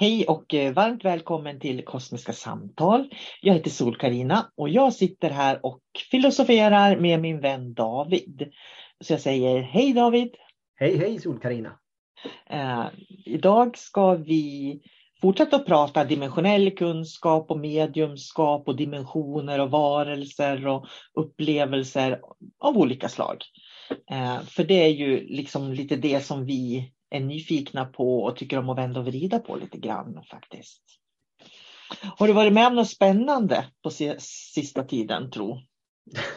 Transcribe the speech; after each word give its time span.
Hej 0.00 0.24
och 0.26 0.54
eh, 0.54 0.72
varmt 0.72 1.04
välkommen 1.04 1.60
till 1.60 1.84
Kosmiska 1.84 2.32
samtal. 2.32 3.08
Jag 3.40 3.54
heter 3.54 3.70
sol 3.70 3.96
karina 3.96 4.52
och 4.56 4.68
jag 4.68 4.92
sitter 4.92 5.30
här 5.30 5.66
och 5.66 5.80
filosoferar 6.10 6.96
med 6.96 7.20
min 7.20 7.40
vän 7.40 7.74
David. 7.74 8.52
Så 9.04 9.12
jag 9.12 9.20
säger 9.20 9.62
hej 9.62 9.92
David! 9.92 10.34
Hej 10.76 10.98
hej 10.98 11.20
sol 11.20 11.40
karina 11.40 11.78
eh, 12.50 12.86
idag 13.24 13.78
ska 13.78 14.14
vi 14.14 14.80
fortsätta 15.20 15.56
att 15.56 15.66
prata 15.66 16.04
dimensionell 16.04 16.70
kunskap 16.70 17.50
och 17.50 17.58
mediumskap 17.58 18.68
och 18.68 18.76
dimensioner 18.76 19.60
och 19.60 19.70
varelser 19.70 20.66
och 20.66 20.86
upplevelser 21.14 22.20
av 22.58 22.78
olika 22.78 23.08
slag. 23.08 23.36
Eh, 24.10 24.40
för 24.40 24.64
det 24.64 24.84
är 24.84 24.90
ju 24.90 25.26
liksom 25.26 25.72
lite 25.72 25.96
det 25.96 26.20
som 26.20 26.44
vi 26.44 26.92
är 27.10 27.20
nyfikna 27.20 27.84
på 27.84 28.22
och 28.22 28.36
tycker 28.36 28.58
om 28.58 28.68
att 28.68 28.78
vända 28.78 29.00
och 29.00 29.06
vrida 29.06 29.38
på 29.38 29.56
lite 29.56 29.78
grann 29.78 30.24
faktiskt. 30.30 30.82
Har 32.16 32.26
du 32.26 32.32
varit 32.32 32.52
med 32.52 32.66
om 32.66 32.74
något 32.74 32.88
spännande 32.88 33.64
på 33.82 33.90
sista 34.54 34.84
tiden 34.84 35.30
tro? 35.30 35.58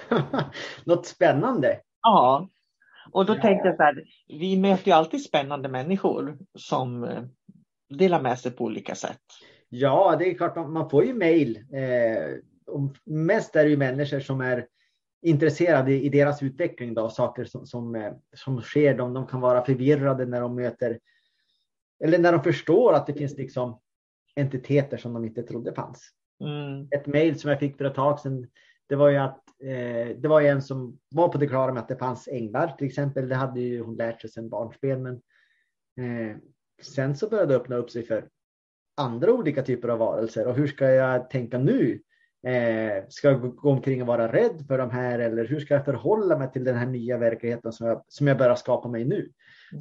något 0.86 1.06
spännande? 1.06 1.80
Ja, 2.02 2.50
och 3.12 3.26
då 3.26 3.36
tänkte 3.36 3.68
jag 3.68 3.76
så 3.76 3.84
här, 3.84 4.04
vi 4.28 4.58
möter 4.58 4.88
ju 4.88 4.92
alltid 4.92 5.24
spännande 5.24 5.70
människor 5.70 6.38
som 6.56 7.04
eh, 7.04 7.24
delar 7.90 8.22
med 8.22 8.40
sig 8.40 8.52
på 8.52 8.64
olika 8.64 8.96
sätt. 8.96 9.22
Ja, 9.70 10.16
det 10.20 10.30
är 10.30 10.34
klart, 10.34 10.56
man 10.56 10.90
får 10.90 11.06
ju 11.06 11.14
mejl. 11.14 11.58
Eh, 11.58 12.38
mest 13.06 13.56
är 13.56 13.64
det 13.64 13.70
ju 13.70 13.78
människor 13.78 14.20
som 14.20 14.42
är 14.42 14.68
intresserade 15.22 15.94
i 15.94 16.10
deras 16.10 16.44
utveckling 16.44 16.94
då, 16.94 17.10
saker 17.10 17.46
som, 17.46 17.66
som, 17.66 17.96
eh, 17.96 18.14
som 18.34 18.62
sker. 18.62 18.98
De, 18.98 19.14
de 19.14 19.28
kan 19.28 19.42
vara 19.42 19.66
förvirrade 19.66 20.26
när 20.26 20.42
de 20.42 20.56
möter 20.56 21.00
eller 22.04 22.20
när 22.20 22.32
de 22.32 22.44
förstår 22.44 22.94
att 22.94 23.08
det 23.08 23.14
finns 23.14 23.38
liksom 23.38 23.80
entiteter 24.36 24.98
som 24.98 25.14
de 25.14 25.26
inte 25.26 25.44
trodde 25.44 25.74
fanns. 25.74 26.10
Mm. 26.40 26.88
Ett 26.92 27.08
mejl 27.08 27.40
som 27.40 27.50
jag 27.50 27.60
fick 27.60 27.78
för 27.78 27.86
ett 27.86 27.96
tag 27.96 28.20
sedan, 28.20 28.48
det 28.88 28.96
var 28.96 29.10
ju 29.10 29.18
att 29.18 29.44
eh, 29.64 30.18
det 30.18 30.28
var 30.28 30.42
en 30.42 30.62
som 30.62 31.00
var 31.10 31.30
på 31.30 31.38
det 31.38 31.48
klara 31.48 31.74
med 31.74 31.82
att 31.82 31.88
det 31.88 31.98
fanns 31.98 32.28
änglar 32.28 32.76
till 32.78 32.88
exempel. 32.88 33.30
Det 33.30 33.36
hade 33.36 33.62
ju 33.62 33.82
hon 33.82 33.96
lärt 33.96 34.22
sig 34.22 34.30
sedan 34.30 34.50
barnsben, 34.50 35.04
men 35.04 35.22
eh, 36.06 36.38
sen 36.82 37.16
så 37.16 37.30
började 37.30 37.54
det 37.54 37.60
öppna 37.60 37.76
upp 37.76 37.92
sig 37.92 38.04
för 38.04 38.30
andra 38.98 39.32
olika 39.32 39.64
typer 39.64 39.88
av 39.88 40.00
varelser 40.00 40.48
och 40.48 40.56
hur 40.56 40.68
ska 40.68 40.90
jag 40.90 41.30
tänka 41.30 41.58
nu? 41.58 42.02
Eh, 42.48 43.04
ska 43.10 43.28
jag 43.28 43.56
gå 43.56 43.70
omkring 43.70 44.02
och 44.02 44.08
vara 44.08 44.34
rädd 44.34 44.66
för 44.68 44.78
de 44.78 44.90
här 44.92 45.20
eller 45.20 45.46
hur 45.46 45.60
ska 45.60 45.74
jag 45.74 45.86
förhålla 45.86 46.38
mig 46.38 46.52
till 46.52 46.64
den 46.64 46.78
här 46.78 46.86
nya 46.86 47.18
verkligheten 47.18 47.72
som 47.72 47.88
jag, 47.88 48.04
som 48.08 48.28
jag 48.28 48.38
börjar 48.38 48.56
skapa 48.56 48.88
mig 48.88 49.06
nu? 49.06 49.32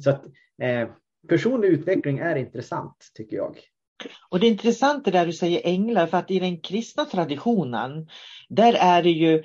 Så 0.03 0.09
att 0.09 0.25
eh, 0.61 0.89
personlig 1.27 1.67
utveckling 1.67 2.19
är 2.19 2.35
intressant 2.35 3.11
tycker 3.13 3.37
jag. 3.37 3.57
Och 4.29 4.39
det 4.39 4.47
är 4.47 4.51
intressant 4.51 5.05
det 5.05 5.11
där 5.11 5.25
du 5.25 5.33
säger 5.33 5.61
änglar 5.63 6.07
för 6.07 6.17
att 6.17 6.31
i 6.31 6.39
den 6.39 6.61
kristna 6.61 7.05
traditionen 7.05 8.07
där 8.49 8.73
är 8.73 9.03
det 9.03 9.11
ju 9.11 9.43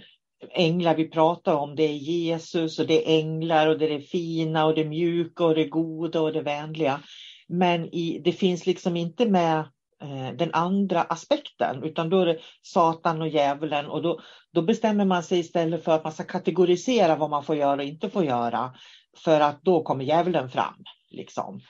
änglar 0.50 0.96
vi 0.96 1.08
pratar 1.08 1.54
om. 1.54 1.76
Det 1.76 1.82
är 1.82 1.92
Jesus 1.92 2.78
och 2.78 2.86
det 2.86 3.08
är 3.08 3.18
änglar 3.18 3.66
och 3.66 3.78
det 3.78 3.84
är 3.84 3.98
det 3.98 4.00
fina 4.00 4.66
och 4.66 4.74
det 4.74 4.84
mjuka 4.84 5.44
och 5.44 5.54
det 5.54 5.64
goda 5.64 6.20
och 6.20 6.32
det 6.32 6.42
vänliga. 6.42 7.00
Men 7.48 7.94
i, 7.94 8.20
det 8.24 8.32
finns 8.32 8.66
liksom 8.66 8.96
inte 8.96 9.26
med 9.26 9.64
Eh, 10.02 10.32
den 10.36 10.50
andra 10.54 11.02
aspekten 11.02 11.82
utan 11.82 12.10
då 12.10 12.20
är 12.20 12.26
det 12.26 12.38
Satan 12.62 13.22
och 13.22 13.28
djävulen 13.28 13.86
och 13.86 14.02
då, 14.02 14.20
då 14.52 14.62
bestämmer 14.62 15.04
man 15.04 15.22
sig 15.22 15.38
istället 15.38 15.84
för 15.84 15.92
att 15.92 16.04
man 16.04 16.12
ska 16.12 16.24
kategorisera 16.24 17.16
vad 17.16 17.30
man 17.30 17.44
får 17.44 17.56
göra 17.56 17.76
och 17.76 17.82
inte 17.82 18.10
får 18.10 18.24
göra 18.24 18.74
för 19.16 19.40
att 19.40 19.62
då 19.62 19.82
kommer 19.82 20.04
djävulen 20.04 20.50
fram. 20.50 20.84
Liksom. 21.10 21.60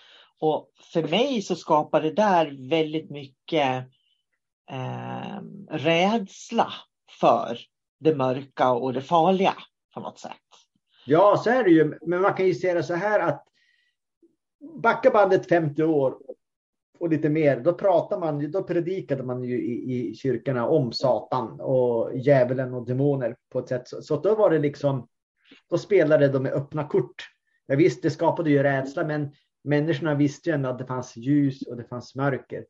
Och 0.40 0.70
för 0.92 1.02
mig 1.02 1.42
så 1.42 1.54
skapar 1.54 2.02
det 2.02 2.12
där 2.12 2.68
väldigt 2.70 3.10
mycket 3.10 3.84
eh, 4.70 5.40
rädsla 5.70 6.72
för 7.20 7.58
det 8.00 8.14
mörka 8.14 8.70
och 8.70 8.92
det 8.92 9.02
farliga 9.02 9.54
på 9.94 10.00
något 10.00 10.18
sätt. 10.18 10.32
Ja, 11.06 11.36
så 11.44 11.50
är 11.50 11.64
det 11.64 11.70
ju. 11.70 11.98
Men 12.06 12.22
man 12.22 12.34
kan 12.34 12.46
ju 12.46 12.54
se 12.54 12.74
det 12.74 12.82
så 12.82 12.94
här 12.94 13.20
att 13.20 13.44
backa 14.82 15.10
bandet 15.10 15.48
50 15.48 15.82
år 15.82 16.14
och 16.98 17.08
lite 17.08 17.28
mer, 17.28 17.60
då 17.60 17.72
pratar 17.72 18.18
man, 18.18 18.50
då 18.50 18.62
predikade 18.62 19.22
man 19.22 19.44
ju 19.44 19.62
i, 19.62 20.10
i 20.10 20.14
kyrkorna 20.14 20.68
om 20.68 20.92
Satan 20.92 21.60
och 21.60 22.18
djävulen 22.18 22.74
och 22.74 22.86
demoner 22.86 23.36
på 23.52 23.58
ett 23.58 23.68
sätt. 23.68 23.88
Så, 23.88 24.02
så 24.02 24.20
då 24.20 24.34
var 24.34 24.50
det 24.50 24.58
liksom, 24.58 25.08
då 25.70 25.78
spelade 25.78 26.28
de 26.28 26.42
med 26.42 26.52
öppna 26.52 26.88
kort. 26.88 27.24
Ja, 27.66 27.76
visst, 27.76 28.02
det 28.02 28.10
skapade 28.10 28.50
ju 28.50 28.62
rädsla, 28.62 29.04
men 29.04 29.30
människorna 29.64 30.14
visste 30.14 30.50
ju 30.50 30.54
ändå 30.54 30.68
att 30.68 30.78
det 30.78 30.86
fanns 30.86 31.16
ljus 31.16 31.62
och 31.62 31.76
det 31.76 31.84
fanns 31.84 32.14
mörker. 32.14 32.64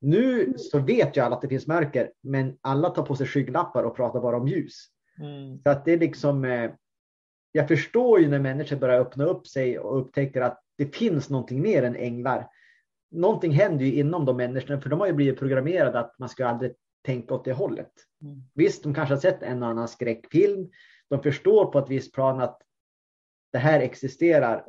Nu 0.00 0.54
så 0.56 0.78
vet 0.78 1.16
ju 1.16 1.20
alla 1.20 1.36
att 1.36 1.42
det 1.42 1.48
finns 1.48 1.66
mörker, 1.66 2.10
men 2.22 2.56
alla 2.60 2.90
tar 2.90 3.02
på 3.02 3.16
sig 3.16 3.26
skygglappar 3.26 3.82
och 3.82 3.96
pratar 3.96 4.20
bara 4.20 4.36
om 4.36 4.48
ljus. 4.48 4.86
Mm. 5.20 5.62
Så 5.62 5.70
att 5.70 5.84
det 5.84 5.92
är 5.92 5.98
liksom, 5.98 6.44
eh, 6.44 6.70
jag 7.52 7.68
förstår 7.68 8.20
ju 8.20 8.28
när 8.28 8.38
människor 8.38 8.76
börjar 8.76 9.00
öppna 9.00 9.24
upp 9.24 9.46
sig 9.46 9.78
och 9.78 10.00
upptäcker 10.00 10.40
att 10.40 10.62
det 10.78 10.96
finns 10.96 11.30
någonting 11.30 11.62
mer 11.62 11.82
än 11.82 11.96
änglar. 11.96 12.48
Någonting 13.12 13.52
händer 13.52 13.84
ju 13.84 13.94
inom 13.94 14.24
de 14.24 14.36
människorna, 14.36 14.80
för 14.80 14.90
de 14.90 15.00
har 15.00 15.06
ju 15.06 15.12
blivit 15.12 15.38
programmerade 15.38 15.98
att 15.98 16.18
man 16.18 16.28
ska 16.28 16.46
aldrig 16.46 16.72
tänka 17.02 17.34
åt 17.34 17.44
det 17.44 17.52
hållet. 17.52 17.92
Mm. 18.22 18.42
Visst, 18.54 18.82
de 18.82 18.94
kanske 18.94 19.14
har 19.14 19.20
sett 19.20 19.42
en 19.42 19.62
och 19.62 19.68
annan 19.68 19.88
skräckfilm. 19.88 20.70
De 21.08 21.22
förstår 21.22 21.66
på 21.66 21.78
ett 21.78 21.90
visst 21.90 22.14
plan 22.14 22.40
att 22.40 22.62
det 23.52 23.58
här 23.58 23.80
existerar, 23.80 24.64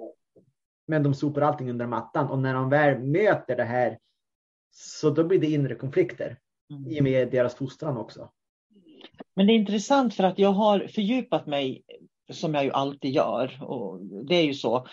men 0.87 1.03
de 1.03 1.13
sopar 1.13 1.41
allting 1.41 1.69
under 1.69 1.87
mattan 1.87 2.29
och 2.29 2.39
när 2.39 2.53
de 2.53 2.69
väl 2.69 2.99
möter 2.99 3.55
det 3.55 3.63
här 3.63 3.99
så 4.71 5.09
då 5.09 5.23
blir 5.23 5.39
det 5.39 5.47
inre 5.47 5.75
konflikter 5.75 6.37
mm. 6.69 6.91
i 6.91 6.99
och 6.99 7.03
med 7.03 7.31
deras 7.31 7.55
fostran 7.55 7.97
också. 7.97 8.29
Men 9.35 9.47
det 9.47 9.53
är 9.53 9.55
intressant 9.55 10.13
för 10.13 10.23
att 10.23 10.39
jag 10.39 10.51
har 10.51 10.79
fördjupat 10.79 11.47
mig 11.47 11.83
som 12.31 12.53
jag 12.53 12.63
ju 12.63 12.71
alltid 12.71 13.11
gör. 13.11 13.63
Och 13.63 14.05
det 14.05 14.35
är 14.35 14.43
ju 14.43 14.53
så. 14.53 14.87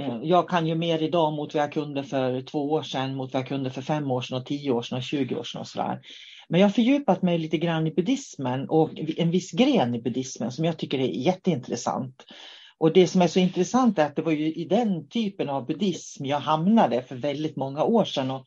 Eh, 0.00 0.18
jag 0.22 0.48
kan 0.48 0.66
ju 0.66 0.74
mer 0.74 1.02
idag 1.02 1.32
mot 1.32 1.54
vad 1.54 1.62
jag 1.62 1.72
kunde 1.72 2.04
för 2.04 2.40
två 2.40 2.72
år 2.72 2.82
sedan, 2.82 3.14
mot 3.14 3.32
vad 3.32 3.40
jag 3.40 3.48
kunde 3.48 3.70
för 3.70 3.82
fem 3.82 4.10
år 4.10 4.20
sedan 4.20 4.38
och 4.38 4.46
tio 4.46 4.70
år 4.70 4.82
sedan 4.82 4.98
och 4.98 5.04
tjugo 5.04 5.36
år 5.36 5.44
sedan 5.44 5.60
och 5.60 5.66
sådär. 5.66 6.00
Men 6.48 6.60
jag 6.60 6.68
har 6.68 6.72
fördjupat 6.72 7.22
mig 7.22 7.38
lite 7.38 7.58
grann 7.58 7.86
i 7.86 7.90
buddhismen 7.90 8.68
och 8.68 8.90
en 9.16 9.30
viss 9.30 9.52
gren 9.52 9.94
i 9.94 10.02
buddhismen 10.02 10.52
som 10.52 10.64
jag 10.64 10.78
tycker 10.78 10.98
är 10.98 11.08
jätteintressant. 11.08 12.24
Och 12.78 12.92
det 12.92 13.06
som 13.06 13.22
är 13.22 13.26
så 13.26 13.38
intressant 13.38 13.98
är 13.98 14.06
att 14.06 14.16
det 14.16 14.22
var 14.22 14.32
ju 14.32 14.52
i 14.52 14.64
den 14.64 15.08
typen 15.08 15.48
av 15.48 15.66
buddhism 15.66 16.24
jag 16.24 16.40
hamnade 16.40 17.02
för 17.02 17.16
väldigt 17.16 17.56
många 17.56 17.84
år 17.84 18.04
sedan. 18.04 18.30
Och 18.30 18.44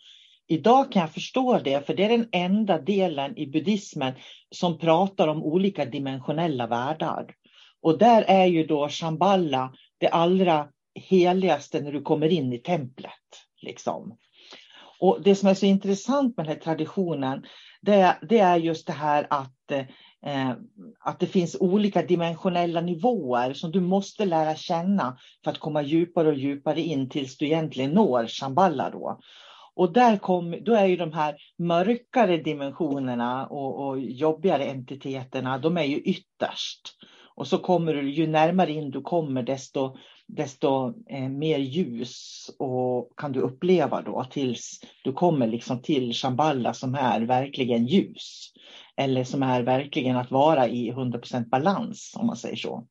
idag 0.48 0.92
kan 0.92 1.02
jag 1.02 1.14
förstå 1.14 1.60
det, 1.64 1.86
för 1.86 1.94
det 1.94 2.06
är 2.06 2.10
den 2.10 2.30
enda 2.32 2.82
delen 2.82 3.38
i 3.38 3.48
buddhismen 3.48 4.14
som 4.56 4.78
pratar 4.80 5.28
om 5.28 5.44
olika 5.44 5.86
dimensionella 5.86 6.68
världar. 6.68 7.26
Och 7.82 7.98
där 7.98 8.22
är 8.22 8.46
ju 8.46 8.66
då 8.66 8.90
Shambhala 8.90 9.74
det 9.98 10.08
allra 10.08 10.68
heligaste 10.98 11.82
när 11.82 11.92
du 11.92 12.02
kommer 12.02 12.28
in 12.28 12.54
i 12.54 12.58
templet. 12.58 13.12
Liksom. 13.62 14.18
Och 15.00 15.22
det 15.24 15.36
som 15.36 15.50
är 15.50 15.54
så 15.54 15.66
intressant 15.66 16.38
med 16.38 16.46
den 16.46 16.54
här 16.54 16.62
traditionen, 16.62 17.46
det, 17.82 18.18
det 18.30 18.40
är 18.40 18.58
just 18.58 18.88
det 18.88 18.94
här 18.94 19.28
att, 19.30 19.72
eh, 20.26 20.52
att 21.00 21.20
det 21.20 21.28
finns 21.28 21.58
olika 21.60 22.02
dimensionella 22.02 22.82
nivåer 22.82 23.54
som 23.54 23.72
du 23.72 23.82
måste 23.82 24.26
lära 24.26 24.56
känna 24.56 25.18
för 25.44 25.52
att 25.52 25.60
komma 25.60 25.82
djupare 25.82 26.28
och 26.28 26.38
djupare 26.38 26.82
in 26.82 27.10
tills 27.10 27.38
du 27.38 27.46
egentligen 27.46 27.92
når 27.92 28.28
Shambhala. 28.28 28.90
Då. 28.90 29.20
Och 29.76 29.94
där 29.94 30.18
kom, 30.18 30.56
då 30.62 30.74
är 30.74 30.86
ju 30.86 30.96
de 30.96 31.14
här 31.14 31.36
mörkare 31.58 32.38
dimensionerna 32.38 33.48
och, 33.48 33.88
och 33.88 34.00
jobbigare 34.00 34.66
entiteterna, 34.66 35.58
de 35.58 35.78
är 35.78 35.84
ju 35.84 35.98
ytterst. 35.98 36.98
Och 37.36 37.48
så 37.48 37.58
kommer 37.58 37.94
du, 37.94 38.10
ju 38.10 38.28
närmare 38.28 38.72
in 38.72 38.92
du 38.92 39.02
kommer, 39.02 39.44
desto, 39.44 39.98
desto 40.28 40.94
eh, 41.10 41.30
mer 41.30 41.60
ljus 41.60 42.50
och 42.60 43.14
kan 43.18 43.32
du 43.32 43.40
uppleva 43.40 44.02
då 44.02 44.26
tills 44.32 44.80
du 45.04 45.14
kommer 45.14 45.48
liksom 45.48 45.82
till 45.82 46.14
Shambhala 46.14 46.74
som 46.74 46.96
är 46.96 47.22
verkligen 47.22 47.86
ljus. 47.86 48.54
Eller 48.96 49.24
som 49.24 49.44
är 49.44 49.62
verkligen 49.62 50.18
att 50.18 50.32
vara 50.32 50.68
i 50.68 50.92
100% 50.92 51.50
balans 51.50 52.14
om 52.16 52.28
man 52.28 52.38
säger 52.38 52.56
så. 52.56 52.88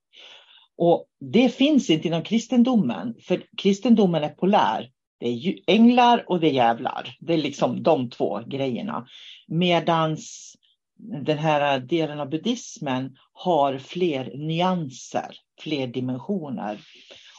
Och 0.77 1.06
det 1.21 1.49
finns 1.49 1.91
inte 1.91 2.09
inom 2.09 2.23
kristendomen, 2.23 3.15
för 3.23 3.43
kristendomen 3.56 4.25
är 4.25 4.29
polär. 4.29 4.91
Det 5.21 5.29
är 5.29 5.55
änglar 5.67 6.25
och 6.29 6.41
det 6.41 6.49
är 6.49 6.53
djävlar. 6.53 7.17
Det 7.21 7.35
är 7.35 7.39
liksom 7.39 7.82
de 7.82 8.11
två 8.11 8.41
grejerna. 8.47 9.06
Medans 9.47 10.56
den 10.99 11.39
här 11.39 11.79
delen 11.79 12.21
av 12.21 12.31
buddhismen 12.31 13.17
har 13.32 13.79
fler 13.79 14.37
nyanser, 14.37 15.37
fler 15.61 15.87
dimensioner. 15.87 16.81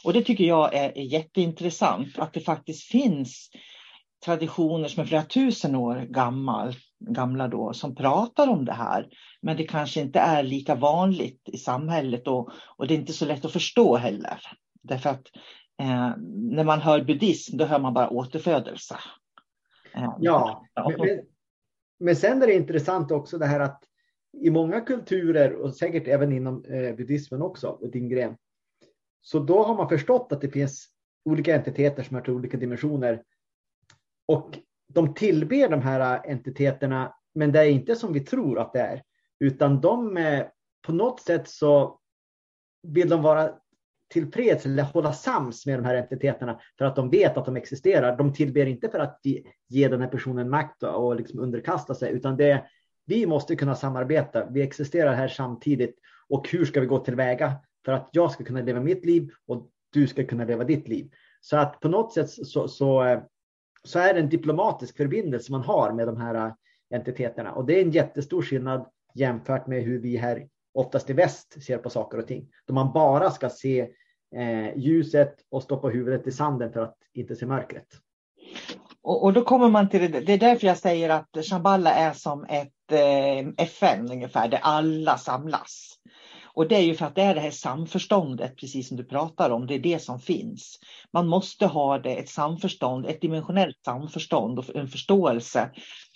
Och 0.04 0.12
det 0.12 0.22
tycker 0.22 0.44
jag 0.44 0.74
är, 0.74 0.98
är 0.98 1.02
jätteintressant, 1.02 2.18
att 2.18 2.32
det 2.32 2.40
faktiskt 2.40 2.82
finns 2.82 3.50
traditioner 4.24 4.88
som 4.88 5.02
är 5.02 5.06
flera 5.06 5.22
tusen 5.22 5.74
år 5.74 6.06
gammal, 6.08 6.74
gamla 7.00 7.48
då, 7.48 7.72
som 7.72 7.94
pratar 7.94 8.48
om 8.48 8.64
det 8.64 8.72
här. 8.72 9.08
Men 9.42 9.56
det 9.56 9.64
kanske 9.64 10.00
inte 10.00 10.18
är 10.18 10.42
lika 10.42 10.74
vanligt 10.74 11.48
i 11.48 11.56
samhället 11.56 12.28
och, 12.28 12.50
och 12.76 12.86
det 12.86 12.94
är 12.94 12.98
inte 12.98 13.12
så 13.12 13.24
lätt 13.24 13.44
att 13.44 13.52
förstå 13.52 13.96
heller. 13.96 14.40
Därför 14.82 15.10
att 15.10 15.26
eh, 15.80 16.12
när 16.34 16.64
man 16.64 16.80
hör 16.80 17.04
buddhism, 17.04 17.56
då 17.56 17.64
hör 17.64 17.78
man 17.78 17.94
bara 17.94 18.10
återfödelse. 18.10 18.98
Eh, 19.94 20.16
ja, 20.20 20.64
men, 20.74 21.20
men 22.00 22.16
sen 22.16 22.42
är 22.42 22.46
det 22.46 22.54
intressant 22.54 23.12
också 23.12 23.38
det 23.38 23.46
här 23.46 23.60
att 23.60 23.84
i 24.42 24.50
många 24.50 24.80
kulturer 24.80 25.52
och 25.52 25.74
säkert 25.74 26.08
även 26.08 26.32
inom 26.32 26.64
eh, 26.64 26.96
buddhismen 26.96 27.42
också, 27.42 27.78
din 27.92 28.08
gren, 28.08 28.36
så 29.30 29.38
då 29.38 29.62
har 29.62 29.74
man 29.74 29.88
förstått 29.88 30.32
att 30.32 30.40
det 30.40 30.48
finns 30.48 30.88
olika 31.24 31.56
entiteter 31.56 32.02
som 32.02 32.14
har 32.14 32.22
till 32.22 32.32
olika 32.32 32.56
dimensioner. 32.56 33.22
Och 34.26 34.58
de 34.88 35.14
tillber 35.14 35.68
de 35.68 35.82
här 35.82 36.30
entiteterna, 36.30 37.14
men 37.34 37.52
det 37.52 37.58
är 37.58 37.70
inte 37.70 37.96
som 37.96 38.12
vi 38.12 38.20
tror 38.20 38.58
att 38.58 38.72
det 38.72 38.80
är, 38.80 39.02
utan 39.40 39.80
de 39.80 40.16
eh, 40.16 40.46
på 40.86 40.92
något 40.92 41.20
sätt 41.20 41.48
så 41.48 41.98
vill 42.82 43.08
de 43.08 43.22
vara 43.22 43.50
tillfreds 44.12 44.66
eller 44.66 44.82
hålla 44.82 45.12
sams 45.12 45.66
med 45.66 45.78
de 45.78 45.84
här 45.84 45.94
entiteterna 45.94 46.60
för 46.78 46.84
att 46.84 46.96
de 46.96 47.10
vet 47.10 47.36
att 47.36 47.46
de 47.46 47.56
existerar. 47.56 48.16
De 48.16 48.32
tillber 48.32 48.66
inte 48.66 48.88
för 48.88 48.98
att 48.98 49.20
ge 49.68 49.88
den 49.88 50.00
här 50.00 50.08
personen 50.08 50.50
makt 50.50 50.82
och 50.82 51.16
liksom 51.16 51.40
underkasta 51.40 51.94
sig, 51.94 52.12
utan 52.12 52.36
det 52.36 52.50
är, 52.50 52.68
vi 53.06 53.26
måste 53.26 53.56
kunna 53.56 53.74
samarbeta. 53.74 54.46
Vi 54.50 54.62
existerar 54.62 55.14
här 55.14 55.28
samtidigt 55.28 55.98
och 56.28 56.48
hur 56.48 56.64
ska 56.64 56.80
vi 56.80 56.86
gå 56.86 56.98
tillväga 56.98 57.56
för 57.88 57.92
att 57.92 58.08
jag 58.12 58.30
ska 58.30 58.44
kunna 58.44 58.60
leva 58.60 58.80
mitt 58.80 59.04
liv 59.04 59.30
och 59.46 59.68
du 59.92 60.06
ska 60.06 60.24
kunna 60.24 60.44
leva 60.44 60.64
ditt 60.64 60.88
liv. 60.88 61.10
Så 61.40 61.56
att 61.56 61.80
på 61.80 61.88
något 61.88 62.12
sätt 62.12 62.30
så, 62.30 62.44
så, 62.44 62.68
så 62.68 63.04
eh, 63.04 63.20
är 64.08 64.14
det 64.14 64.20
en 64.20 64.28
diplomatisk 64.28 64.96
förbindelse 64.96 65.52
man 65.52 65.62
har 65.62 65.92
med 65.92 66.06
de 66.06 66.16
här 66.16 66.34
eh, 66.34 66.52
entiteterna 66.94 67.52
och 67.52 67.66
det 67.66 67.78
är 67.78 67.82
en 67.82 67.90
jättestor 67.90 68.42
skillnad 68.42 68.86
jämfört 69.14 69.66
med 69.66 69.82
hur 69.82 69.98
vi 69.98 70.16
här 70.16 70.48
oftast 70.74 71.10
i 71.10 71.12
väst 71.12 71.62
ser 71.62 71.78
på 71.78 71.90
saker 71.90 72.18
och 72.18 72.26
ting. 72.26 72.48
Då 72.66 72.74
man 72.74 72.92
bara 72.92 73.30
ska 73.30 73.48
se 73.48 73.80
eh, 74.36 74.78
ljuset 74.78 75.36
och 75.50 75.62
stoppa 75.62 75.88
huvudet 75.88 76.26
i 76.26 76.32
sanden 76.32 76.72
för 76.72 76.80
att 76.80 76.96
inte 77.14 77.36
se 77.36 77.46
mörkret. 77.46 77.88
Och, 79.02 79.24
och, 79.24 79.32
då 79.32 79.42
kommer 79.42 79.68
man 79.68 79.88
till 79.88 80.12
det, 80.12 80.20
det 80.20 80.32
är 80.32 80.38
därför 80.38 80.66
jag 80.66 80.78
säger 80.78 81.08
att 81.10 81.28
Shambhala 81.42 81.94
är 81.94 82.12
som 82.12 82.44
ett 82.44 82.92
eh, 82.92 83.64
FN 83.66 84.10
ungefär, 84.10 84.48
där 84.48 84.60
alla 84.62 85.18
samlas. 85.18 85.98
Och 86.58 86.68
det 86.68 86.76
är 86.76 86.82
ju 86.82 86.94
för 86.94 87.06
att 87.06 87.14
det 87.14 87.22
är 87.22 87.34
det 87.34 87.40
här 87.40 87.50
samförståndet, 87.50 88.56
precis 88.56 88.88
som 88.88 88.96
du 88.96 89.04
pratar 89.04 89.50
om, 89.50 89.66
det 89.66 89.74
är 89.74 89.78
det 89.78 90.02
som 90.02 90.20
finns. 90.20 90.78
Man 91.12 91.26
måste 91.28 91.66
ha 91.66 91.98
det, 91.98 92.14
ett 92.14 92.28
samförstånd, 92.28 93.06
ett 93.06 93.20
dimensionellt 93.20 93.76
samförstånd 93.84 94.58
och 94.58 94.76
en 94.76 94.88
förståelse 94.88 95.70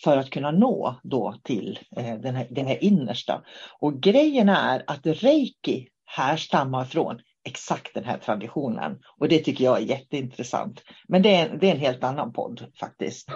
för 0.05 0.17
att 0.17 0.31
kunna 0.31 0.51
nå 0.51 1.01
då 1.03 1.35
till 1.43 1.79
eh, 1.97 2.15
den, 2.15 2.35
här, 2.35 2.47
den 2.51 2.67
här 2.67 2.85
innersta. 2.85 3.43
Och 3.81 4.01
grejen 4.01 4.49
är 4.49 4.85
att 4.87 5.07
reiki 5.07 5.89
härstammar 6.05 6.85
från 6.85 7.21
exakt 7.45 7.95
den 7.95 8.05
här 8.05 8.19
traditionen. 8.19 8.99
Och 9.19 9.29
det 9.29 9.39
tycker 9.39 9.65
jag 9.65 9.79
är 9.79 9.87
jätteintressant. 9.87 10.83
Men 11.09 11.23
det 11.23 11.35
är, 11.35 11.57
det 11.61 11.67
är 11.69 11.75
en 11.75 11.81
helt 11.81 12.05
annan 12.05 12.33
podd 12.33 12.67
faktiskt. 12.81 13.29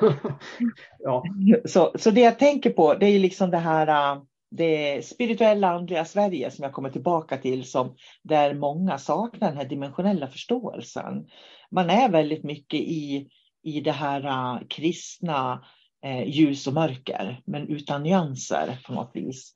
ja. 0.99 1.25
så, 1.65 1.93
så 1.99 2.11
det 2.11 2.21
jag 2.21 2.39
tänker 2.39 2.71
på 2.71 2.95
det 2.95 3.07
är 3.07 3.19
liksom 3.19 3.51
det 3.51 3.59
här 3.59 4.21
det 4.57 5.07
spirituella 5.07 5.69
andliga 5.69 6.05
Sverige 6.05 6.51
som 6.51 6.63
jag 6.63 6.73
kommer 6.73 6.91
tillbaka 6.91 7.37
till 7.37 7.65
som 7.65 7.97
där 8.23 8.55
många 8.55 8.99
saknar 8.99 9.49
den 9.49 9.57
här 9.57 9.65
dimensionella 9.65 10.29
förståelsen. 10.29 11.27
Man 11.71 11.91
är 11.91 12.09
väldigt 12.09 12.45
mycket 12.45 12.81
i, 12.81 13.29
i 13.63 13.81
det 13.81 13.93
här 13.93 14.27
uh, 14.27 14.67
kristna 14.69 15.65
uh, 16.07 16.29
ljus 16.29 16.67
och 16.67 16.75
mörker 16.75 17.41
men 17.45 17.69
utan 17.69 18.03
nyanser 18.03 18.79
på 18.87 18.93
något 18.93 19.11
vis. 19.15 19.53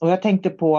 Och 0.00 0.10
jag 0.10 0.22
tänkte 0.22 0.50
på 0.50 0.78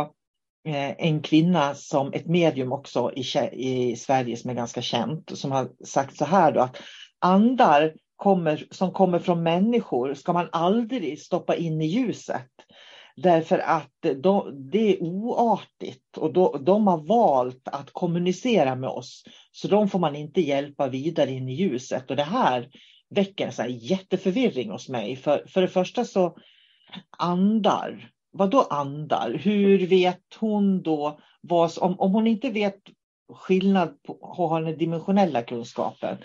uh, 0.68 0.92
en 0.98 1.22
kvinna 1.22 1.76
som 1.76 2.14
ett 2.14 2.28
medium 2.28 2.72
också 2.72 3.12
i, 3.16 3.24
i 3.52 3.96
Sverige 3.96 4.38
som 4.38 4.50
är 4.50 4.54
ganska 4.54 4.82
känt 4.82 5.38
som 5.38 5.52
har 5.52 5.70
sagt 5.86 6.18
så 6.18 6.26
här 6.26 6.52
då 6.52 6.60
att 6.60 6.78
andar 7.20 7.94
kommer, 8.22 8.68
som 8.72 8.92
kommer 8.92 9.20
från 9.20 9.44
människor 9.44 10.14
ska 10.14 10.34
man 10.34 10.50
aldrig 10.52 11.22
stoppa 11.22 11.56
in 11.56 11.82
i 11.82 11.86
ljuset. 11.86 12.51
Därför 13.22 13.60
att 13.60 14.06
de, 14.24 14.70
det 14.72 14.98
är 14.98 15.04
oartigt 15.04 16.18
och 16.18 16.34
då, 16.34 16.58
de 16.58 16.88
har 16.88 16.98
valt 16.98 17.68
att 17.68 17.92
kommunicera 17.92 18.76
med 18.76 18.90
oss. 18.90 19.24
Så 19.52 19.68
de 19.68 19.90
får 19.90 20.00
man 20.00 20.16
inte 20.16 20.42
hjälpa 20.42 20.88
vidare 20.88 21.32
in 21.32 21.50
i 21.50 21.54
ljuset. 21.54 22.10
Och 22.10 22.16
det 22.16 22.24
här 22.24 22.70
väcker 23.10 23.46
en 23.46 23.52
så 23.52 23.62
här 23.62 23.70
jätteförvirring 23.70 24.72
hos 24.72 24.90
mig. 24.90 25.16
För, 25.16 25.46
för 25.48 25.62
det 25.62 25.68
första 25.68 26.06
så 26.06 26.38
andar. 27.18 28.10
Vad 28.32 28.50
då 28.50 28.62
andar? 28.62 29.34
Hur 29.34 29.88
vet 29.88 30.38
hon 30.40 30.82
då 30.82 31.20
vad, 31.42 31.78
om, 31.80 32.00
om 32.00 32.14
hon 32.14 32.28
inte 32.28 32.50
vet 32.50 32.80
skillnad 33.34 34.04
på, 34.04 34.18
har 34.22 34.62
den 34.62 34.78
dimensionella 34.78 35.42
kunskapen. 35.42 36.18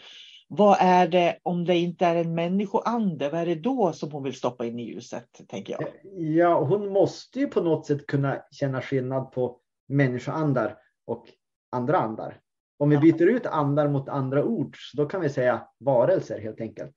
Vad 0.49 0.77
är 0.81 1.09
det 1.09 1.39
om 1.43 1.65
det 1.65 1.77
inte 1.77 2.07
är 2.07 2.17
en 2.17 2.35
människoande? 2.35 3.31
Vad 3.31 3.41
är 3.41 3.47
det 3.47 3.55
då 3.55 3.93
som 3.93 4.13
hon 4.13 4.23
vill 4.23 4.35
stoppa 4.35 4.67
in 4.67 4.79
i 4.79 4.83
ljuset? 4.83 5.29
tänker 5.49 5.73
jag. 5.73 5.89
Ja, 6.13 6.65
hon 6.65 6.93
måste 6.93 7.41
ju 7.41 7.47
på 7.47 7.61
något 7.61 7.87
sätt 7.87 8.07
kunna 8.07 8.43
känna 8.51 8.83
skillnad 8.83 9.33
på 9.33 9.61
människoandar 9.89 10.79
och 11.05 11.27
andra 11.71 11.99
andar. 11.99 12.41
Om 12.79 12.91
vi 12.91 12.99
byter 12.99 13.27
ut 13.27 13.47
andar 13.47 13.89
mot 13.89 14.09
andra 14.09 14.45
ord, 14.45 14.77
så 14.79 14.97
då 14.97 15.07
kan 15.07 15.21
vi 15.21 15.29
säga 15.29 15.69
varelser 15.79 16.41
helt 16.41 16.61
enkelt. 16.61 16.95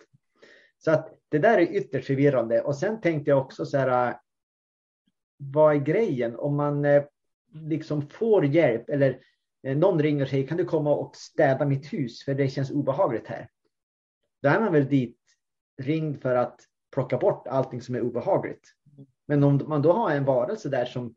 Så 0.77 0.91
att 0.91 1.13
det 1.29 1.39
där 1.39 1.58
är 1.58 1.75
ytterst 1.75 2.08
förvirrande. 2.08 2.62
Och 2.62 2.75
sen 2.75 3.01
tänkte 3.01 3.32
jag 3.32 3.39
också 3.41 3.65
så 3.65 3.77
här, 3.77 4.20
vad 5.38 5.75
är 5.75 5.79
grejen 5.79 6.36
om 6.36 6.56
man 6.56 6.86
eh, 6.86 7.03
liksom 7.53 8.01
får 8.01 8.46
hjälp 8.46 8.89
eller 8.89 9.20
Eh, 9.63 9.78
någon 9.78 10.01
ringer 10.01 10.24
och 10.24 10.30
säger 10.30 10.48
kan 10.48 10.58
du 10.58 10.66
komma 10.66 10.96
och 10.96 11.16
städa 11.16 11.66
mitt 11.66 11.94
hus 11.94 12.24
för 12.24 12.34
det 12.34 12.50
känns 12.50 12.72
obehagligt 12.72 13.28
här. 13.28 13.50
Då 14.42 14.50
är 14.50 14.60
man 14.60 14.74
väl 14.74 14.88
dit 14.88 15.18
ringd 15.82 16.22
för 16.22 16.36
att 16.36 16.60
plocka 16.92 17.18
bort 17.18 17.48
allting 17.48 17.82
som 17.82 17.96
är 17.96 18.01
obehagligt. 18.01 18.74
Men 19.28 19.44
om 19.44 19.62
man 19.68 19.82
då 19.82 19.92
har 19.92 20.12
en 20.12 20.25
varelse 20.25 20.70
där 20.70 20.86
som 20.86 21.16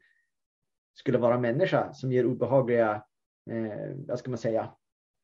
skulle 0.95 1.19
vara 1.19 1.39
människa 1.39 1.93
som 1.93 2.13
ger 2.13 2.27
obehagliga, 2.27 3.05
eh, 3.51 3.97
vad 4.07 4.19
ska 4.19 4.31
man 4.31 4.39
säga, 4.39 4.73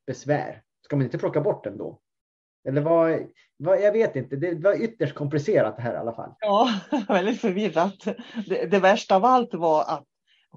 besvär. 0.06 0.62
Ska 0.84 0.96
man 0.96 1.04
inte 1.04 1.18
plocka 1.18 1.40
bort 1.40 1.64
den 1.64 1.78
då? 1.78 2.00
Eller 2.68 2.80
vad, 2.80 3.26
vad, 3.56 3.80
jag 3.80 3.92
vet 3.92 4.16
inte, 4.16 4.36
det 4.36 4.54
var 4.54 4.82
ytterst 4.82 5.14
komplicerat 5.14 5.76
det 5.76 5.82
här 5.82 5.94
i 5.94 5.96
alla 5.96 6.12
fall. 6.12 6.34
Ja, 6.40 6.68
väldigt 7.08 7.40
förvirrat. 7.40 8.04
Det, 8.46 8.70
det 8.70 8.80
värsta 8.80 9.16
av 9.16 9.24
allt 9.24 9.54
var 9.54 9.80
att 9.80 10.06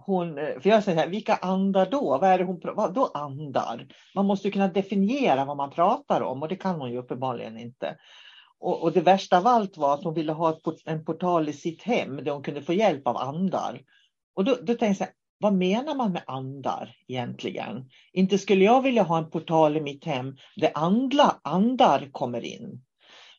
hon, 0.06 0.38
eh, 0.38 0.60
för 0.60 0.70
jag 0.70 0.84
säger 0.84 0.98
här, 0.98 1.08
vilka 1.08 1.36
andar 1.36 1.86
då? 1.86 2.18
Vad 2.18 2.30
är 2.30 2.38
det 2.38 2.44
hon 2.44 2.62
vad 2.64 2.94
då 2.94 3.12
andar? 3.14 3.88
Man 4.16 4.26
måste 4.26 4.52
kunna 4.52 4.68
definiera 4.68 5.46
vad 5.46 5.58
man 5.58 5.72
pratar 5.72 6.22
om 6.22 6.42
och 6.42 6.48
det 6.48 6.56
kan 6.56 6.82
hon 6.82 6.92
ju 6.92 6.98
uppenbarligen 6.98 7.58
inte. 7.58 7.98
Och, 8.60 8.84
och 8.84 8.92
det 8.92 9.02
värsta 9.02 9.38
av 9.38 9.48
allt 9.48 9.78
var 9.78 9.94
att 9.94 10.04
hon 10.04 10.14
ville 10.14 10.32
ha 10.32 10.60
en 10.86 11.06
portal 11.06 11.50
i 11.50 11.54
sitt 11.54 11.84
hem 11.84 12.16
där 12.16 12.32
hon 12.32 12.44
kunde 12.44 12.62
få 12.62 12.74
hjälp 12.74 13.08
av 13.08 13.18
andar. 13.18 13.82
Och 14.36 14.44
då, 14.44 14.56
då 14.62 14.74
tänkte 14.74 15.04
jag, 15.04 15.10
vad 15.40 15.54
menar 15.54 15.96
man 15.96 16.12
med 16.12 16.24
andar 16.28 16.96
egentligen? 17.08 17.90
Inte 18.14 18.38
skulle 18.38 18.66
jag 18.66 18.82
vilja 18.82 19.04
ha 19.04 19.18
en 19.18 19.30
portal 19.30 19.78
i 19.78 19.82
mitt 19.82 20.06
hem 20.06 20.36
där 20.56 20.72
andla, 20.74 21.40
andar 21.44 22.10
kommer 22.12 22.46
in. 22.46 22.82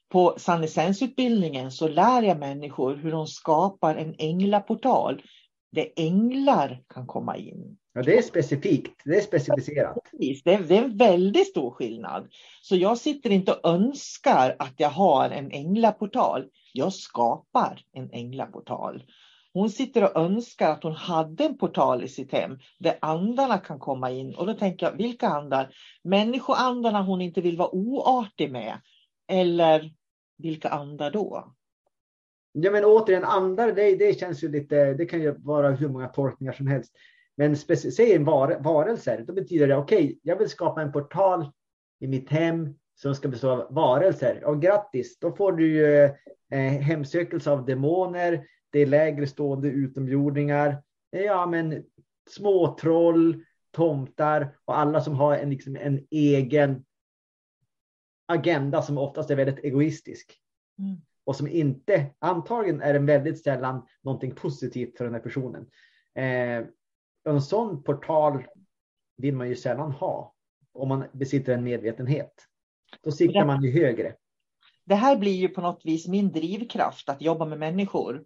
På 0.08 0.34
sannesensutbildningen 0.38 1.70
så 1.70 1.88
lär 1.88 2.22
jag 2.22 2.38
människor 2.38 2.96
hur 2.96 3.10
de 3.10 3.26
skapar 3.26 3.96
en 3.96 4.14
änglaportal 4.18 5.22
där 5.72 5.88
änglar 5.96 6.82
kan 6.88 7.06
komma 7.06 7.36
in. 7.36 7.76
Ja, 7.94 8.02
det 8.02 8.18
är 8.18 8.22
specifikt, 8.22 9.00
det 9.04 9.16
är 9.16 9.20
specificerat. 9.20 9.96
Det 10.12 10.30
är, 10.30 10.62
det 10.62 10.76
är 10.76 10.84
en 10.84 10.96
väldigt 10.96 11.48
stor 11.48 11.70
skillnad. 11.70 12.28
Så 12.62 12.76
jag 12.76 12.98
sitter 12.98 13.30
inte 13.30 13.52
och 13.52 13.68
önskar 13.68 14.56
att 14.58 14.74
jag 14.76 14.90
har 14.90 15.30
en 15.30 15.50
änglaportal. 15.50 16.44
Jag 16.72 16.92
skapar 16.92 17.80
en 17.92 18.10
änglaportal. 18.10 19.02
Hon 19.54 19.70
sitter 19.70 20.04
och 20.04 20.16
önskar 20.16 20.70
att 20.70 20.82
hon 20.82 20.94
hade 20.94 21.44
en 21.44 21.58
portal 21.58 22.04
i 22.04 22.08
sitt 22.08 22.32
hem 22.32 22.58
där 22.78 22.98
andarna 23.00 23.58
kan 23.58 23.78
komma 23.78 24.10
in. 24.10 24.34
Och 24.34 24.46
då 24.46 24.54
tänker 24.54 24.86
jag, 24.86 24.96
vilka 24.96 25.28
andar? 25.28 25.74
Människoandarna 26.04 27.02
hon 27.02 27.20
inte 27.20 27.40
vill 27.40 27.56
vara 27.56 27.74
oartig 27.74 28.52
med. 28.52 28.80
Eller 29.28 29.90
vilka 30.38 30.68
andar 30.68 31.10
då? 31.10 31.54
Ja 32.52 32.70
men 32.70 32.84
återigen, 32.84 33.24
andar 33.24 33.72
det, 33.72 33.96
det 33.96 34.18
känns 34.18 34.44
ju 34.44 34.48
lite, 34.48 34.94
det 34.94 35.06
kan 35.06 35.20
ju 35.20 35.34
vara 35.38 35.70
hur 35.70 35.88
många 35.88 36.08
tolkningar 36.08 36.52
som 36.52 36.66
helst. 36.66 36.92
Men 37.36 37.56
säg 37.56 38.12
en 38.12 38.24
var, 38.24 38.58
varelser, 38.60 39.24
då 39.26 39.32
betyder 39.32 39.68
det 39.68 39.76
okej, 39.76 40.04
okay, 40.04 40.18
jag 40.22 40.36
vill 40.36 40.48
skapa 40.48 40.82
en 40.82 40.92
portal 40.92 41.52
i 42.00 42.06
mitt 42.06 42.30
hem 42.30 42.74
som 42.94 43.14
ska 43.14 43.28
bestå 43.28 43.50
av 43.50 43.74
varelser. 43.74 44.44
Och 44.44 44.62
grattis, 44.62 45.18
då 45.18 45.32
får 45.32 45.52
du 45.52 45.66
ju 45.66 46.04
eh, 46.50 46.80
hemsökelse 46.80 47.50
av 47.50 47.66
demoner, 47.66 48.46
det 48.70 48.78
är 48.78 48.86
lägre 48.86 49.26
stående 49.26 49.68
utomjordingar, 49.68 50.82
ja 51.10 51.46
men 51.46 51.84
små 52.30 52.76
troll, 52.80 53.44
tomtar 53.70 54.56
och 54.64 54.78
alla 54.78 55.00
som 55.00 55.14
har 55.14 55.36
en, 55.36 55.50
liksom, 55.50 55.76
en 55.76 56.06
egen 56.10 56.84
agenda 58.26 58.82
som 58.82 58.98
oftast 58.98 59.30
är 59.30 59.36
väldigt 59.36 59.64
egoistisk. 59.64 60.38
Mm. 60.78 61.00
Och 61.24 61.36
som 61.36 61.48
inte, 61.48 62.06
antagligen 62.18 62.80
är 62.80 62.94
en 62.94 63.06
väldigt 63.06 63.42
sällan 63.42 63.86
någonting 64.02 64.34
positivt 64.34 64.98
för 64.98 65.04
den 65.04 65.14
här 65.14 65.20
personen. 65.20 65.66
Eh, 66.14 66.66
en 67.24 67.42
sån 67.42 67.82
portal 67.82 68.46
vill 69.16 69.34
man 69.34 69.48
ju 69.48 69.56
sällan 69.56 69.92
ha 69.92 70.34
om 70.72 70.88
man 70.88 71.04
besitter 71.12 71.54
en 71.54 71.64
medvetenhet. 71.64 72.32
Då 73.02 73.12
siktar 73.12 73.46
man 73.46 73.62
ju 73.62 73.72
högre. 73.72 74.14
Det 74.84 74.94
här 74.94 75.16
blir 75.16 75.32
ju 75.32 75.48
på 75.48 75.60
något 75.60 75.80
vis 75.84 76.08
min 76.08 76.32
drivkraft 76.32 77.08
att 77.08 77.22
jobba 77.22 77.44
med 77.44 77.58
människor 77.58 78.24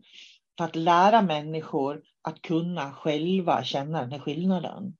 för 0.59 0.65
att 0.65 0.77
lära 0.77 1.23
människor 1.23 2.03
att 2.23 2.43
kunna 2.43 2.93
själva 2.93 3.65
känna 3.65 4.01
den 4.01 4.13
här 4.13 4.19
skillnaden. 4.19 4.97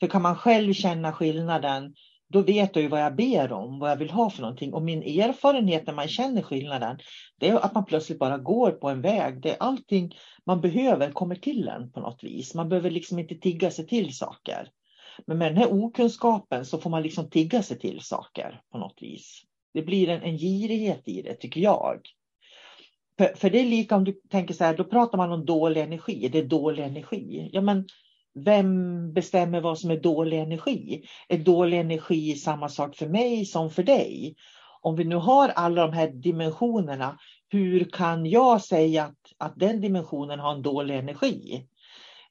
För 0.00 0.06
kan 0.06 0.22
man 0.22 0.36
själv 0.36 0.72
känna 0.72 1.12
skillnaden, 1.12 1.94
då 2.32 2.42
vet 2.42 2.76
jag 2.76 2.82
ju 2.82 2.88
vad 2.88 3.00
jag 3.00 3.16
ber 3.16 3.52
om, 3.52 3.78
vad 3.78 3.90
jag 3.90 3.96
vill 3.96 4.10
ha 4.10 4.30
för 4.30 4.42
någonting. 4.42 4.74
Och 4.74 4.82
min 4.82 5.02
erfarenhet 5.02 5.86
när 5.86 5.94
man 5.94 6.08
känner 6.08 6.42
skillnaden, 6.42 6.98
det 7.38 7.48
är 7.48 7.56
att 7.56 7.74
man 7.74 7.84
plötsligt 7.84 8.18
bara 8.18 8.38
går 8.38 8.70
på 8.70 8.88
en 8.88 9.00
väg. 9.00 9.42
Det 9.42 9.50
är 9.50 9.56
allting 9.60 10.14
man 10.44 10.60
behöver 10.60 11.12
kommer 11.12 11.34
till 11.34 11.68
en 11.68 11.92
på 11.92 12.00
något 12.00 12.24
vis. 12.24 12.54
Man 12.54 12.68
behöver 12.68 12.90
liksom 12.90 13.18
inte 13.18 13.34
tigga 13.34 13.70
sig 13.70 13.86
till 13.86 14.16
saker. 14.16 14.68
Men 15.26 15.38
med 15.38 15.50
den 15.50 15.56
här 15.56 15.72
okunskapen 15.72 16.64
så 16.64 16.78
får 16.78 16.90
man 16.90 17.02
liksom 17.02 17.30
tigga 17.30 17.62
sig 17.62 17.78
till 17.78 18.00
saker 18.00 18.60
på 18.72 18.78
något 18.78 18.98
vis. 19.00 19.42
Det 19.74 19.82
blir 19.82 20.08
en, 20.08 20.22
en 20.22 20.38
girighet 20.38 21.08
i 21.08 21.22
det, 21.22 21.34
tycker 21.34 21.60
jag. 21.60 22.00
För, 23.18 23.34
för 23.36 23.50
det 23.50 23.60
är 23.60 23.64
lika 23.64 23.96
om 23.96 24.04
du 24.04 24.12
tänker 24.12 24.54
så 24.54 24.64
här, 24.64 24.76
då 24.76 24.84
pratar 24.84 25.18
man 25.18 25.32
om 25.32 25.44
dålig 25.44 25.80
energi. 25.80 26.28
Det 26.32 26.38
är 26.38 26.44
dålig 26.44 26.82
energi. 26.82 27.50
Ja, 27.52 27.60
men 27.60 27.86
vem 28.34 29.12
bestämmer 29.12 29.60
vad 29.60 29.78
som 29.78 29.90
är 29.90 29.96
dålig 29.96 30.38
energi? 30.38 31.04
Är 31.28 31.38
dålig 31.38 31.80
energi 31.80 32.34
samma 32.34 32.68
sak 32.68 32.96
för 32.96 33.06
mig 33.06 33.44
som 33.44 33.70
för 33.70 33.82
dig? 33.82 34.36
Om 34.80 34.96
vi 34.96 35.04
nu 35.04 35.16
har 35.16 35.48
alla 35.48 35.86
de 35.86 35.92
här 35.92 36.08
dimensionerna, 36.08 37.18
hur 37.48 37.84
kan 37.84 38.26
jag 38.26 38.62
säga 38.62 39.04
att, 39.04 39.32
att 39.38 39.52
den 39.56 39.80
dimensionen 39.80 40.40
har 40.40 40.52
en 40.52 40.62
dålig 40.62 40.98
energi? 40.98 41.66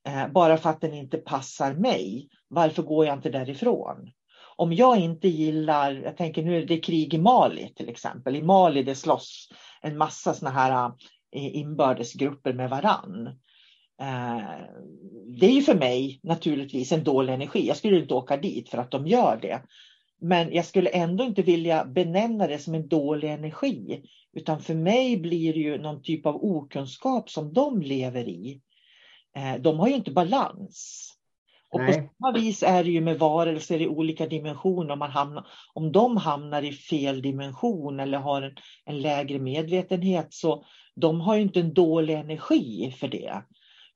Eh, 0.07 0.27
bara 0.27 0.57
för 0.57 0.69
att 0.69 0.81
den 0.81 0.93
inte 0.93 1.17
passar 1.17 1.73
mig. 1.73 2.29
Varför 2.47 2.83
går 2.83 3.05
jag 3.05 3.17
inte 3.17 3.29
därifrån? 3.29 4.11
Om 4.55 4.73
jag 4.73 4.97
inte 4.97 5.27
gillar, 5.27 5.91
jag 5.91 6.17
tänker 6.17 6.43
nu 6.43 6.57
är 6.57 6.65
det 6.65 6.77
krig 6.77 7.13
i 7.13 7.17
Mali 7.17 7.73
till 7.75 7.89
exempel. 7.89 8.35
I 8.35 8.41
Mali 8.41 8.83
det 8.83 8.95
slåss 8.95 9.49
en 9.81 9.97
massa 9.97 10.33
sådana 10.33 10.59
här 10.59 10.91
eh, 11.35 11.55
inbördesgrupper 11.55 12.53
med 12.53 12.69
varann. 12.69 13.29
Eh, 14.01 14.65
det 15.39 15.45
är 15.45 15.51
ju 15.51 15.61
för 15.61 15.75
mig 15.75 16.19
naturligtvis 16.23 16.91
en 16.91 17.03
dålig 17.03 17.33
energi. 17.33 17.67
Jag 17.67 17.77
skulle 17.77 17.99
inte 17.99 18.13
åka 18.13 18.37
dit 18.37 18.69
för 18.69 18.77
att 18.77 18.91
de 18.91 19.07
gör 19.07 19.39
det. 19.41 19.61
Men 20.21 20.53
jag 20.53 20.65
skulle 20.65 20.89
ändå 20.89 21.23
inte 21.23 21.41
vilja 21.41 21.85
benämna 21.85 22.47
det 22.47 22.59
som 22.59 22.75
en 22.75 22.87
dålig 22.87 23.31
energi. 23.31 24.03
Utan 24.33 24.59
för 24.59 24.73
mig 24.73 25.17
blir 25.17 25.53
det 25.53 25.59
ju 25.59 25.77
någon 25.77 26.01
typ 26.01 26.25
av 26.25 26.35
okunskap 26.35 27.29
som 27.29 27.53
de 27.53 27.81
lever 27.81 28.29
i. 28.29 28.61
Eh, 29.35 29.61
de 29.61 29.79
har 29.79 29.87
ju 29.87 29.95
inte 29.95 30.11
balans. 30.11 31.07
Och 31.71 31.85
på 31.85 31.93
samma 31.93 32.31
vis 32.31 32.63
är 32.63 32.83
det 32.83 32.91
ju 32.91 33.01
med 33.01 33.19
varelser 33.19 33.81
i 33.81 33.87
olika 33.87 34.25
dimensioner. 34.27 34.93
Om, 34.93 34.99
man 34.99 35.11
hamnar, 35.11 35.47
om 35.73 35.91
de 35.91 36.17
hamnar 36.17 36.61
i 36.61 36.71
fel 36.71 37.21
dimension 37.21 37.99
eller 37.99 38.17
har 38.17 38.41
en, 38.41 38.55
en 38.85 39.01
lägre 39.01 39.39
medvetenhet 39.39 40.33
så 40.33 40.65
de 40.95 41.21
har 41.21 41.35
ju 41.35 41.41
inte 41.41 41.59
en 41.59 41.73
dålig 41.73 42.13
energi 42.13 42.95
för 42.99 43.07
det. 43.07 43.43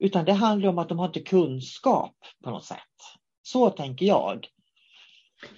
Utan 0.05 0.25
det 0.25 0.33
handlar 0.33 0.69
om 0.69 0.77
att 0.77 0.89
de 0.89 0.99
har 0.99 1.05
inte 1.05 1.19
kunskap 1.19 2.15
på 2.43 2.49
något 2.49 2.65
sätt. 2.65 2.79
Så 3.41 3.69
tänker 3.69 4.05
jag. 4.05 4.47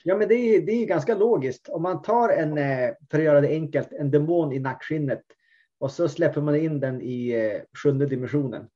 Ja, 0.04 0.18
men 0.18 0.28
det 0.28 0.36
är, 0.36 0.62
det 0.62 0.72
är 0.72 0.86
ganska 0.86 1.16
logiskt. 1.16 1.70
Om 1.70 1.82
man 1.82 2.02
tar 2.02 2.30
en, 2.30 2.58
eh, 2.58 2.90
för 3.12 3.18
att 3.18 3.24
göra 3.24 3.42
det 3.42 3.48
enkelt, 3.48 3.92
en 3.92 4.12
demon 4.12 4.54
i 4.54 4.60
nackskinnet 4.60 5.24
och 5.80 5.92
så 5.92 6.10
släpper 6.10 6.42
man 6.42 6.56
in 6.56 6.80
den 6.80 7.02
i 7.02 7.30
eh, 7.30 7.62
sjunde 7.84 8.06
dimensionen 8.06 8.68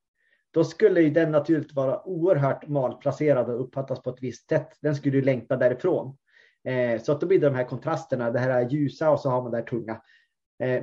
då 0.54 0.64
skulle 0.64 1.02
ju 1.02 1.10
den 1.10 1.32
naturligt 1.32 1.74
vara 1.74 2.08
oerhört 2.08 2.68
malplacerad 2.68 3.50
och 3.50 3.62
uppfattas 3.62 4.02
på 4.02 4.10
ett 4.10 4.22
visst 4.24 4.50
sätt. 4.50 4.70
Den 4.82 4.96
skulle 4.96 5.18
ju 5.18 5.24
längta 5.24 5.58
därifrån. 5.58 6.18
Eh, 6.68 7.02
så 7.02 7.12
att 7.12 7.22
då 7.22 7.28
blir 7.28 7.40
det 7.40 7.50
de 7.50 7.56
här 7.56 7.64
kontrasterna, 7.64 8.32
det 8.32 8.40
här 8.40 8.70
ljusa 8.70 9.12
och 9.12 9.20
så 9.20 9.30
har 9.30 9.42
man 9.42 9.52
det 9.52 9.58
här 9.58 9.64
tunga. 9.64 10.02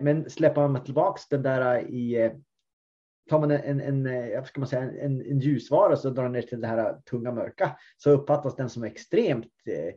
Men 0.00 0.30
släpper 0.30 0.68
man 0.68 0.85
tillbaks 0.85 1.28
den 1.28 1.42
där 1.42 1.78
i, 1.78 2.30
tar 3.28 3.40
man 3.40 3.50
en, 3.50 3.80
en, 3.80 3.80
en, 3.80 4.32
eh, 4.32 4.44
ska 4.44 4.61
man 4.61 4.68
säga, 4.68 4.82
en, 4.82 5.20
en 5.20 5.40
ljusvara 5.40 5.97
så 5.97 6.11
drar 6.11 6.28
ner 6.28 6.42
till 6.42 6.61
det 6.61 6.66
här 6.66 7.00
tunga 7.11 7.32
mörka 7.32 7.76
så 7.97 8.11
uppfattas 8.11 8.56
den 8.56 8.70
som 8.70 8.85
extremt 8.85 9.52
eh, 9.66 9.94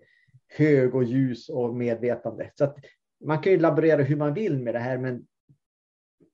hög 0.57 0.95
och 0.95 1.03
ljus 1.03 1.49
och 1.49 1.75
medvetande. 1.75 2.51
Så 2.55 2.63
att 2.63 2.77
man 3.25 3.41
kan 3.41 3.51
ju 3.51 3.59
laborera 3.59 4.03
hur 4.03 4.15
man 4.15 4.33
vill 4.33 4.59
med 4.59 4.75
det 4.75 4.79
här, 4.79 4.97
men 4.97 5.25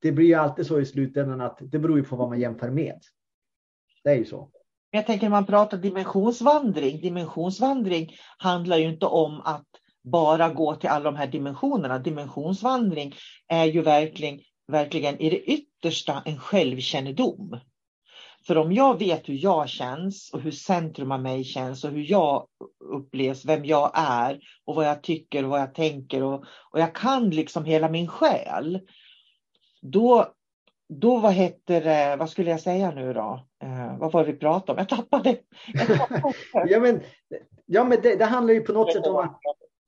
det 0.01 0.11
blir 0.11 0.25
ju 0.25 0.33
alltid 0.33 0.65
så 0.65 0.79
i 0.79 0.85
slutändan 0.85 1.41
att 1.41 1.57
det 1.61 1.79
beror 1.79 1.97
ju 1.97 2.03
på 2.03 2.15
vad 2.15 2.29
man 2.29 2.39
jämför 2.39 2.69
med. 2.69 2.99
Det 4.03 4.09
är 4.09 4.15
ju 4.15 4.25
så. 4.25 4.51
Jag 4.91 5.05
tänker 5.05 5.25
när 5.25 5.31
man 5.31 5.45
pratar 5.45 5.77
dimensionsvandring. 5.77 7.01
Dimensionsvandring 7.01 8.15
handlar 8.37 8.77
ju 8.77 8.89
inte 8.89 9.05
om 9.05 9.41
att 9.45 9.67
bara 10.03 10.49
gå 10.49 10.75
till 10.75 10.89
alla 10.89 11.03
de 11.03 11.15
här 11.15 11.27
dimensionerna. 11.27 11.99
Dimensionsvandring 11.99 13.15
är 13.47 13.65
ju 13.65 13.81
verkligen, 13.81 14.39
verkligen 14.67 15.21
i 15.21 15.29
det 15.29 15.39
yttersta 15.39 16.21
en 16.25 16.39
självkännedom. 16.39 17.59
För 18.47 18.57
om 18.57 18.73
jag 18.73 18.99
vet 18.99 19.29
hur 19.29 19.43
jag 19.43 19.69
känns 19.69 20.29
och 20.33 20.41
hur 20.41 20.51
centrum 20.51 21.11
av 21.11 21.21
mig 21.21 21.43
känns 21.43 21.83
och 21.83 21.91
hur 21.91 22.11
jag 22.11 22.47
upplevs, 22.79 23.45
vem 23.45 23.65
jag 23.65 23.91
är 23.93 24.39
och 24.65 24.75
vad 24.75 24.85
jag 24.85 25.03
tycker 25.03 25.43
och 25.43 25.49
vad 25.49 25.61
jag 25.61 25.73
tänker 25.73 26.23
och, 26.23 26.43
och 26.71 26.79
jag 26.79 26.95
kan 26.95 27.29
liksom 27.29 27.65
hela 27.65 27.89
min 27.89 28.07
själ. 28.07 28.79
Då, 29.81 30.33
då 30.89 31.17
vad 31.17 31.33
heter 31.33 31.81
det, 31.81 32.15
vad 32.15 32.29
skulle 32.29 32.51
jag 32.51 32.61
säga 32.61 32.91
nu 32.91 33.13
då? 33.13 33.47
Eh, 33.63 33.97
vad 33.97 34.11
var 34.11 34.25
det 34.25 34.31
vi 34.31 34.37
pratade 34.37 34.71
om? 34.71 34.77
Jag 34.77 34.89
tappade. 34.89 35.37
Jag 35.73 35.87
tappade. 35.87 36.33
ja, 36.67 36.79
men, 36.79 37.01
ja, 37.65 37.83
men 37.83 38.01
det, 38.01 38.15
det, 38.15 38.25
handlar 38.25 38.53
ju 38.53 38.61
på 38.61 38.73
något 38.73 38.93
sätt 38.93 39.07
om 39.07 39.15
att 39.15 39.39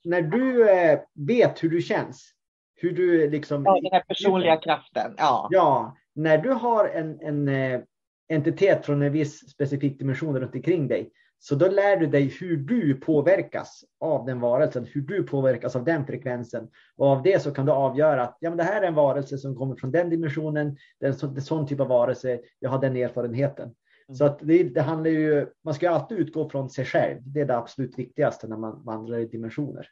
när 0.04 0.22
du 0.22 0.70
eh, 0.70 1.00
vet 1.14 1.64
hur 1.64 1.70
du 1.70 1.82
känns, 1.82 2.34
hur 2.82 2.92
du 2.92 3.30
liksom... 3.30 3.64
Ja, 3.66 3.80
den 3.82 3.92
här 3.92 4.04
personliga 4.08 4.58
kraften. 4.58 5.14
Ja, 5.18 5.48
ja 5.52 5.96
när 6.20 6.38
du 6.38 6.50
har 6.50 6.88
en, 6.88 7.20
en 7.22 7.48
eh, 7.48 7.82
entitet 8.30 8.86
från 8.86 9.02
en 9.02 9.12
viss 9.12 9.50
specifik 9.50 10.00
dimension 10.00 10.40
runt 10.40 10.56
omkring 10.56 10.88
dig, 10.88 11.12
så 11.40 11.56
då 11.56 11.68
lär 11.68 11.98
du 11.98 12.08
dig 12.08 12.24
hur 12.40 12.58
du 12.58 12.94
påverkas 12.96 13.84
av 14.00 14.26
den 14.26 14.40
varelsen, 14.40 14.86
hur 14.86 15.02
du 15.02 15.24
påverkas 15.24 15.76
av 15.76 15.84
den 15.84 16.06
frekvensen. 16.06 16.68
Och 16.98 17.08
av 17.08 17.24
det 17.24 17.42
så 17.42 17.52
kan 17.52 17.66
du 17.66 17.72
avgöra 17.72 18.24
att 18.24 18.38
ja, 18.40 18.50
men 18.50 18.58
det 18.58 18.64
här 18.64 18.82
är 18.82 18.88
en 18.88 18.96
varelse 18.96 19.38
som 19.38 19.56
kommer 19.56 19.76
från 19.76 19.92
den 19.92 20.10
dimensionen, 20.10 20.78
det 21.00 21.06
är 21.06 21.26
en 21.26 21.42
sån, 21.42 21.68
typ 21.68 21.80
av 21.80 21.88
varelse, 21.88 22.40
jag 22.60 22.70
har 22.70 22.80
den 22.80 22.96
erfarenheten. 22.96 23.66
Mm. 23.66 24.16
Så 24.16 24.26
att 24.26 24.40
det, 24.40 24.64
det, 24.64 24.82
handlar 24.82 25.12
ju, 25.12 25.48
man 25.64 25.74
ska 25.74 25.90
alltid 25.90 26.18
utgå 26.18 26.50
från 26.50 26.70
sig 26.70 26.86
själv. 26.86 27.18
Det 27.24 27.42
är 27.42 27.46
det 27.46 27.58
absolut 27.58 28.00
viktigaste 28.00 28.48
när 28.48 28.58
man 28.58 28.84
vandrar 28.86 29.18
i 29.18 29.26
dimensioner. 29.26 29.88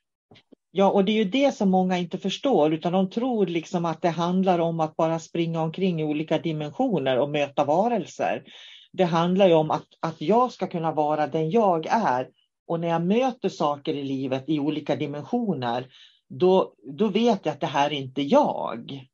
Ja, 0.77 0.91
och 0.91 1.05
det 1.05 1.11
är 1.11 1.15
ju 1.15 1.23
det 1.23 1.51
som 1.51 1.69
många 1.69 1.97
inte 1.97 2.17
förstår, 2.17 2.73
utan 2.73 2.93
de 2.93 3.09
tror 3.09 3.45
liksom 3.45 3.85
att 3.85 4.01
det 4.01 4.09
handlar 4.09 4.59
om 4.59 4.79
att 4.79 4.95
bara 4.95 5.19
springa 5.19 5.61
omkring 5.61 6.01
i 6.01 6.03
olika 6.03 6.37
dimensioner 6.37 7.19
och 7.19 7.29
möta 7.29 7.65
varelser. 7.65 8.43
Det 8.93 9.03
handlar 9.03 9.47
ju 9.47 9.53
om 9.53 9.71
att, 9.71 9.87
att 9.99 10.21
jag 10.21 10.51
ska 10.51 10.67
kunna 10.67 10.91
vara 10.91 11.27
den 11.27 11.49
jag 11.49 11.85
är. 11.89 12.27
Och 12.67 12.79
när 12.79 12.87
jag 12.87 13.05
möter 13.05 13.49
saker 13.49 13.93
i 13.93 14.03
livet 14.03 14.43
i 14.47 14.59
olika 14.59 14.95
dimensioner, 14.95 15.87
då, 16.29 16.73
då 16.97 17.07
vet 17.07 17.45
jag 17.45 17.53
att 17.53 17.61
det 17.61 17.67
här 17.67 17.87
är 17.87 17.95
inte 17.95 18.21
jag. 18.21 19.07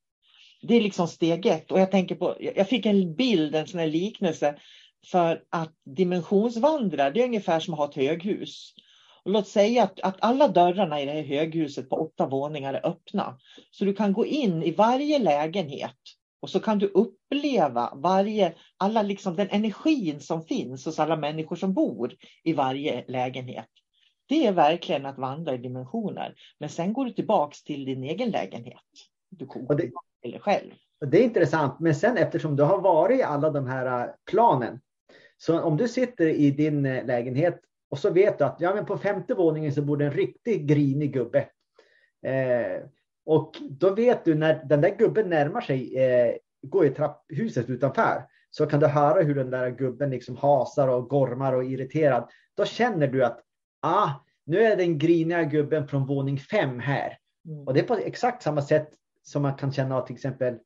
Det 0.61 0.75
är 0.75 0.81
liksom 0.81 1.07
steg 1.07 1.45
ett. 1.45 1.71
Och 1.71 1.79
jag 1.79 1.91
tänker 1.91 2.15
på, 2.15 2.35
jag 2.55 2.69
fick 2.69 2.85
en 2.85 3.15
bild, 3.15 3.55
en 3.55 3.67
sån 3.67 3.79
här 3.79 3.87
liknelse, 3.87 4.55
för 5.11 5.43
att 5.49 5.73
dimensionsvandra, 5.85 7.09
det 7.09 7.21
är 7.21 7.25
ungefär 7.25 7.59
som 7.59 7.73
att 7.73 7.79
ha 7.79 7.89
ett 7.89 7.95
höghus. 7.95 8.73
Och 9.25 9.31
låt 9.31 9.47
säga 9.47 9.83
att, 9.83 9.99
att 9.99 10.17
alla 10.19 10.47
dörrarna 10.47 11.01
i 11.01 11.05
det 11.05 11.11
här 11.11 11.23
höghuset 11.23 11.89
på 11.89 11.95
åtta 11.95 12.27
våningar 12.27 12.73
är 12.73 12.87
öppna. 12.87 13.37
Så 13.71 13.85
du 13.85 13.93
kan 13.93 14.13
gå 14.13 14.25
in 14.25 14.63
i 14.63 14.71
varje 14.71 15.19
lägenhet 15.19 15.97
och 16.41 16.49
så 16.49 16.59
kan 16.59 16.79
du 16.79 16.87
uppleva 16.87 17.93
varje, 17.95 18.53
alla 18.77 19.01
liksom 19.01 19.35
den 19.35 19.49
energin 19.49 20.19
som 20.19 20.43
finns 20.43 20.85
hos 20.85 20.99
alla 20.99 21.15
människor 21.15 21.55
som 21.55 21.73
bor 21.73 22.13
i 22.43 22.53
varje 22.53 23.05
lägenhet. 23.07 23.69
Det 24.25 24.47
är 24.47 24.51
verkligen 24.51 25.05
att 25.05 25.17
vandra 25.17 25.53
i 25.53 25.57
dimensioner. 25.57 26.35
Men 26.59 26.69
sen 26.69 26.93
går 26.93 27.05
du 27.05 27.13
tillbaks 27.13 27.63
till 27.63 27.85
din 27.85 28.03
egen 28.03 28.29
lägenhet. 28.29 28.81
Du 29.29 29.45
kommer 29.45 29.75
det, 29.75 29.91
till 30.21 30.39
själv. 30.39 30.71
Det 31.05 31.19
är 31.19 31.23
intressant, 31.23 31.79
men 31.79 31.95
sen 31.95 32.17
eftersom 32.17 32.55
du 32.55 32.63
har 32.63 32.81
varit 32.81 33.19
i 33.19 33.23
alla 33.23 33.49
de 33.49 33.67
här 33.67 34.05
äh, 34.05 34.13
planen. 34.31 34.79
Så 35.37 35.61
om 35.61 35.77
du 35.77 35.87
sitter 35.87 36.27
i 36.27 36.51
din 36.51 36.85
äh, 36.85 37.05
lägenhet 37.05 37.59
och 37.93 37.99
så 37.99 38.09
vet 38.09 38.37
du 38.37 38.43
att 38.43 38.61
ja, 38.61 38.75
men 38.75 38.85
på 38.85 38.97
femte 38.97 39.33
våningen 39.33 39.73
så 39.73 39.81
bor 39.81 39.97
det 39.97 40.05
en 40.05 40.11
riktigt 40.11 40.61
grinig 40.61 41.13
gubbe. 41.13 41.39
Eh, 42.25 42.83
och 43.25 43.57
då 43.69 43.89
vet 43.89 44.25
du 44.25 44.35
när 44.35 44.63
den 44.65 44.81
där 44.81 44.95
gubben 44.97 45.29
närmar 45.29 45.61
sig, 45.61 45.97
eh, 45.97 46.35
går 46.61 46.85
i 46.85 46.89
trapphuset 46.89 47.69
utanför, 47.69 48.25
så 48.49 48.65
kan 48.65 48.79
du 48.79 48.87
höra 48.87 49.21
hur 49.21 49.35
den 49.35 49.49
där 49.49 49.69
gubben 49.69 50.09
liksom 50.09 50.37
hasar 50.37 50.87
och 50.87 51.09
gormar 51.09 51.53
och 51.53 51.63
är 51.63 51.67
irriterad. 51.67 52.29
Då 52.57 52.65
känner 52.65 53.07
du 53.07 53.25
att 53.25 53.39
ah, 53.81 54.09
nu 54.45 54.61
är 54.61 54.77
den 54.77 54.97
griniga 54.97 55.43
gubben 55.43 55.87
från 55.87 56.05
våning 56.05 56.39
fem 56.39 56.79
här. 56.79 57.17
Mm. 57.47 57.67
Och 57.67 57.73
det 57.73 57.79
är 57.79 57.87
på 57.87 57.95
exakt 57.95 58.43
samma 58.43 58.61
sätt 58.61 58.89
som 59.23 59.41
man 59.41 59.55
kan 59.55 59.73
känna 59.73 60.01
till 60.01 60.15
exempel 60.15 60.59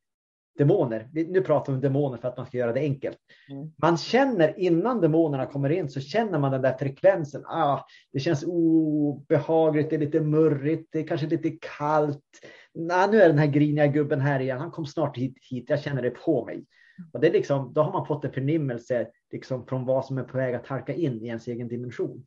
demoner. 0.57 1.09
Nu 1.13 1.41
pratar 1.41 1.73
vi 1.73 1.75
om 1.75 1.81
demoner 1.81 2.17
för 2.17 2.27
att 2.27 2.37
man 2.37 2.45
ska 2.45 2.57
göra 2.57 2.73
det 2.73 2.79
enkelt. 2.79 3.17
Mm. 3.49 3.71
Man 3.77 3.97
känner 3.97 4.59
innan 4.59 5.01
demonerna 5.01 5.45
kommer 5.45 5.69
in 5.69 5.89
så 5.89 5.99
känner 5.99 6.39
man 6.39 6.51
den 6.51 6.61
där 6.61 6.77
frekvensen. 6.77 7.45
Ah, 7.45 7.85
det 8.13 8.19
känns 8.19 8.43
obehagligt, 8.47 9.89
det 9.89 9.95
är 9.95 9.99
lite 9.99 10.21
murrigt, 10.21 10.89
det 10.91 10.99
är 10.99 11.07
kanske 11.07 11.27
lite 11.27 11.57
kallt. 11.77 12.23
Nah, 12.73 13.11
nu 13.11 13.21
är 13.21 13.27
den 13.27 13.37
här 13.37 13.47
griniga 13.47 13.87
gubben 13.87 14.21
här 14.21 14.39
igen. 14.39 14.59
Han 14.59 14.71
kom 14.71 14.85
snart 14.85 15.17
hit, 15.17 15.37
hit. 15.49 15.65
jag 15.69 15.81
känner 15.81 16.01
det 16.01 16.09
på 16.09 16.45
mig. 16.45 16.65
Och 17.13 17.19
det 17.19 17.27
är 17.27 17.31
liksom, 17.31 17.73
då 17.73 17.81
har 17.81 17.91
man 17.91 18.05
fått 18.05 18.25
en 18.25 18.31
förnimmelse 18.31 19.07
liksom, 19.31 19.65
från 19.67 19.85
vad 19.85 20.05
som 20.05 20.17
är 20.17 20.23
på 20.23 20.37
väg 20.37 20.55
att 20.55 20.67
halka 20.67 20.93
in 20.93 21.21
i 21.21 21.27
ens 21.27 21.47
egen 21.47 21.67
dimension. 21.67 22.25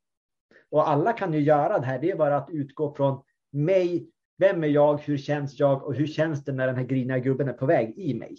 Och 0.71 0.89
alla 0.89 1.13
kan 1.13 1.33
ju 1.33 1.41
göra 1.41 1.79
det 1.79 1.87
här. 1.87 1.99
Det 1.99 2.11
är 2.11 2.17
bara 2.17 2.37
att 2.37 2.51
utgå 2.51 2.95
från 2.95 3.23
mig 3.53 4.11
vem 4.41 4.65
är 4.65 4.69
jag? 4.69 5.01
Hur 5.01 5.19
känns 5.19 5.59
jag? 5.59 5.83
Och 5.83 5.95
hur 5.95 6.07
känns 6.07 6.45
det 6.45 6.53
när 6.53 6.67
den 6.67 6.77
här 6.77 6.85
griniga 6.85 7.19
gubben 7.19 7.49
är 7.49 7.53
på 7.53 7.67
väg 7.67 7.99
i 7.99 8.15
mig? 8.15 8.37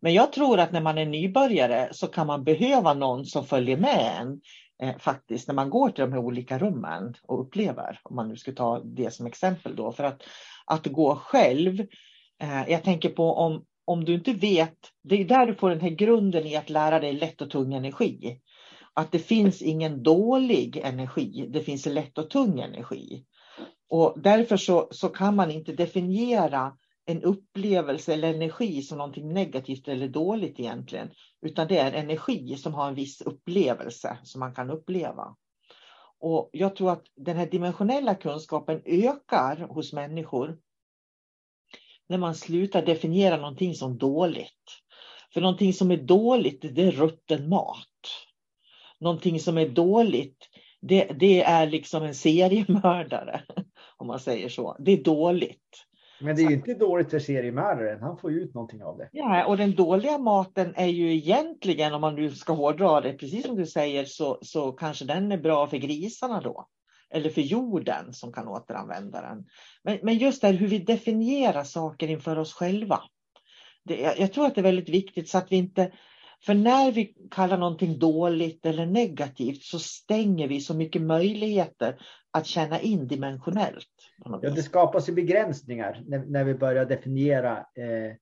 Men 0.00 0.14
jag 0.14 0.32
tror 0.32 0.60
att 0.60 0.72
när 0.72 0.80
man 0.80 0.98
är 0.98 1.06
nybörjare 1.06 1.88
så 1.92 2.06
kan 2.06 2.26
man 2.26 2.44
behöva 2.44 2.94
någon 2.94 3.24
som 3.24 3.44
följer 3.44 3.76
med 3.76 4.16
en 4.20 4.40
eh, 4.82 4.98
faktiskt 4.98 5.48
när 5.48 5.54
man 5.54 5.70
går 5.70 5.90
till 5.90 6.04
de 6.04 6.12
här 6.12 6.20
olika 6.20 6.58
rummen 6.58 7.14
och 7.22 7.40
upplever, 7.40 8.00
om 8.02 8.16
man 8.16 8.28
nu 8.28 8.36
ska 8.36 8.52
ta 8.52 8.80
det 8.84 9.14
som 9.14 9.26
exempel 9.26 9.76
då. 9.76 9.92
För 9.92 10.04
att, 10.04 10.22
att 10.66 10.86
gå 10.86 11.16
själv, 11.16 11.80
eh, 12.42 12.70
jag 12.70 12.84
tänker 12.84 13.08
på 13.08 13.34
om, 13.34 13.64
om 13.84 14.04
du 14.04 14.14
inte 14.14 14.32
vet, 14.32 14.78
det 15.02 15.20
är 15.20 15.24
där 15.24 15.46
du 15.46 15.54
får 15.54 15.70
den 15.70 15.80
här 15.80 15.90
grunden 15.90 16.46
i 16.46 16.56
att 16.56 16.70
lära 16.70 17.00
dig 17.00 17.12
lätt 17.12 17.40
och 17.40 17.50
tung 17.50 17.74
energi. 17.74 18.40
Att 18.94 19.12
det 19.12 19.18
finns 19.18 19.62
ingen 19.62 20.02
dålig 20.02 20.76
energi, 20.76 21.48
det 21.52 21.60
finns 21.60 21.86
lätt 21.86 22.18
och 22.18 22.30
tung 22.30 22.60
energi. 22.60 23.24
Och 23.90 24.14
därför 24.16 24.56
så, 24.56 24.88
så 24.90 25.08
kan 25.08 25.36
man 25.36 25.50
inte 25.50 25.72
definiera 25.72 26.76
en 27.06 27.22
upplevelse 27.22 28.14
eller 28.14 28.34
energi 28.34 28.82
som 28.82 28.98
någonting 28.98 29.32
negativt 29.32 29.88
eller 29.88 30.08
dåligt 30.08 30.60
egentligen. 30.60 31.10
Utan 31.42 31.68
det 31.68 31.78
är 31.78 31.92
energi 31.92 32.56
som 32.56 32.74
har 32.74 32.88
en 32.88 32.94
viss 32.94 33.20
upplevelse 33.20 34.18
som 34.22 34.40
man 34.40 34.54
kan 34.54 34.70
uppleva. 34.70 35.36
Och 36.20 36.50
jag 36.52 36.76
tror 36.76 36.90
att 36.90 37.04
den 37.16 37.36
här 37.36 37.46
dimensionella 37.46 38.14
kunskapen 38.14 38.82
ökar 38.84 39.56
hos 39.56 39.92
människor 39.92 40.58
när 42.08 42.18
man 42.18 42.34
slutar 42.34 42.86
definiera 42.86 43.36
någonting 43.36 43.74
som 43.74 43.98
dåligt. 43.98 44.82
För 45.34 45.40
någonting 45.40 45.72
som 45.72 45.90
är 45.90 45.96
dåligt, 45.96 46.60
det 46.74 46.82
är 46.82 46.92
rutten 46.92 47.48
mat. 47.48 47.86
Någonting 49.00 49.40
som 49.40 49.58
är 49.58 49.68
dåligt, 49.68 50.48
det, 50.80 51.04
det 51.04 51.42
är 51.42 51.66
liksom 51.66 52.02
en 52.02 52.14
seriemördare 52.14 53.42
om 54.00 54.06
man 54.06 54.20
säger 54.20 54.48
så. 54.48 54.76
Det 54.78 54.92
är 54.92 55.04
dåligt. 55.04 55.86
Men 56.20 56.36
det 56.36 56.42
är 56.42 56.48
ju 56.48 56.54
inte 56.54 56.74
dåligt 56.74 57.10
för 57.10 57.18
seriemördaren. 57.18 58.02
Han 58.02 58.16
får 58.16 58.32
ju 58.32 58.40
ut 58.40 58.54
någonting 58.54 58.82
av 58.82 58.98
det. 58.98 59.08
Ja, 59.12 59.46
och 59.46 59.56
den 59.56 59.74
dåliga 59.74 60.18
maten 60.18 60.74
är 60.76 60.86
ju 60.86 61.14
egentligen, 61.14 61.94
om 61.94 62.00
man 62.00 62.14
nu 62.14 62.30
ska 62.30 62.52
hårdra 62.52 63.00
det, 63.00 63.12
precis 63.12 63.46
som 63.46 63.56
du 63.56 63.66
säger, 63.66 64.04
så, 64.04 64.38
så 64.42 64.72
kanske 64.72 65.04
den 65.04 65.32
är 65.32 65.38
bra 65.38 65.66
för 65.66 65.76
grisarna 65.76 66.40
då. 66.40 66.66
Eller 67.10 67.30
för 67.30 67.40
jorden 67.40 68.12
som 68.12 68.32
kan 68.32 68.48
återanvända 68.48 69.20
den. 69.20 69.46
Men, 69.82 69.98
men 70.02 70.18
just 70.18 70.40
det 70.40 70.46
här 70.46 70.54
hur 70.54 70.68
vi 70.68 70.78
definierar 70.78 71.64
saker 71.64 72.08
inför 72.08 72.38
oss 72.38 72.52
själva. 72.54 73.02
Det, 73.84 74.00
jag, 74.00 74.18
jag 74.18 74.32
tror 74.32 74.46
att 74.46 74.54
det 74.54 74.60
är 74.60 74.62
väldigt 74.62 74.88
viktigt 74.88 75.28
så 75.28 75.38
att 75.38 75.52
vi 75.52 75.56
inte 75.56 75.92
för 76.42 76.54
när 76.54 76.92
vi 76.92 77.14
kallar 77.30 77.58
någonting 77.58 77.98
dåligt 77.98 78.66
eller 78.66 78.86
negativt 78.86 79.62
så 79.62 79.78
stänger 79.78 80.48
vi 80.48 80.60
så 80.60 80.74
mycket 80.74 81.02
möjligheter 81.02 81.96
att 82.30 82.46
känna 82.46 82.80
in 82.80 83.06
dimensionellt. 83.06 83.88
Ja, 84.24 84.50
det 84.50 84.62
skapas 84.62 85.08
ju 85.08 85.12
begränsningar 85.12 86.02
när, 86.06 86.18
när 86.18 86.44
vi 86.44 86.54
börjar 86.54 86.84
definiera. 86.84 87.56
Eh, 87.58 88.16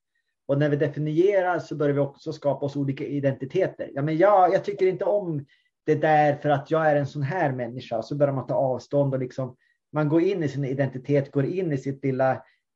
och 0.45 0.57
när 0.57 0.69
vi 0.69 0.75
definierar 0.75 1.59
så 1.59 1.75
börjar 1.75 1.93
vi 1.93 1.99
också 1.99 2.33
skapa 2.33 2.65
oss 2.65 2.75
olika 2.75 3.05
identiteter. 3.05 3.91
Ja, 3.93 4.01
men 4.01 4.17
jag, 4.17 4.53
jag 4.53 4.63
tycker 4.63 4.87
inte 4.87 5.05
om 5.05 5.45
det 5.85 5.95
där 5.95 6.35
för 6.35 6.49
att 6.49 6.71
jag 6.71 6.91
är 6.91 6.95
en 6.95 7.07
sån 7.07 7.21
här 7.21 7.51
människa. 7.51 8.01
Så 8.01 8.15
börjar 8.15 8.33
man 8.33 8.47
ta 8.47 8.53
avstånd 8.53 9.13
och 9.13 9.19
liksom, 9.19 9.55
man 9.91 10.09
går 10.09 10.21
in 10.21 10.43
i 10.43 10.49
sin 10.49 10.65
identitet, 10.65 11.31
går 11.31 11.45
in 11.45 11.71
i 11.71 11.77
sitt 11.77 12.03
lilla, 12.03 12.31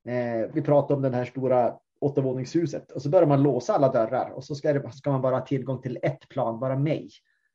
eh, 0.07 0.51
vi 0.53 0.61
pratar 0.61 0.95
om 0.95 1.01
den 1.01 1.13
här 1.13 1.25
stora 1.25 1.75
åttervåningshuset 2.01 2.91
och 2.91 3.01
så 3.01 3.09
börjar 3.09 3.27
man 3.27 3.43
låsa 3.43 3.73
alla 3.73 3.91
dörrar 3.91 4.29
och 4.29 4.43
så 4.43 4.55
ska, 4.55 4.73
det, 4.73 4.91
ska 4.91 5.11
man 5.11 5.21
bara 5.21 5.35
ha 5.35 5.45
tillgång 5.45 5.81
till 5.81 5.99
ett 6.01 6.29
plan, 6.29 6.59
bara 6.59 6.75
mig. 6.75 7.09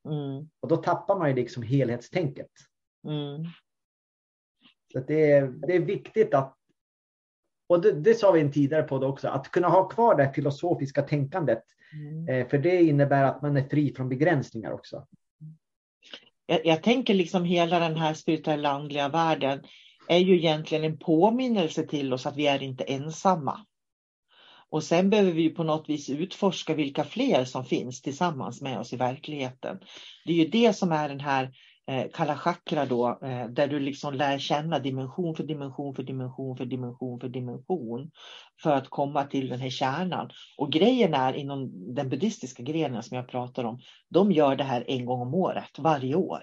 Mm. 0.05 0.49
Och 0.61 0.69
då 0.69 0.77
tappar 0.77 1.19
man 1.19 1.29
ju 1.29 1.35
liksom 1.35 1.63
helhetstänket. 1.63 2.51
Mm. 3.05 3.45
Så 4.93 5.01
det 5.01 5.33
är, 5.33 5.47
det 5.47 5.77
är 5.77 5.81
viktigt 5.81 6.35
att 6.35 6.55
och 7.69 7.81
det, 7.81 7.93
det 7.93 8.15
sa 8.15 8.33
vi 8.33 8.41
en 8.41 8.53
tidigare 8.53 8.83
på 8.83 8.99
det 8.99 9.07
också, 9.07 9.29
att 9.29 9.51
kunna 9.51 9.69
ha 9.69 9.89
kvar 9.89 10.15
det 10.15 10.33
filosofiska 10.35 11.03
tänkandet. 11.03 11.63
Mm. 11.93 12.29
Eh, 12.29 12.49
för 12.49 12.59
det 12.59 12.83
innebär 12.83 13.25
att 13.25 13.43
man 13.43 13.57
är 13.57 13.69
fri 13.69 13.95
från 13.95 14.09
begränsningar 14.09 14.73
också. 14.73 15.07
Jag, 16.47 16.67
jag 16.67 16.83
tänker 16.83 17.15
liksom 17.15 17.45
hela 17.45 17.79
den 17.79 17.97
här 17.97 18.15
spirituella 18.15 18.71
andliga 18.71 19.09
världen 19.09 19.65
är 20.09 20.19
ju 20.19 20.37
egentligen 20.37 20.85
en 20.85 20.99
påminnelse 20.99 21.87
till 21.87 22.13
oss 22.13 22.27
att 22.27 22.37
vi 22.37 22.47
är 22.47 22.63
inte 22.63 22.85
ensamma. 22.85 23.67
Och 24.71 24.85
sen 24.85 25.11
behöver 25.11 25.33
vi 25.33 25.51
på 25.51 25.65
något 25.65 25.89
vis 25.89 26.11
utforska 26.11 26.75
vilka 26.75 27.05
fler 27.05 27.45
som 27.45 27.65
finns 27.65 28.03
tillsammans 28.03 28.63
med 28.63 28.79
oss 28.79 28.93
i 28.93 28.97
verkligheten. 28.97 29.79
Det 30.25 30.33
är 30.33 30.37
ju 30.37 30.49
det 30.49 30.73
som 30.77 30.93
är 30.93 31.09
den 31.09 31.21
här 31.21 31.53
Eh, 31.89 32.07
kalla 32.13 32.37
chakra 32.37 32.87
då, 32.87 33.19
eh, 33.23 33.47
där 33.47 33.69
du 33.69 33.81
liksom 33.81 34.15
lär 34.15 34.39
känna 34.39 34.79
dimension 34.79 35.35
för 35.35 35.45
dimension 35.45 35.95
för 35.95 36.03
dimension 36.03 36.57
för 36.57 36.65
dimension 36.67 37.21
för 37.21 37.29
dimension 37.29 38.11
för 38.63 38.73
att 38.73 38.89
komma 38.89 39.25
till 39.25 39.49
den 39.49 39.61
här 39.61 39.71
kärnan. 39.71 40.31
Och 40.59 40.73
grejen 40.73 41.15
är 41.15 41.33
inom 41.33 41.95
den 41.95 42.09
buddhistiska 42.09 42.63
grenen 42.63 43.03
som 43.03 43.17
jag 43.17 43.29
pratar 43.29 43.65
om, 43.65 43.81
de 44.09 44.33
gör 44.33 44.57
det 44.57 44.65
här 44.65 44.85
en 44.89 45.07
gång 45.07 45.21
om 45.21 45.35
året, 45.35 45.79
varje 45.79 46.15
år 46.15 46.43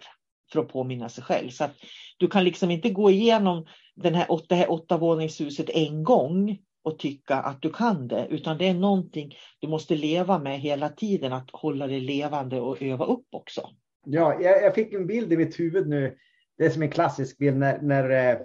för 0.51 0.59
att 0.59 0.67
påminna 0.67 1.09
sig 1.09 1.23
själv. 1.23 1.49
Så 1.49 1.63
att 1.63 1.73
du 2.17 2.27
kan 2.27 2.43
liksom 2.43 2.71
inte 2.71 2.89
gå 2.89 3.11
igenom 3.11 3.65
den 3.95 4.15
här 4.15 4.31
åtta, 4.31 4.55
här 4.55 4.71
åttavåningshuset 4.71 5.69
en 5.69 6.03
gång 6.03 6.57
och 6.83 6.99
tycka 6.99 7.35
att 7.35 7.61
du 7.61 7.69
kan 7.71 8.07
det, 8.07 8.27
utan 8.29 8.57
det 8.57 8.67
är 8.67 8.73
någonting 8.73 9.35
du 9.59 9.67
måste 9.67 9.95
leva 9.95 10.39
med 10.39 10.59
hela 10.59 10.89
tiden, 10.89 11.33
att 11.33 11.49
hålla 11.53 11.87
det 11.87 11.99
levande 11.99 12.61
och 12.61 12.81
öva 12.81 13.05
upp 13.05 13.27
också. 13.31 13.69
Ja, 14.05 14.41
jag, 14.41 14.63
jag 14.63 14.75
fick 14.75 14.93
en 14.93 15.07
bild 15.07 15.33
i 15.33 15.37
mitt 15.37 15.59
huvud 15.59 15.87
nu. 15.87 16.17
Det 16.57 16.65
är 16.65 16.69
som 16.69 16.81
en 16.81 16.89
klassisk 16.89 17.37
bild 17.37 17.57
när, 17.57 17.81
när 17.81 18.31
eh, 18.31 18.39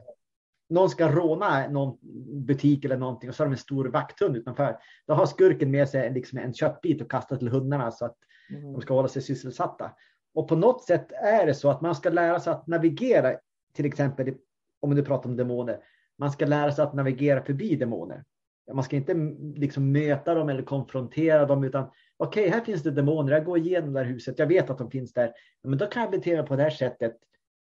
någon 0.68 0.90
ska 0.90 1.09
råna 1.12 1.68
någon 1.68 1.99
butik 2.46 2.85
eller 2.85 2.96
någonting 2.96 3.29
och 3.29 3.35
så 3.35 3.42
har 3.42 3.46
de 3.46 3.53
en 3.53 3.59
stor 3.59 3.85
vakthund 3.85 4.37
utanför. 4.37 4.77
Då 5.07 5.14
har 5.14 5.27
skurken 5.27 5.70
med 5.70 5.88
sig 5.88 6.12
liksom 6.12 6.38
en 6.38 6.55
köttbit 6.55 7.03
och 7.03 7.11
kastar 7.11 7.37
till 7.37 7.49
hundarna 7.49 7.90
så 7.90 8.05
att 8.05 8.16
mm. 8.51 8.73
de 8.73 8.83
ska 8.83 8.94
hålla 8.94 9.09
sig 9.09 9.23
sysselsatta. 9.23 9.90
Och 10.35 10.49
på 10.49 10.57
något 10.57 10.85
sätt 10.85 11.12
är 11.12 11.46
det 11.46 11.55
så 11.55 11.70
att 11.70 11.81
man 11.81 11.94
ska 11.94 12.11
lära 12.11 12.40
sig 12.40 12.53
att 12.53 12.66
navigera, 12.66 13.37
till 13.75 13.87
exempel 13.87 14.35
om 14.81 14.94
du 14.94 15.05
pratar 15.05 15.31
om 15.31 15.37
demoner, 15.37 15.79
man 16.18 16.33
ska 16.33 16.46
lära 16.46 16.73
sig 16.73 16.85
att 16.85 16.94
navigera 16.94 17.42
förbi 17.42 17.77
demoner. 17.77 18.25
Man 18.73 18.85
ska 18.85 18.96
inte 18.96 19.14
liksom 19.55 19.92
möta 19.92 20.35
dem 20.35 20.49
eller 20.49 20.62
konfrontera 20.62 21.46
dem 21.46 21.64
utan 21.64 21.90
okej, 22.20 22.42
okay, 22.42 22.59
här 22.59 22.64
finns 22.64 22.83
det 22.83 22.90
demoner, 22.90 23.33
jag 23.33 23.44
går 23.44 23.59
igenom 23.59 23.92
det 23.92 24.00
här 24.00 24.06
huset, 24.06 24.38
jag 24.38 24.46
vet 24.46 24.70
att 24.70 24.78
de 24.78 24.90
finns 24.90 25.12
där, 25.12 25.33
men 25.62 25.78
då 25.78 25.87
kan 25.87 26.02
jag 26.02 26.11
bete 26.11 26.37
mig 26.37 26.46
på 26.46 26.56
det 26.56 26.62
här 26.62 26.70
sättet. 26.70 27.16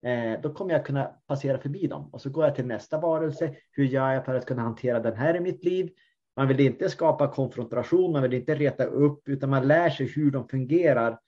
Eh, 0.06 0.40
då 0.40 0.54
kommer 0.54 0.72
jag 0.72 0.86
kunna 0.86 1.04
passera 1.04 1.58
förbi 1.58 1.86
dem 1.86 2.10
och 2.12 2.20
så 2.20 2.30
går 2.30 2.44
jag 2.44 2.54
till 2.54 2.66
nästa 2.66 2.98
varelse. 2.98 3.56
Hur 3.70 3.84
gör 3.84 4.12
jag 4.12 4.24
för 4.24 4.34
att 4.34 4.46
kunna 4.46 4.62
hantera 4.62 5.00
den 5.00 5.16
här 5.16 5.36
i 5.36 5.40
mitt 5.40 5.64
liv? 5.64 5.90
Man 6.36 6.48
vill 6.48 6.60
inte 6.60 6.90
skapa 6.90 7.28
konfrontation, 7.28 8.12
man 8.12 8.22
vill 8.22 8.34
inte 8.34 8.54
reta 8.54 8.84
upp, 8.84 9.28
utan 9.28 9.50
man 9.50 9.68
lär 9.68 9.90
sig 9.90 10.06
hur 10.06 10.30
de 10.30 10.48
fungerar 10.48 11.18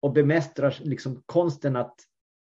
och 0.00 0.12
bemästrar 0.12 0.78
liksom 0.80 1.22
konsten 1.26 1.76
att, 1.76 1.94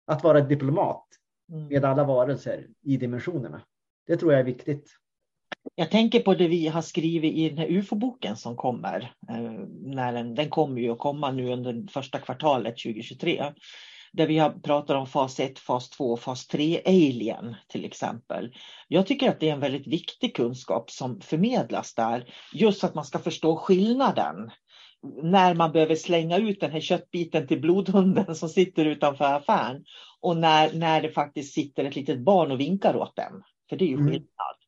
att 0.07 0.23
vara 0.23 0.41
diplomat 0.41 1.05
mm. 1.51 1.67
med 1.67 1.85
alla 1.85 2.03
varelser 2.03 2.67
i 2.81 2.97
dimensionerna. 2.97 3.61
Det 4.07 4.17
tror 4.17 4.31
jag 4.31 4.39
är 4.39 4.45
viktigt. 4.45 5.00
Jag 5.75 5.91
tänker 5.91 6.19
på 6.19 6.33
det 6.33 6.47
vi 6.47 6.67
har 6.67 6.81
skrivit 6.81 7.33
i 7.33 7.49
den 7.49 7.57
här 7.57 7.71
UFO-boken 7.71 8.37
som 8.37 8.55
kommer. 8.55 9.13
Eh, 9.29 9.51
när 9.81 10.13
den, 10.13 10.35
den 10.35 10.49
kommer 10.49 10.81
ju 10.81 10.91
att 10.91 10.99
komma 10.99 11.31
nu 11.31 11.51
under 11.51 11.91
första 11.91 12.19
kvartalet 12.19 12.77
2023. 12.77 13.53
Där 14.13 14.27
vi 14.27 14.37
har 14.37 14.49
pratat 14.49 14.97
om 14.97 15.07
fas 15.07 15.39
1, 15.39 15.59
fas 15.59 15.89
2 15.89 16.17
fas 16.17 16.47
3 16.47 16.81
alien 16.85 17.55
till 17.67 17.85
exempel. 17.85 18.53
Jag 18.87 19.07
tycker 19.07 19.29
att 19.29 19.39
det 19.39 19.49
är 19.49 19.53
en 19.53 19.59
väldigt 19.59 19.87
viktig 19.87 20.35
kunskap 20.35 20.91
som 20.91 21.21
förmedlas 21.21 21.95
där. 21.95 22.33
Just 22.53 22.83
att 22.83 22.95
man 22.95 23.05
ska 23.05 23.19
förstå 23.19 23.55
skillnaden 23.55 24.51
när 25.23 25.53
man 25.53 25.71
behöver 25.71 25.95
slänga 25.95 26.37
ut 26.37 26.59
den 26.59 26.71
här 26.71 26.79
köttbiten 26.79 27.47
till 27.47 27.61
blodhunden 27.61 28.35
som 28.35 28.49
sitter 28.49 28.85
utanför 28.85 29.33
affären 29.33 29.83
och 30.19 30.37
när, 30.37 30.73
när 30.73 31.01
det 31.01 31.11
faktiskt 31.11 31.53
sitter 31.53 31.83
ett 31.83 31.95
litet 31.95 32.19
barn 32.19 32.51
och 32.51 32.59
vinkar 32.59 32.95
åt 32.95 33.15
den. 33.15 33.43
För 33.69 33.77
det 33.77 33.85
är 33.85 33.89
ju 33.89 33.93
mm. 33.93 34.07
skillnad. 34.07 34.60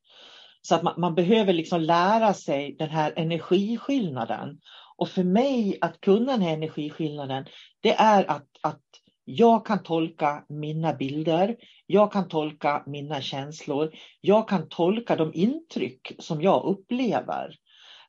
Så 0.68 0.76
att 0.76 0.84
man, 0.84 0.94
man, 0.98 1.16
behöver 1.16 1.54
liksom 1.54 1.82
lära 1.82 2.34
sig 2.34 2.76
den 2.80 2.90
här 2.90 3.14
energiskillnaden. 3.16 4.60
Och 4.98 5.10
för 5.10 5.24
mig 5.24 5.78
att 5.82 6.02
kunna 6.02 6.32
den 6.32 6.42
här 6.42 6.54
energiskillnaden, 6.54 7.46
det 7.82 7.94
är 7.94 8.32
att, 8.32 8.48
att 8.62 8.82
jag 9.26 9.66
kan 9.66 9.84
tolka 9.84 10.46
mina 10.50 10.94
bilder, 10.94 11.56
jag 11.88 12.12
kan 12.12 12.28
tolka 12.28 12.84
mina 12.86 13.22
känslor, 13.22 13.92
jag 14.22 14.50
kan 14.50 14.70
tolka 14.70 15.16
de 15.16 15.32
intryck 15.34 16.12
som 16.20 16.42
jag 16.42 16.66
upplever. 16.66 17.56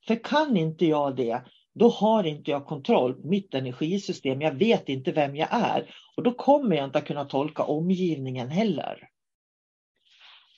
För 0.06 0.24
kan 0.24 0.56
inte 0.56 0.86
jag 0.86 1.16
det, 1.16 1.42
då 1.74 1.88
har 1.88 2.24
inte 2.24 2.50
jag 2.50 2.66
kontroll 2.66 3.14
på 3.14 3.28
mitt 3.28 3.54
energisystem. 3.54 4.40
Jag 4.40 4.54
vet 4.54 4.88
inte 4.88 5.12
vem 5.12 5.36
jag 5.36 5.48
är 5.50 5.94
och 6.16 6.22
då 6.22 6.32
kommer 6.32 6.76
jag 6.76 6.84
inte 6.84 6.98
att 6.98 7.06
kunna 7.06 7.24
tolka 7.24 7.62
omgivningen 7.62 8.50
heller. 8.50 9.13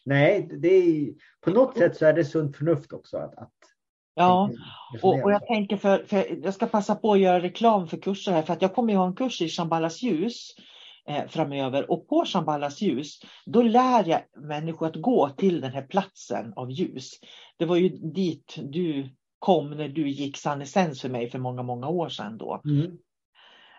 Nej, 0.07 0.49
det 0.61 0.69
är, 0.69 1.15
på 1.41 1.51
något 1.51 1.79
sätt 1.79 1.97
så 1.97 2.07
är 2.07 2.13
det 2.13 2.25
sunt 2.25 2.57
förnuft 2.57 2.93
också. 2.93 3.17
Att, 3.17 3.39
att 3.39 3.53
ja, 4.15 4.51
och, 5.03 5.25
och, 5.25 5.33
jag 5.33 5.47
tänker 5.47 5.77
för, 5.77 6.05
för, 6.05 6.45
jag 6.45 6.55
ska 6.55 6.67
passa 6.67 6.95
på 6.95 7.13
att 7.13 7.21
göra 7.21 7.41
reklam 7.41 7.89
för 7.89 7.97
kurser 7.97 8.33
här 8.33 8.43
för 8.43 8.53
att 8.53 8.63
jag 8.63 8.75
kommer 8.75 8.93
att 8.93 8.99
ha 8.99 9.07
en 9.07 9.15
kurs 9.15 9.43
i 9.43 9.49
Shambhalas 9.49 10.03
ljus 10.03 10.55
eh, 11.09 11.27
framöver 11.29 11.91
och 11.91 12.09
på 12.09 12.25
Shambhalas 12.27 12.81
ljus 12.81 13.21
då 13.47 13.63
lär 13.63 14.09
jag 14.09 14.21
människor 14.37 14.87
att 14.87 14.97
gå 14.97 15.29
till 15.29 15.61
den 15.61 15.73
här 15.73 15.87
platsen 15.87 16.53
av 16.57 16.71
ljus. 16.71 17.11
Det 17.57 17.65
var 17.65 17.77
ju 17.77 17.89
dit 17.89 18.55
du 18.63 19.11
kom 19.39 19.71
när 19.71 19.89
du 19.89 20.09
gick 20.09 20.37
Sannesens 20.37 21.01
för 21.01 21.09
mig 21.09 21.31
för 21.31 21.39
många, 21.39 21.63
många 21.63 21.89
år 21.89 22.09
sedan 22.09 22.39
då. 22.39 22.63
Mm. 22.65 22.99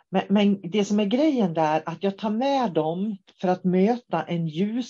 Men, 0.09 0.23
men, 0.29 0.61
det 0.63 0.85
som 0.85 0.99
är 0.99 1.05
grejen 1.05 1.53
där, 1.53 1.83
att 1.85 2.03
jag 2.03 2.17
tar 2.17 2.29
med 2.29 2.73
dem 2.73 3.17
för 3.41 3.47
att 3.47 3.63
möta 3.63 4.23
en 4.23 4.47
ljus... 4.47 4.89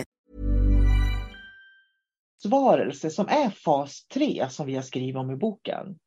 Varelse 2.45 3.09
som 3.09 3.27
är 3.27 3.49
fas 3.49 4.07
3 4.07 4.45
som 4.49 4.65
vi 4.65 4.75
har 4.75 4.81
skrivit 4.81 5.15
om 5.15 5.31
i 5.31 5.35
boken. 5.35 5.99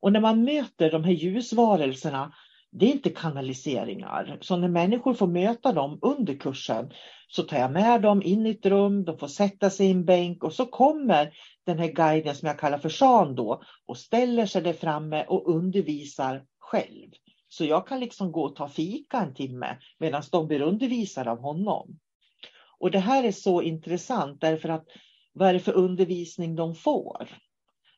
Och 0.00 0.12
när 0.12 0.20
man 0.20 0.44
möter 0.44 0.90
de 0.90 1.04
här 1.04 1.12
ljusvarelserna, 1.12 2.32
det 2.72 2.86
är 2.86 2.92
inte 2.92 3.10
kanaliseringar. 3.10 4.38
Så 4.40 4.56
när 4.56 4.68
människor 4.68 5.14
får 5.14 5.26
möta 5.26 5.72
dem 5.72 5.98
under 6.02 6.34
kursen 6.34 6.90
så 7.28 7.42
tar 7.42 7.58
jag 7.58 7.72
med 7.72 8.02
dem 8.02 8.22
in 8.22 8.46
i 8.46 8.50
ett 8.50 8.66
rum, 8.66 9.04
de 9.04 9.18
får 9.18 9.28
sätta 9.28 9.70
sig 9.70 9.86
i 9.86 9.90
en 9.90 10.04
bänk 10.04 10.44
och 10.44 10.52
så 10.52 10.66
kommer 10.66 11.32
den 11.66 11.78
här 11.78 11.92
guiden 11.92 12.34
som 12.34 12.46
jag 12.48 12.58
kallar 12.58 12.78
för 12.78 12.88
Sean 12.88 13.34
då 13.34 13.62
och 13.86 13.98
ställer 13.98 14.46
sig 14.46 14.62
där 14.62 14.72
framme 14.72 15.24
och 15.24 15.54
undervisar 15.54 16.44
själv. 16.58 17.10
Så 17.48 17.64
jag 17.64 17.86
kan 17.86 18.00
liksom 18.00 18.32
gå 18.32 18.42
och 18.42 18.56
ta 18.56 18.68
fika 18.68 19.20
en 19.20 19.34
timme 19.34 19.76
medan 19.98 20.22
de 20.32 20.46
blir 20.46 20.62
undervisade 20.62 21.30
av 21.30 21.40
honom. 21.40 21.98
Och 22.78 22.90
det 22.90 22.98
här 22.98 23.24
är 23.24 23.32
så 23.32 23.62
intressant 23.62 24.40
därför 24.40 24.68
att 24.68 24.86
vad 25.32 25.48
är 25.48 25.52
det 25.52 25.60
för 25.60 25.72
undervisning 25.72 26.56
de 26.56 26.74
får? 26.74 27.28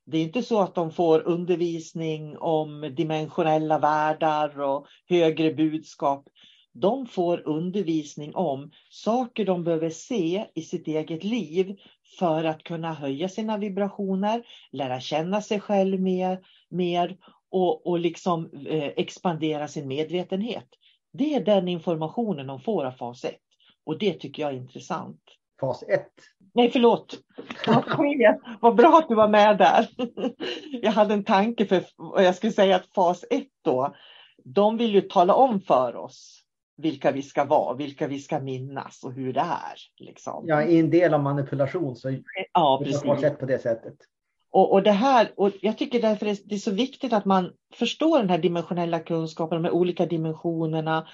Det 0.04 0.18
är 0.18 0.22
inte 0.22 0.42
så 0.42 0.60
att 0.60 0.74
de 0.74 0.92
får 0.92 1.28
undervisning 1.28 2.38
om 2.38 2.94
dimensionella 2.96 3.78
världar 3.78 4.60
och 4.60 4.86
högre 5.08 5.54
budskap. 5.54 6.28
De 6.72 7.06
får 7.06 7.48
undervisning 7.48 8.34
om 8.34 8.70
saker 8.90 9.44
de 9.44 9.64
behöver 9.64 9.90
se 9.90 10.46
i 10.54 10.62
sitt 10.62 10.88
eget 10.88 11.24
liv 11.24 11.76
för 12.18 12.44
att 12.44 12.62
kunna 12.62 12.94
höja 12.94 13.28
sina 13.28 13.58
vibrationer, 13.58 14.42
lära 14.72 15.00
känna 15.00 15.42
sig 15.42 15.60
själv 15.60 16.00
mer, 16.00 16.40
mer 16.68 17.16
och, 17.50 17.86
och 17.86 17.98
liksom 17.98 18.50
eh, 18.66 18.84
expandera 18.96 19.68
sin 19.68 19.88
medvetenhet. 19.88 20.68
Det 21.12 21.34
är 21.34 21.44
den 21.44 21.68
informationen 21.68 22.46
de 22.46 22.60
får 22.60 22.84
av 22.84 22.92
fas 22.92 23.24
1 23.24 23.34
och 23.84 23.98
det 23.98 24.12
tycker 24.12 24.42
jag 24.42 24.52
är 24.52 24.56
intressant. 24.56 25.20
Fas 25.62 25.82
1? 25.88 26.06
Nej, 26.54 26.70
förlåt. 26.70 27.18
Vad 28.60 28.76
bra 28.76 28.98
att 28.98 29.08
du 29.08 29.14
var 29.14 29.28
med 29.28 29.58
där. 29.58 29.88
Jag 30.82 30.92
hade 30.92 31.14
en 31.14 31.24
tanke 31.24 31.66
för 31.66 31.84
jag 32.16 32.34
skulle 32.34 32.52
säga 32.52 32.76
att 32.76 32.94
fas 32.94 33.24
1 33.30 33.44
då, 33.64 33.94
de 34.44 34.76
vill 34.76 34.94
ju 34.94 35.00
tala 35.00 35.34
om 35.34 35.60
för 35.60 35.96
oss 35.96 36.42
vilka 36.76 37.12
vi 37.12 37.22
ska 37.22 37.44
vara, 37.44 37.76
vilka 37.76 38.06
vi 38.06 38.18
ska 38.18 38.40
minnas 38.40 39.04
och 39.04 39.12
hur 39.12 39.32
det 39.32 39.40
är. 39.40 40.04
Liksom. 40.06 40.44
Ja, 40.46 40.62
i 40.62 40.78
en 40.78 40.90
del 40.90 41.14
av 41.14 41.22
manipulation 41.22 41.96
så 41.96 42.16
ja, 42.52 42.80
precis. 42.84 43.02
fas 43.02 43.22
1 43.22 43.38
på 43.38 43.46
det 43.46 43.58
sättet. 43.58 43.94
Och, 44.50 44.72
och, 44.72 44.82
det 44.82 44.92
här, 44.92 45.32
och 45.36 45.50
jag 45.60 45.78
tycker 45.78 46.02
därför 46.02 46.26
det 46.26 46.54
är 46.54 46.58
så 46.58 46.70
viktigt 46.70 47.12
att 47.12 47.24
man 47.24 47.52
förstår 47.74 48.18
den 48.18 48.30
här 48.30 48.38
dimensionella 48.38 49.00
kunskapen, 49.00 49.62
de 49.62 49.68
här 49.68 49.74
olika 49.74 50.06
dimensionerna 50.06 51.06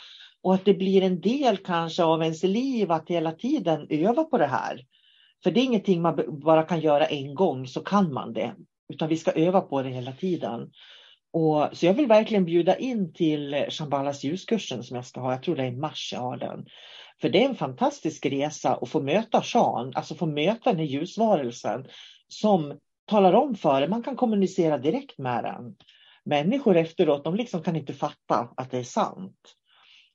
och 0.43 0.55
att 0.55 0.65
det 0.65 0.75
blir 0.75 1.03
en 1.03 1.21
del 1.21 1.57
kanske 1.57 2.05
av 2.05 2.23
ens 2.23 2.43
liv 2.43 2.93
att 2.93 3.09
hela 3.09 3.33
tiden 3.33 3.87
öva 3.91 4.25
på 4.25 4.39
det 4.39 4.47
här. 4.47 4.85
För 5.43 5.51
det 5.51 5.61
är 5.61 5.65
ingenting 5.65 6.03
man 6.03 6.41
bara 6.43 6.63
kan 6.63 6.81
göra 6.81 7.07
en 7.07 7.35
gång 7.35 7.67
så 7.67 7.81
kan 7.81 8.13
man 8.13 8.33
det. 8.33 8.55
Utan 8.93 9.09
vi 9.09 9.17
ska 9.17 9.33
öva 9.33 9.61
på 9.61 9.83
det 9.83 9.89
hela 9.89 10.13
tiden. 10.13 10.71
Och, 11.33 11.69
så 11.73 11.87
jag 11.87 11.95
vill 11.95 12.07
verkligen 12.07 12.45
bjuda 12.45 12.77
in 12.77 13.13
till 13.13 13.67
Shambhalas 13.69 14.25
ljuskursen 14.25 14.83
som 14.83 14.97
jag 14.97 15.07
ska 15.07 15.21
ha. 15.21 15.33
Jag 15.33 15.43
tror 15.43 15.57
det 15.57 15.63
är 15.63 15.73
i 15.73 15.77
mars 15.77 16.11
jag 16.13 16.21
har 16.21 16.37
den. 16.37 16.67
För 17.21 17.29
det 17.29 17.45
är 17.45 17.49
en 17.49 17.55
fantastisk 17.55 18.27
resa 18.27 18.75
att 18.75 18.89
få 18.89 19.01
möta 19.01 19.43
Sean, 19.43 19.93
alltså 19.95 20.15
få 20.15 20.27
möta 20.27 20.71
den 20.71 20.79
här 20.79 20.87
ljusvarelsen 20.87 21.87
som 22.29 22.79
talar 23.07 23.33
om 23.33 23.55
för 23.55 23.83
en. 23.83 23.91
Man 23.91 24.03
kan 24.03 24.17
kommunicera 24.17 24.79
direkt 24.79 25.19
med 25.19 25.45
den. 25.45 25.77
Människor 26.25 26.77
efteråt, 26.77 27.25
de 27.25 27.35
liksom 27.35 27.63
kan 27.63 27.77
inte 27.77 27.93
fatta 27.93 28.49
att 28.57 28.71
det 28.71 28.79
är 28.79 28.85
sant. 28.85 29.55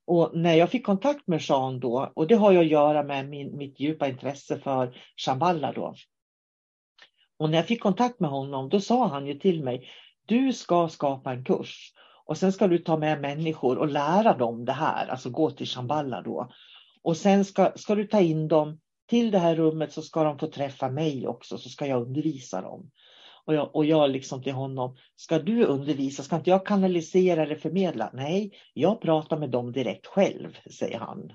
Och 0.05 0.31
när 0.33 0.53
jag 0.53 0.69
fick 0.69 0.85
kontakt 0.85 1.27
med 1.27 1.41
Jean 1.41 1.79
då, 1.79 2.11
och 2.15 2.27
det 2.27 2.35
har 2.35 2.51
ju 2.51 2.57
att 2.57 2.67
göra 2.67 3.03
med 3.03 3.29
min, 3.29 3.57
mitt 3.57 3.79
djupa 3.79 4.07
intresse 4.07 4.59
för 4.59 4.97
Shamballa 5.17 5.71
då. 5.71 5.95
Och 7.37 7.49
när 7.49 7.57
jag 7.57 7.67
fick 7.67 7.81
kontakt 7.81 8.19
med 8.19 8.29
honom, 8.29 8.69
då 8.69 8.79
sa 8.79 9.07
han 9.07 9.27
ju 9.27 9.33
till 9.33 9.63
mig, 9.63 9.89
du 10.25 10.53
ska 10.53 10.87
skapa 10.87 11.31
en 11.31 11.45
kurs 11.45 11.93
och 12.25 12.37
sen 12.37 12.53
ska 12.53 12.67
du 12.67 12.77
ta 12.77 12.97
med 12.97 13.21
människor 13.21 13.77
och 13.77 13.89
lära 13.89 14.37
dem 14.37 14.65
det 14.65 14.73
här, 14.73 15.07
alltså 15.07 15.29
gå 15.29 15.51
till 15.51 15.67
Shamballa 15.67 16.21
då. 16.21 16.51
Och 17.01 17.17
sen 17.17 17.45
ska, 17.45 17.71
ska 17.75 17.95
du 17.95 18.07
ta 18.07 18.19
in 18.19 18.47
dem 18.47 18.79
till 19.09 19.31
det 19.31 19.39
här 19.39 19.55
rummet 19.55 19.93
så 19.93 20.01
ska 20.01 20.23
de 20.23 20.39
få 20.39 20.47
träffa 20.47 20.89
mig 20.89 21.27
också, 21.27 21.57
så 21.57 21.69
ska 21.69 21.87
jag 21.87 22.01
undervisa 22.01 22.61
dem. 22.61 22.91
Och 23.45 23.53
jag, 23.53 23.75
och 23.75 23.85
jag 23.85 24.11
liksom 24.11 24.43
till 24.43 24.53
honom, 24.53 24.97
ska 25.15 25.39
du 25.39 25.65
undervisa, 25.65 26.23
ska 26.23 26.35
inte 26.35 26.49
jag 26.49 26.65
kanalisera 26.65 27.43
eller 27.43 27.55
förmedla? 27.55 28.09
Nej, 28.13 28.51
jag 28.73 29.01
pratar 29.01 29.37
med 29.37 29.49
dem 29.49 29.71
direkt 29.71 30.07
själv, 30.07 30.57
säger 30.79 30.99
han. 30.99 31.33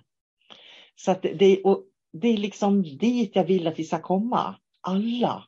Så 0.97 1.11
att 1.11 1.23
det, 1.23 1.62
och 1.62 1.85
det 2.12 2.29
är 2.29 2.37
liksom 2.37 2.83
dit 2.83 3.37
jag 3.37 3.44
vill 3.44 3.66
att 3.66 3.79
vi 3.79 3.85
ska 3.85 3.99
komma, 3.99 4.55
alla. 4.81 5.44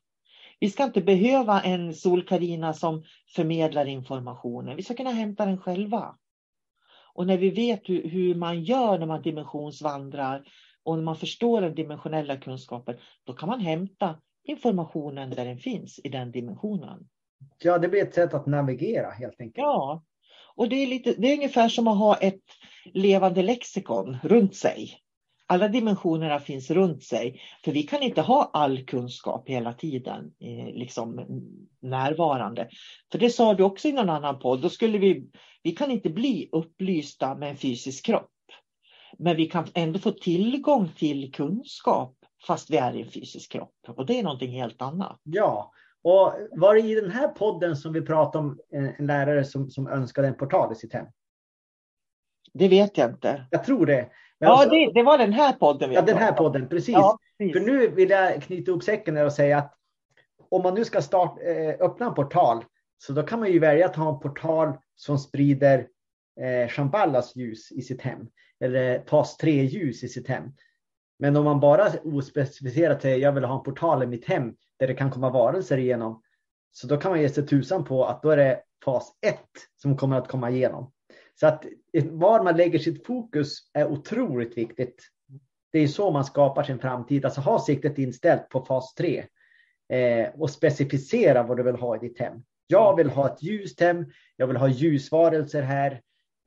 Vi 0.60 0.70
ska 0.70 0.84
inte 0.84 1.00
behöva 1.00 1.60
en 1.60 1.94
Solkarina 1.94 2.72
som 2.72 3.04
förmedlar 3.34 3.86
informationen, 3.86 4.76
vi 4.76 4.82
ska 4.82 4.94
kunna 4.94 5.10
hämta 5.10 5.46
den 5.46 5.58
själva. 5.58 6.16
Och 7.14 7.26
när 7.26 7.38
vi 7.38 7.50
vet 7.50 7.88
hur, 7.88 8.08
hur 8.08 8.34
man 8.34 8.64
gör 8.64 8.98
när 8.98 9.06
man 9.06 9.22
dimensionsvandrar 9.22 10.44
och 10.82 10.96
när 10.96 11.04
man 11.04 11.16
förstår 11.16 11.60
den 11.60 11.74
dimensionella 11.74 12.36
kunskapen, 12.36 12.96
då 13.24 13.32
kan 13.32 13.48
man 13.48 13.60
hämta 13.60 14.20
informationen 14.44 15.30
där 15.30 15.44
den 15.44 15.58
finns 15.58 16.00
i 16.04 16.08
den 16.08 16.30
dimensionen. 16.32 17.08
Ja, 17.58 17.78
det 17.78 17.88
blir 17.88 18.02
ett 18.02 18.14
sätt 18.14 18.34
att 18.34 18.46
navigera 18.46 19.10
helt 19.10 19.40
enkelt. 19.40 19.56
Ja, 19.56 20.04
och 20.54 20.68
det 20.68 20.76
är, 20.76 20.86
lite, 20.86 21.14
det 21.18 21.28
är 21.28 21.36
ungefär 21.36 21.68
som 21.68 21.88
att 21.88 21.98
ha 21.98 22.16
ett 22.16 22.42
levande 22.94 23.42
lexikon 23.42 24.16
runt 24.22 24.56
sig. 24.56 24.98
Alla 25.46 25.68
dimensionerna 25.68 26.40
finns 26.40 26.70
runt 26.70 27.02
sig, 27.02 27.40
för 27.64 27.72
vi 27.72 27.82
kan 27.82 28.02
inte 28.02 28.20
ha 28.20 28.50
all 28.52 28.84
kunskap 28.84 29.48
hela 29.48 29.72
tiden 29.72 30.32
eh, 30.40 30.74
liksom 30.74 31.26
närvarande. 31.80 32.68
För 33.12 33.18
det 33.18 33.30
sa 33.30 33.54
du 33.54 33.62
också 33.62 33.88
i 33.88 33.92
någon 33.92 34.10
annan 34.10 34.38
podd, 34.38 34.62
då 34.62 34.68
skulle 34.68 34.98
vi, 34.98 35.30
vi 35.62 35.72
kan 35.72 35.90
inte 35.90 36.10
bli 36.10 36.48
upplysta 36.52 37.34
med 37.34 37.50
en 37.50 37.56
fysisk 37.56 38.06
kropp. 38.06 38.30
Men 39.18 39.36
vi 39.36 39.46
kan 39.46 39.66
ändå 39.74 39.98
få 39.98 40.10
tillgång 40.10 40.88
till 40.96 41.32
kunskap 41.32 42.19
fast 42.46 42.70
vi 42.70 42.76
är 42.76 42.96
i 42.96 43.02
en 43.02 43.10
fysisk 43.10 43.52
kropp. 43.52 43.74
Och 43.88 44.06
det 44.06 44.18
är 44.18 44.22
någonting 44.22 44.50
helt 44.50 44.82
annat. 44.82 45.20
Ja, 45.22 45.72
och 46.02 46.34
var 46.50 46.74
det 46.74 46.80
i 46.80 46.94
den 46.94 47.10
här 47.10 47.28
podden 47.28 47.76
som 47.76 47.92
vi 47.92 48.02
pratade 48.02 48.44
om 48.44 48.58
en 48.70 49.06
lärare 49.06 49.44
som, 49.44 49.70
som 49.70 49.88
önskade 49.88 50.28
en 50.28 50.34
portal 50.34 50.72
i 50.72 50.74
sitt 50.74 50.92
hem? 50.92 51.06
Det 52.52 52.68
vet 52.68 52.98
jag 52.98 53.10
inte. 53.10 53.46
Jag 53.50 53.64
tror 53.64 53.86
det. 53.86 54.10
Men 54.38 54.48
ja, 54.48 54.52
alltså, 54.52 54.70
det, 54.70 54.92
det, 54.94 55.02
var 55.02 55.18
den 55.18 55.32
här 55.32 55.52
podden. 55.52 55.90
Vi 55.90 55.96
ja, 55.96 56.02
den 56.02 56.18
här 56.18 56.32
podden, 56.32 56.68
precis. 56.68 56.94
Ja, 56.94 57.18
precis. 57.38 57.52
För 57.52 57.60
nu 57.60 57.88
vill 57.88 58.10
jag 58.10 58.42
knyta 58.42 58.72
upp 58.72 58.82
säcken 58.82 59.16
och 59.16 59.32
säga 59.32 59.58
att 59.58 59.74
om 60.48 60.62
man 60.62 60.74
nu 60.74 60.84
ska 60.84 61.02
start, 61.02 61.38
eh, 61.42 61.86
öppna 61.86 62.06
en 62.06 62.14
portal 62.14 62.64
så 62.98 63.12
då 63.12 63.22
kan 63.22 63.40
man 63.40 63.52
ju 63.52 63.58
välja 63.58 63.86
att 63.86 63.96
ha 63.96 64.14
en 64.14 64.20
portal 64.20 64.72
som 64.94 65.18
sprider 65.18 65.88
eh, 66.40 66.68
Shambhalas 66.68 67.36
ljus 67.36 67.72
i 67.72 67.82
sitt 67.82 68.02
hem. 68.02 68.28
Eller 68.60 69.04
fas 69.06 69.36
3 69.36 69.64
ljus 69.64 70.04
i 70.04 70.08
sitt 70.08 70.28
hem. 70.28 70.44
Men 71.20 71.36
om 71.36 71.44
man 71.44 71.60
bara 71.60 71.92
ospecificerat 72.04 73.02
säger 73.02 73.18
jag 73.18 73.32
vill 73.32 73.44
ha 73.44 73.58
en 73.58 73.62
portal 73.62 74.02
i 74.02 74.06
mitt 74.06 74.24
hem 74.24 74.54
där 74.78 74.86
det 74.86 74.94
kan 74.94 75.10
komma 75.10 75.30
varelser 75.30 75.78
igenom. 75.78 76.22
Så 76.72 76.86
då 76.86 76.96
kan 76.96 77.10
man 77.10 77.20
ge 77.20 77.28
sig 77.28 77.46
tusan 77.46 77.84
på 77.84 78.04
att 78.04 78.22
då 78.22 78.30
är 78.30 78.36
det 78.36 78.62
fas 78.84 79.12
1 79.26 79.38
som 79.76 79.96
kommer 79.96 80.16
att 80.18 80.28
komma 80.28 80.50
igenom. 80.50 80.92
Så 81.40 81.46
att 81.46 81.64
var 82.04 82.44
man 82.44 82.56
lägger 82.56 82.78
sitt 82.78 83.06
fokus 83.06 83.58
är 83.72 83.86
otroligt 83.86 84.58
viktigt. 84.58 85.08
Det 85.72 85.78
är 85.78 85.88
så 85.88 86.10
man 86.10 86.24
skapar 86.24 86.62
sin 86.62 86.78
framtid. 86.78 87.24
Alltså 87.24 87.40
ha 87.40 87.58
siktet 87.58 87.98
inställt 87.98 88.48
på 88.48 88.64
fas 88.64 88.94
3 88.94 89.24
eh, 89.88 90.28
och 90.34 90.50
specificera 90.50 91.42
vad 91.42 91.56
du 91.56 91.62
vill 91.62 91.76
ha 91.76 91.96
i 91.96 91.98
ditt 91.98 92.18
hem. 92.18 92.42
Jag 92.66 92.96
vill 92.96 93.10
ha 93.10 93.32
ett 93.32 93.42
ljust 93.42 93.80
hem. 93.80 94.06
Jag 94.36 94.46
vill 94.46 94.56
ha 94.56 94.68
ljusvarelser 94.68 95.62
här. 95.62 96.00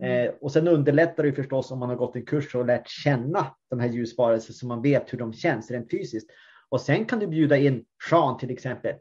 Eh, 0.04 0.32
och 0.42 0.52
sen 0.52 0.68
underlättar 0.68 1.24
det 1.24 1.34
förstås 1.34 1.72
om 1.72 1.80
man 1.80 1.90
har 1.90 1.96
gått 1.96 2.16
en 2.16 2.26
kurs 2.26 2.56
och 2.56 2.66
lärt 2.66 2.90
känna 2.90 3.56
de 3.70 3.80
här 3.80 3.88
ljusvarelserna 3.88 4.54
så 4.54 4.68
man 4.68 4.82
vet 4.82 5.14
hur 5.14 5.18
de 5.18 5.34
känns 5.34 5.72
rent 5.72 5.92
fysiskt. 5.92 6.30
Och 6.70 6.82
sen 6.82 7.06
kan 7.06 7.20
du 7.20 7.28
bjuda 7.28 7.58
in 7.58 7.86
Sean 8.10 8.38
till 8.38 8.52
exempel 8.52 8.96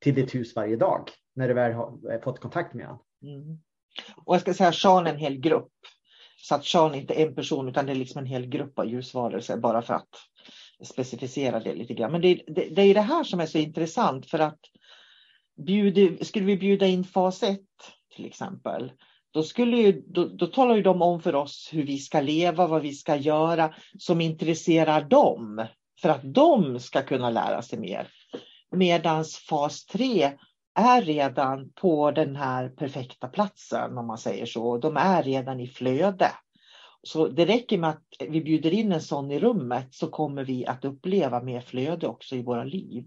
till 0.00 0.14
ditt 0.14 0.34
hus 0.34 0.56
varje 0.56 0.76
dag 0.76 1.10
när 1.34 1.48
du 1.48 1.54
väl 1.54 1.72
har 1.72 2.12
eh, 2.12 2.20
fått 2.20 2.40
kontakt 2.40 2.74
med 2.74 2.86
honom. 2.86 3.02
Mm. 3.22 3.58
Och 4.24 4.34
jag 4.34 4.40
ska 4.40 4.54
säga 4.54 4.72
Sean 4.72 5.06
är 5.06 5.10
en 5.10 5.18
hel 5.18 5.36
grupp. 5.36 5.72
Så 6.36 6.54
att 6.54 6.64
Sean 6.64 6.94
inte 6.94 7.14
är 7.14 7.26
en 7.26 7.34
person 7.34 7.68
utan 7.68 7.86
det 7.86 7.92
är 7.92 7.96
liksom 7.96 8.18
en 8.18 8.26
hel 8.26 8.46
grupp 8.46 8.78
av 8.78 8.86
ljusvarelser 8.86 9.56
bara 9.56 9.82
för 9.82 9.94
att 9.94 10.08
specificera 10.84 11.60
det 11.60 11.74
lite 11.74 11.94
grann. 11.94 12.12
Men 12.12 12.20
det, 12.20 12.42
det, 12.46 12.68
det 12.68 12.82
är 12.82 12.94
det 12.94 13.00
här 13.00 13.24
som 13.24 13.40
är 13.40 13.46
så 13.46 13.58
intressant 13.58 14.30
för 14.30 14.38
att 14.38 14.60
bjuder, 15.66 16.24
skulle 16.24 16.46
vi 16.46 16.56
bjuda 16.56 16.86
in 16.86 17.04
fas 17.04 17.42
1 17.42 17.60
till 18.16 18.24
exempel, 18.24 18.92
då, 19.30 19.42
skulle 19.42 19.76
ju, 19.76 20.02
då, 20.06 20.24
då 20.24 20.46
talar 20.46 20.76
ju 20.76 20.82
de 20.82 21.02
om 21.02 21.22
för 21.22 21.34
oss 21.34 21.68
hur 21.72 21.86
vi 21.86 21.98
ska 21.98 22.20
leva, 22.20 22.66
vad 22.66 22.82
vi 22.82 22.92
ska 22.92 23.16
göra 23.16 23.74
som 23.98 24.20
intresserar 24.20 25.02
dem 25.02 25.66
för 26.02 26.08
att 26.08 26.34
de 26.34 26.80
ska 26.80 27.02
kunna 27.02 27.30
lära 27.30 27.62
sig 27.62 27.78
mer. 27.78 28.08
Medan 28.70 29.24
fas 29.24 29.86
3 29.86 30.32
är 30.74 31.02
redan 31.02 31.72
på 31.72 32.10
den 32.10 32.36
här 32.36 32.68
perfekta 32.68 33.28
platsen 33.28 33.98
om 33.98 34.06
man 34.06 34.18
säger 34.18 34.46
så. 34.46 34.78
De 34.78 34.96
är 34.96 35.22
redan 35.22 35.60
i 35.60 35.66
flöde. 35.66 36.30
Så 37.02 37.28
det 37.28 37.44
räcker 37.44 37.78
med 37.78 37.90
att 37.90 38.04
vi 38.28 38.40
bjuder 38.40 38.74
in 38.74 38.92
en 38.92 39.00
sån 39.00 39.30
i 39.30 39.40
rummet 39.40 39.94
så 39.94 40.06
kommer 40.06 40.44
vi 40.44 40.66
att 40.66 40.84
uppleva 40.84 41.42
mer 41.42 41.60
flöde 41.60 42.06
också 42.06 42.36
i 42.36 42.42
våra 42.42 42.64
liv. 42.64 43.04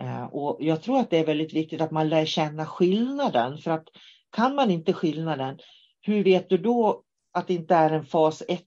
Eh, 0.00 0.24
och 0.24 0.56
jag 0.60 0.82
tror 0.82 0.98
att 0.98 1.10
det 1.10 1.18
är 1.18 1.26
väldigt 1.26 1.54
viktigt 1.54 1.80
att 1.80 1.90
man 1.90 2.08
lär 2.08 2.24
känna 2.24 2.66
skillnaden 2.66 3.58
för 3.58 3.70
att 3.70 3.88
kan 4.36 4.54
man 4.54 4.70
inte 4.70 4.92
skillnaden, 4.92 5.58
hur 6.00 6.24
vet 6.24 6.48
du 6.48 6.58
då 6.58 7.02
att 7.32 7.46
det 7.46 7.54
inte 7.54 7.74
är 7.74 7.90
en 7.90 8.04
fas 8.04 8.42
1 8.48 8.60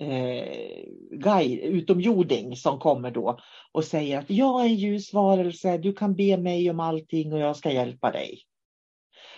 eh, 0.00 0.84
guide, 1.10 1.58
utomjording 1.60 2.56
som 2.56 2.78
kommer 2.78 3.10
då 3.10 3.38
och 3.72 3.84
säger 3.84 4.18
att 4.18 4.30
jag 4.30 4.60
är 4.60 4.64
en 4.64 4.74
ljusvarelse, 4.74 5.78
du 5.78 5.92
kan 5.92 6.14
be 6.14 6.36
mig 6.36 6.70
om 6.70 6.80
allting 6.80 7.32
och 7.32 7.38
jag 7.38 7.56
ska 7.56 7.70
hjälpa 7.70 8.10
dig. 8.10 8.38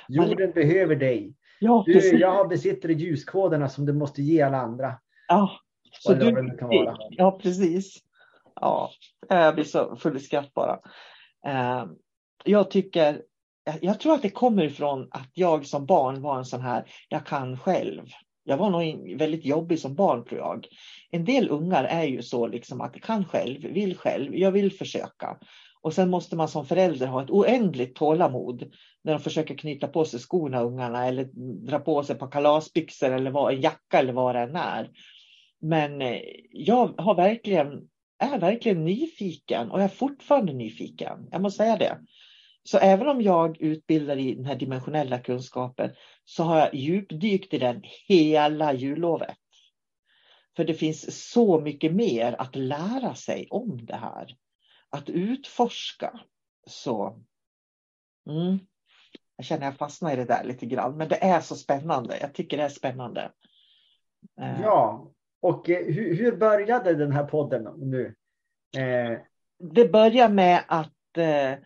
Jorden 0.09 0.41
Man... 0.41 0.51
behöver 0.51 0.97
dig. 0.97 1.35
Ja, 1.61 1.85
du, 1.87 2.19
jag 2.19 2.49
besitter 2.49 2.89
ljuskoderna 2.89 3.69
som 3.69 3.87
du 3.87 3.93
måste 3.93 4.23
ge 4.23 4.43
alla 4.43 4.59
andra. 4.59 4.95
Ja, 5.29 5.51
så 6.01 6.15
du, 6.15 6.57
kan 6.59 6.69
vara. 6.69 6.97
ja 7.11 7.39
precis. 7.43 7.97
Ja, 8.61 8.91
jag 9.29 9.55
blir 9.55 9.65
så 9.65 9.97
full 9.97 10.17
i 10.17 10.21
skratt 10.21 10.55
bara. 10.55 10.81
Eh, 11.47 11.87
jag 12.45 12.71
tycker, 12.71 13.23
jag 13.81 14.01
tror 14.01 14.15
att 14.15 14.23
det 14.23 14.31
kommer 14.31 14.65
ifrån 14.65 15.09
att 15.11 15.31
jag 15.35 15.67
som 15.67 15.87
barn 15.87 16.23
var 16.23 16.39
en 16.39 16.45
sån 16.45 16.61
här, 16.61 16.85
jag 17.09 17.27
kan 17.27 17.59
själv. 17.59 18.03
Jag 18.45 18.57
var 18.57 18.71
nog 18.71 19.19
väldigt 19.19 19.45
jobbig 19.45 19.79
som 19.79 19.95
barn 19.95 20.25
tror 20.25 20.41
jag. 20.41 20.67
En 21.11 21.25
del 21.25 21.49
ungar 21.49 21.85
är 21.85 22.05
ju 22.05 22.23
så 22.23 22.47
liksom 22.47 22.81
att 22.81 23.01
kan 23.01 23.25
själv, 23.25 23.61
vill 23.63 23.97
själv, 23.97 24.37
jag 24.37 24.53
vill 24.53 24.73
försöka. 24.73 25.39
Och 25.81 25.95
sen 25.95 26.11
måste 26.11 26.37
man 26.37 26.49
som 26.49 26.67
förälder 26.67 27.07
ha 27.07 27.23
ett 27.23 27.31
oändligt 27.31 27.97
tålamod 27.97 28.73
när 29.05 29.13
de 29.13 29.21
försöker 29.21 29.55
knyta 29.55 29.89
på 29.89 30.05
sig 30.05 30.21
skorna 30.21 30.63
ungarna 30.63 31.07
eller 31.07 31.29
dra 31.67 31.79
på 31.79 32.03
sig 32.03 32.15
ett 32.15 32.21
par 32.21 32.31
kalasbyxor 32.31 33.11
eller 33.11 33.31
vad, 33.31 33.55
en 33.55 33.61
jacka 33.61 33.99
eller 33.99 34.13
vad 34.13 34.35
det 34.35 34.41
än 34.41 34.57
är. 34.57 34.91
Men 35.61 36.03
eh, 36.03 36.21
jag 36.51 37.01
har 37.01 37.15
verkligen, 37.15 37.89
är 38.19 38.39
verkligen 38.39 38.85
nyfiken 38.85 39.71
och 39.71 39.79
jag 39.79 39.85
är 39.85 39.89
fortfarande 39.89 40.53
nyfiken. 40.53 41.29
Jag 41.31 41.43
måste 41.43 41.57
säga 41.57 41.77
det. 41.77 41.99
Så 42.71 42.79
även 42.79 43.09
om 43.09 43.23
jag 43.23 43.61
utbildar 43.61 44.17
i 44.17 44.35
den 44.35 44.45
här 44.45 44.57
dimensionella 44.57 45.19
kunskapen 45.19 45.91
så 46.25 46.43
har 46.43 46.59
jag 46.59 46.75
djupdykt 46.75 47.55
i 47.55 47.59
den 47.59 47.83
hela 48.09 48.73
jullovet. 48.73 49.37
För 50.57 50.65
det 50.65 50.75
finns 50.75 51.31
så 51.31 51.61
mycket 51.61 51.95
mer 51.95 52.37
att 52.39 52.57
lära 52.57 53.15
sig 53.15 53.47
om 53.51 53.87
det 53.87 53.97
här. 53.97 54.37
Att 54.91 55.09
utforska. 55.09 56.21
Så 56.67 57.23
mm, 58.31 58.59
jag 59.37 59.47
känner 59.47 59.67
att 59.67 59.73
jag 59.73 59.79
fastnar 59.79 60.13
i 60.13 60.17
det 60.17 60.25
där 60.25 60.45
lite 60.45 60.67
grann. 60.67 60.97
Men 60.97 61.09
det 61.09 61.25
är 61.25 61.41
så 61.41 61.57
spännande. 61.57 62.19
Jag 62.21 62.35
tycker 62.35 62.57
det 62.57 62.63
är 62.63 62.69
spännande. 62.69 63.33
Eh. 64.41 64.63
Ja, 64.63 65.13
och 65.41 65.71
eh, 65.71 65.85
hur, 65.87 66.17
hur 66.17 66.37
började 66.37 66.95
den 66.95 67.13
här 67.13 67.25
podden 67.25 67.69
nu? 67.77 68.15
Eh. 68.77 69.19
Det 69.59 69.89
börjar 69.89 70.29
med 70.29 70.65
att 70.69 70.93
Eh, 71.17 71.59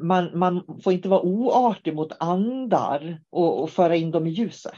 man, 0.00 0.38
man 0.38 0.80
får 0.84 0.92
inte 0.92 1.08
vara 1.08 1.22
oartig 1.22 1.94
mot 1.94 2.16
andar 2.20 3.20
och, 3.30 3.62
och 3.62 3.70
föra 3.70 3.96
in 3.96 4.10
dem 4.10 4.26
i 4.26 4.30
ljuset. 4.30 4.74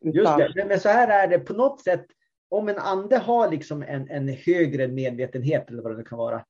Utan... 0.00 0.40
Just 0.40 0.54
det, 0.54 0.64
men 0.64 0.80
så 0.80 0.88
här 0.88 1.24
är 1.24 1.28
det 1.28 1.38
på 1.38 1.52
något 1.52 1.80
sätt. 1.80 2.06
Om 2.48 2.68
en 2.68 2.78
ande 2.78 3.18
har 3.18 3.50
liksom 3.50 3.82
en, 3.82 4.10
en 4.10 4.28
högre 4.28 4.88
medvetenhet 4.88 5.70
eller 5.70 5.82
vad 5.82 5.96
det 5.96 6.04
kan 6.04 6.18
vara. 6.18 6.44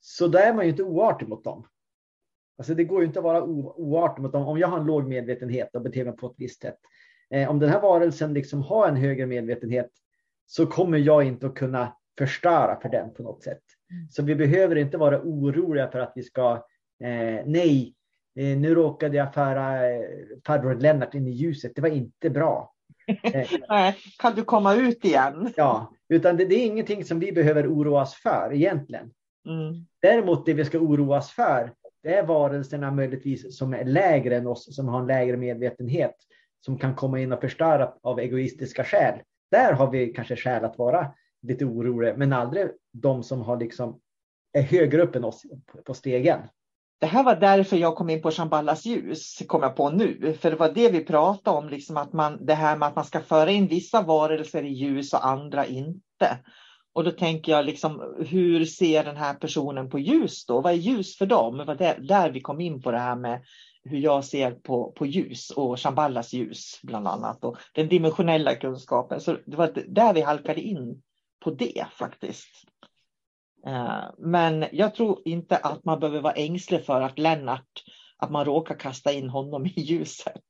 Så 0.00 0.26
då 0.26 0.38
är 0.38 0.54
man 0.54 0.64
ju 0.64 0.70
inte 0.70 0.82
oartig 0.82 1.28
mot 1.28 1.44
dem. 1.44 1.66
Alltså 2.58 2.74
det 2.74 2.84
går 2.84 3.00
ju 3.00 3.06
inte 3.06 3.18
att 3.18 3.24
vara 3.24 3.42
oartig 3.44 4.22
mot 4.22 4.32
dem. 4.32 4.48
Om 4.48 4.58
jag 4.58 4.68
har 4.68 4.78
en 4.78 4.86
låg 4.86 5.08
medvetenhet 5.08 5.76
och 5.76 5.82
beter 5.82 6.04
mig 6.04 6.16
på 6.16 6.26
ett 6.26 6.34
visst 6.36 6.62
sätt. 6.62 6.78
Eh, 7.30 7.50
om 7.50 7.58
den 7.58 7.70
här 7.70 7.80
varelsen 7.80 8.34
liksom 8.34 8.62
har 8.62 8.88
en 8.88 8.96
högre 8.96 9.26
medvetenhet 9.26 9.90
så 10.46 10.66
kommer 10.66 10.98
jag 10.98 11.24
inte 11.24 11.46
att 11.46 11.54
kunna 11.54 11.96
förstöra 12.18 12.80
för 12.80 12.88
den 12.88 13.14
på 13.14 13.22
något 13.22 13.42
sätt. 13.42 13.62
Så 14.10 14.22
vi 14.22 14.34
behöver 14.34 14.76
inte 14.76 14.96
vara 14.96 15.20
oroliga 15.20 15.90
för 15.90 15.98
att 15.98 16.12
vi 16.14 16.22
ska, 16.22 16.52
eh, 17.04 17.44
nej, 17.46 17.94
eh, 18.38 18.58
nu 18.58 18.74
råkade 18.74 19.16
jag 19.16 19.34
föra 19.34 19.90
eh, 19.90 20.04
farbror 20.46 20.74
Lennart 20.74 21.14
in 21.14 21.26
i 21.26 21.30
ljuset, 21.30 21.72
det 21.74 21.82
var 21.82 21.88
inte 21.88 22.30
bra. 22.30 22.70
Eh, 23.22 23.50
nej, 23.68 23.96
kan 24.18 24.34
du 24.34 24.44
komma 24.44 24.74
ut 24.74 25.04
igen? 25.04 25.52
Ja, 25.56 25.92
utan 26.08 26.36
det, 26.36 26.44
det, 26.44 26.54
är 26.54 26.66
ingenting 26.66 27.04
som 27.04 27.20
vi 27.20 27.32
behöver 27.32 27.66
oroa 27.66 28.02
oss 28.02 28.14
för 28.14 28.50
egentligen. 28.52 29.10
Mm. 29.48 29.86
Däremot 30.02 30.46
det 30.46 30.54
vi 30.54 30.64
ska 30.64 30.78
oroa 30.78 31.18
oss 31.18 31.30
för, 31.30 31.72
det 32.02 32.14
är 32.14 32.26
varelserna 32.26 32.90
möjligtvis 32.90 33.58
som 33.58 33.74
är 33.74 33.84
lägre 33.84 34.36
än 34.36 34.46
oss, 34.46 34.76
som 34.76 34.88
har 34.88 35.00
en 35.00 35.06
lägre 35.06 35.36
medvetenhet, 35.36 36.14
som 36.64 36.78
kan 36.78 36.94
komma 36.94 37.20
in 37.20 37.32
och 37.32 37.40
förstöra 37.40 37.92
av 38.02 38.20
egoistiska 38.20 38.84
skäl. 38.84 39.18
Där 39.50 39.72
har 39.72 39.90
vi 39.90 40.12
kanske 40.12 40.36
skäl 40.36 40.64
att 40.64 40.78
vara 40.78 41.12
lite 41.44 41.64
oroliga, 41.64 42.16
men 42.16 42.32
aldrig 42.32 42.68
de 42.92 43.22
som 43.22 43.42
har 43.42 43.56
liksom 43.56 44.00
är 44.52 44.62
högre 44.62 45.02
upp 45.02 45.16
än 45.16 45.24
oss 45.24 45.42
på 45.84 45.94
stegen. 45.94 46.40
Det 47.00 47.06
här 47.06 47.24
var 47.24 47.36
därför 47.36 47.76
jag 47.76 47.96
kom 47.96 48.10
in 48.10 48.22
på 48.22 48.30
Chamballas 48.30 48.86
ljus, 48.86 49.42
kom 49.46 49.62
jag 49.62 49.76
på 49.76 49.90
nu. 49.90 50.34
För 50.40 50.50
det 50.50 50.56
var 50.56 50.72
det 50.72 50.88
vi 50.88 51.04
pratade 51.04 51.58
om, 51.58 51.68
liksom 51.68 51.96
att 51.96 52.12
man, 52.12 52.46
det 52.46 52.54
här 52.54 52.76
med 52.76 52.88
att 52.88 52.96
man 52.96 53.04
ska 53.04 53.20
föra 53.20 53.50
in 53.50 53.66
vissa 53.66 54.02
varelser 54.02 54.62
i 54.62 54.72
ljus 54.72 55.12
och 55.12 55.26
andra 55.26 55.66
inte. 55.66 56.38
Och 56.92 57.04
då 57.04 57.10
tänker 57.10 57.52
jag, 57.52 57.64
liksom, 57.64 58.16
hur 58.28 58.64
ser 58.64 59.04
den 59.04 59.16
här 59.16 59.34
personen 59.34 59.90
på 59.90 59.98
ljus 59.98 60.46
då? 60.46 60.60
Vad 60.60 60.72
är 60.72 60.76
ljus 60.76 61.18
för 61.18 61.26
dem? 61.26 61.58
Det 61.58 61.64
var 61.64 61.74
där, 61.74 61.98
där 61.98 62.30
vi 62.30 62.40
kom 62.40 62.60
in 62.60 62.82
på 62.82 62.90
det 62.90 62.98
här 62.98 63.16
med 63.16 63.42
hur 63.84 63.98
jag 63.98 64.24
ser 64.24 64.50
på, 64.50 64.92
på 64.92 65.06
ljus 65.06 65.50
och 65.50 65.80
Chamballas 65.80 66.32
ljus 66.32 66.80
bland 66.82 67.08
annat. 67.08 67.44
Och 67.44 67.56
den 67.74 67.88
dimensionella 67.88 68.54
kunskapen. 68.54 69.20
Så 69.20 69.36
det 69.46 69.56
var 69.56 69.72
där 69.86 70.14
vi 70.14 70.20
halkade 70.20 70.60
in 70.60 71.02
på 71.44 71.50
det 71.50 71.86
faktiskt. 71.98 72.64
Eh, 73.66 74.04
men 74.18 74.66
jag 74.72 74.94
tror 74.94 75.22
inte 75.24 75.56
att 75.56 75.84
man 75.84 76.00
behöver 76.00 76.20
vara 76.20 76.32
ängslig 76.32 76.86
för 76.86 77.00
att 77.00 77.18
Lennart, 77.18 77.84
att 78.16 78.30
man 78.30 78.44
råkar 78.44 78.78
kasta 78.78 79.12
in 79.12 79.28
honom 79.28 79.66
i 79.66 79.80
ljuset. 79.80 80.42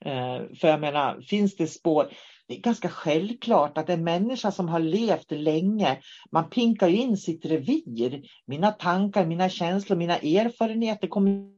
Eh, 0.00 0.40
för 0.60 0.68
jag 0.68 0.80
menar, 0.80 1.20
finns 1.20 1.56
det 1.56 1.66
spår? 1.66 2.12
Det 2.46 2.56
är 2.56 2.60
ganska 2.60 2.88
självklart 2.88 3.78
att 3.78 3.88
en 3.88 4.04
människa 4.04 4.50
som 4.50 4.68
har 4.68 4.80
levt 4.80 5.30
länge, 5.30 6.00
man 6.30 6.50
pinkar 6.50 6.88
in 6.88 7.16
sitt 7.16 7.44
revir. 7.44 8.22
Mina 8.46 8.72
tankar, 8.72 9.26
mina 9.26 9.48
känslor, 9.48 9.96
mina 9.96 10.16
erfarenheter 10.16 11.08
kommer 11.08 11.50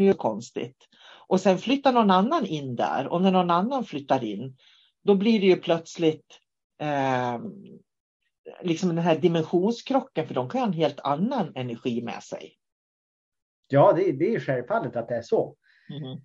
ju 0.00 0.14
konstigt. 0.14 0.88
Och 1.26 1.40
sen 1.40 1.58
flyttar 1.58 1.92
någon 1.92 2.10
annan 2.10 2.46
in 2.46 2.76
där. 2.76 3.06
Och 3.06 3.22
när 3.22 3.30
någon 3.30 3.50
annan 3.50 3.84
flyttar 3.84 4.24
in, 4.24 4.56
då 5.04 5.14
blir 5.14 5.40
det 5.40 5.46
ju 5.46 5.56
plötsligt 5.56 6.26
eh, 6.80 7.38
liksom 8.62 8.88
den 8.88 8.98
här 8.98 9.18
dimensionskrocken, 9.18 10.26
för 10.26 10.34
de 10.34 10.48
kan 10.48 10.60
ha 10.60 10.66
en 10.66 10.72
helt 10.72 11.00
annan 11.00 11.52
energi 11.54 12.02
med 12.02 12.22
sig. 12.22 12.56
Ja, 13.68 13.92
det, 13.92 14.12
det 14.12 14.34
är 14.34 14.40
självfallet 14.40 14.96
att 14.96 15.08
det 15.08 15.16
är 15.16 15.22
så. 15.22 15.56
Mm. 15.90 16.20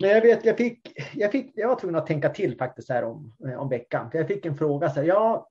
Men 0.00 0.10
jag 0.10 0.22
vet, 0.22 0.44
jag 0.44 0.56
fick, 0.56 0.92
jag 1.14 1.32
fick, 1.32 1.52
jag 1.54 1.68
var 1.68 1.80
tvungen 1.80 1.96
att 1.96 2.06
tänka 2.06 2.28
till 2.28 2.58
faktiskt 2.58 2.88
här 2.88 3.04
om, 3.04 3.36
eh, 3.48 3.60
om 3.60 3.68
veckan. 3.68 4.10
För 4.10 4.18
jag 4.18 4.28
fick 4.28 4.46
en 4.46 4.56
fråga 4.56 4.90
så 4.90 5.00
här, 5.00 5.06
ja, 5.06 5.48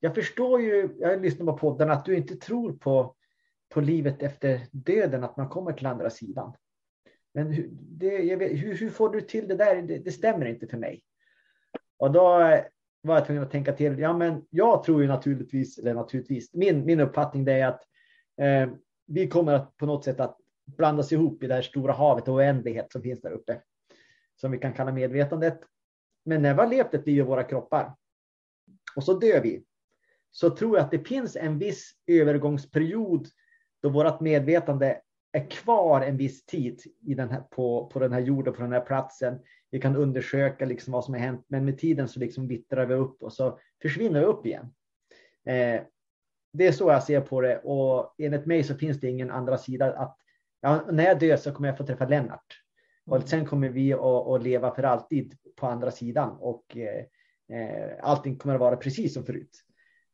jag 0.00 0.14
förstår 0.14 0.60
ju, 0.60 0.96
jag 0.98 1.08
har 1.08 1.16
lyssnat 1.16 1.46
på 1.46 1.58
podden, 1.58 1.90
att 1.90 2.04
du 2.04 2.16
inte 2.16 2.36
tror 2.36 2.72
på, 2.72 3.14
på 3.68 3.80
livet 3.80 4.22
efter 4.22 4.66
döden, 4.72 5.24
att 5.24 5.36
man 5.36 5.48
kommer 5.48 5.72
till 5.72 5.86
andra 5.86 6.10
sidan. 6.10 6.54
Men 7.34 7.52
hur, 7.52 7.68
det, 7.72 8.36
vet, 8.36 8.52
hur, 8.52 8.74
hur 8.74 8.90
får 8.90 9.08
du 9.08 9.20
till 9.20 9.48
det 9.48 9.54
där? 9.54 9.82
Det, 9.82 9.98
det 9.98 10.12
stämmer 10.12 10.46
inte 10.46 10.66
för 10.66 10.76
mig. 10.76 11.02
Och 11.98 12.12
då 12.12 12.40
eh, 12.40 12.64
var 13.00 13.14
jag 13.14 13.26
tvungen 13.26 13.42
att 13.42 13.50
tänka 13.50 13.72
till. 13.72 13.98
Ja, 13.98 14.12
men 14.12 14.46
jag 14.50 14.82
tror 14.82 15.02
ju 15.02 15.08
naturligtvis, 15.08 15.78
eller 15.78 15.94
naturligtvis, 15.94 16.54
min, 16.54 16.86
min 16.86 17.00
uppfattning 17.00 17.44
det 17.44 17.52
är 17.52 17.66
att 17.66 17.82
eh, 18.40 18.74
vi 19.06 19.28
kommer 19.28 19.52
att 19.52 19.76
på 19.76 19.86
något 19.86 20.04
sätt 20.04 20.20
att 20.20 20.36
blandas 20.76 21.12
ihop 21.12 21.42
i 21.42 21.46
det 21.46 21.54
här 21.54 21.62
stora 21.62 21.92
havet 21.92 22.28
och 22.28 22.34
oändlighet 22.34 22.92
som 22.92 23.02
finns 23.02 23.20
där 23.20 23.30
uppe. 23.30 23.60
Som 24.36 24.50
vi 24.50 24.58
kan 24.58 24.72
kalla 24.72 24.92
medvetandet. 24.92 25.60
Men 26.24 26.42
när 26.42 26.54
vi 26.54 26.60
har 26.60 26.68
levt 26.68 26.94
ett 26.94 27.06
liv 27.06 27.18
i 27.18 27.22
våra 27.22 27.44
kroppar 27.44 27.94
och 28.96 29.04
så 29.04 29.14
dör 29.14 29.40
vi. 29.40 29.64
Så 30.30 30.50
tror 30.50 30.76
jag 30.76 30.84
att 30.84 30.90
det 30.90 31.08
finns 31.08 31.36
en 31.36 31.58
viss 31.58 31.92
övergångsperiod 32.06 33.26
då 33.82 33.88
vårt 33.88 34.20
medvetande 34.20 35.00
är 35.32 35.50
kvar 35.50 36.00
en 36.00 36.16
viss 36.16 36.44
tid 36.44 36.82
i 37.06 37.14
den 37.14 37.30
här, 37.30 37.40
på, 37.40 37.86
på 37.86 37.98
den 37.98 38.12
här 38.12 38.20
jorden, 38.20 38.54
på 38.54 38.62
den 38.62 38.72
här 38.72 38.80
platsen. 38.80 39.38
Vi 39.70 39.80
kan 39.80 39.96
undersöka 39.96 40.64
liksom 40.64 40.92
vad 40.92 41.04
som 41.04 41.14
har 41.14 41.20
hänt, 41.20 41.44
men 41.48 41.64
med 41.64 41.78
tiden 41.78 42.08
så 42.08 42.20
liksom 42.20 42.48
vittrar 42.48 42.86
vi 42.86 42.94
upp 42.94 43.22
och 43.22 43.32
så 43.32 43.58
försvinner 43.82 44.20
vi 44.20 44.26
upp 44.26 44.46
igen. 44.46 44.74
Eh, 45.46 45.82
det 46.52 46.66
är 46.66 46.72
så 46.72 46.90
jag 46.90 47.02
ser 47.02 47.20
på 47.20 47.40
det 47.40 47.58
och 47.58 48.14
enligt 48.18 48.46
mig 48.46 48.64
så 48.64 48.74
finns 48.74 49.00
det 49.00 49.08
ingen 49.08 49.30
andra 49.30 49.58
sida. 49.58 49.92
Att, 49.92 50.16
ja, 50.60 50.84
när 50.90 51.04
jag 51.04 51.18
dör 51.18 51.36
så 51.36 51.52
kommer 51.52 51.68
jag 51.68 51.78
få 51.78 51.86
träffa 51.86 52.08
Lennart. 52.08 52.62
Och 53.06 53.16
mm. 53.16 53.28
sen 53.28 53.46
kommer 53.46 53.68
vi 53.68 53.92
att, 53.92 54.42
leva 54.42 54.74
för 54.74 54.82
alltid 54.82 55.36
på 55.56 55.66
andra 55.66 55.90
sidan 55.90 56.36
och 56.40 56.76
eh, 56.76 57.04
eh, 57.58 57.90
allting 58.02 58.36
kommer 58.36 58.54
att 58.54 58.60
vara 58.60 58.76
precis 58.76 59.14
som 59.14 59.24
förut. 59.24 59.64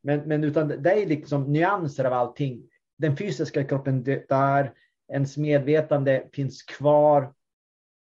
Men, 0.01 0.19
men 0.19 0.43
utan 0.43 0.67
det 0.67 0.91
är 0.91 1.05
liksom 1.05 1.53
nyanser 1.53 2.05
av 2.05 2.13
allting. 2.13 2.69
Den 2.97 3.17
fysiska 3.17 3.63
kroppen 3.63 4.03
dör, 4.03 4.73
ens 5.11 5.37
medvetande 5.37 6.27
finns 6.33 6.63
kvar 6.63 7.33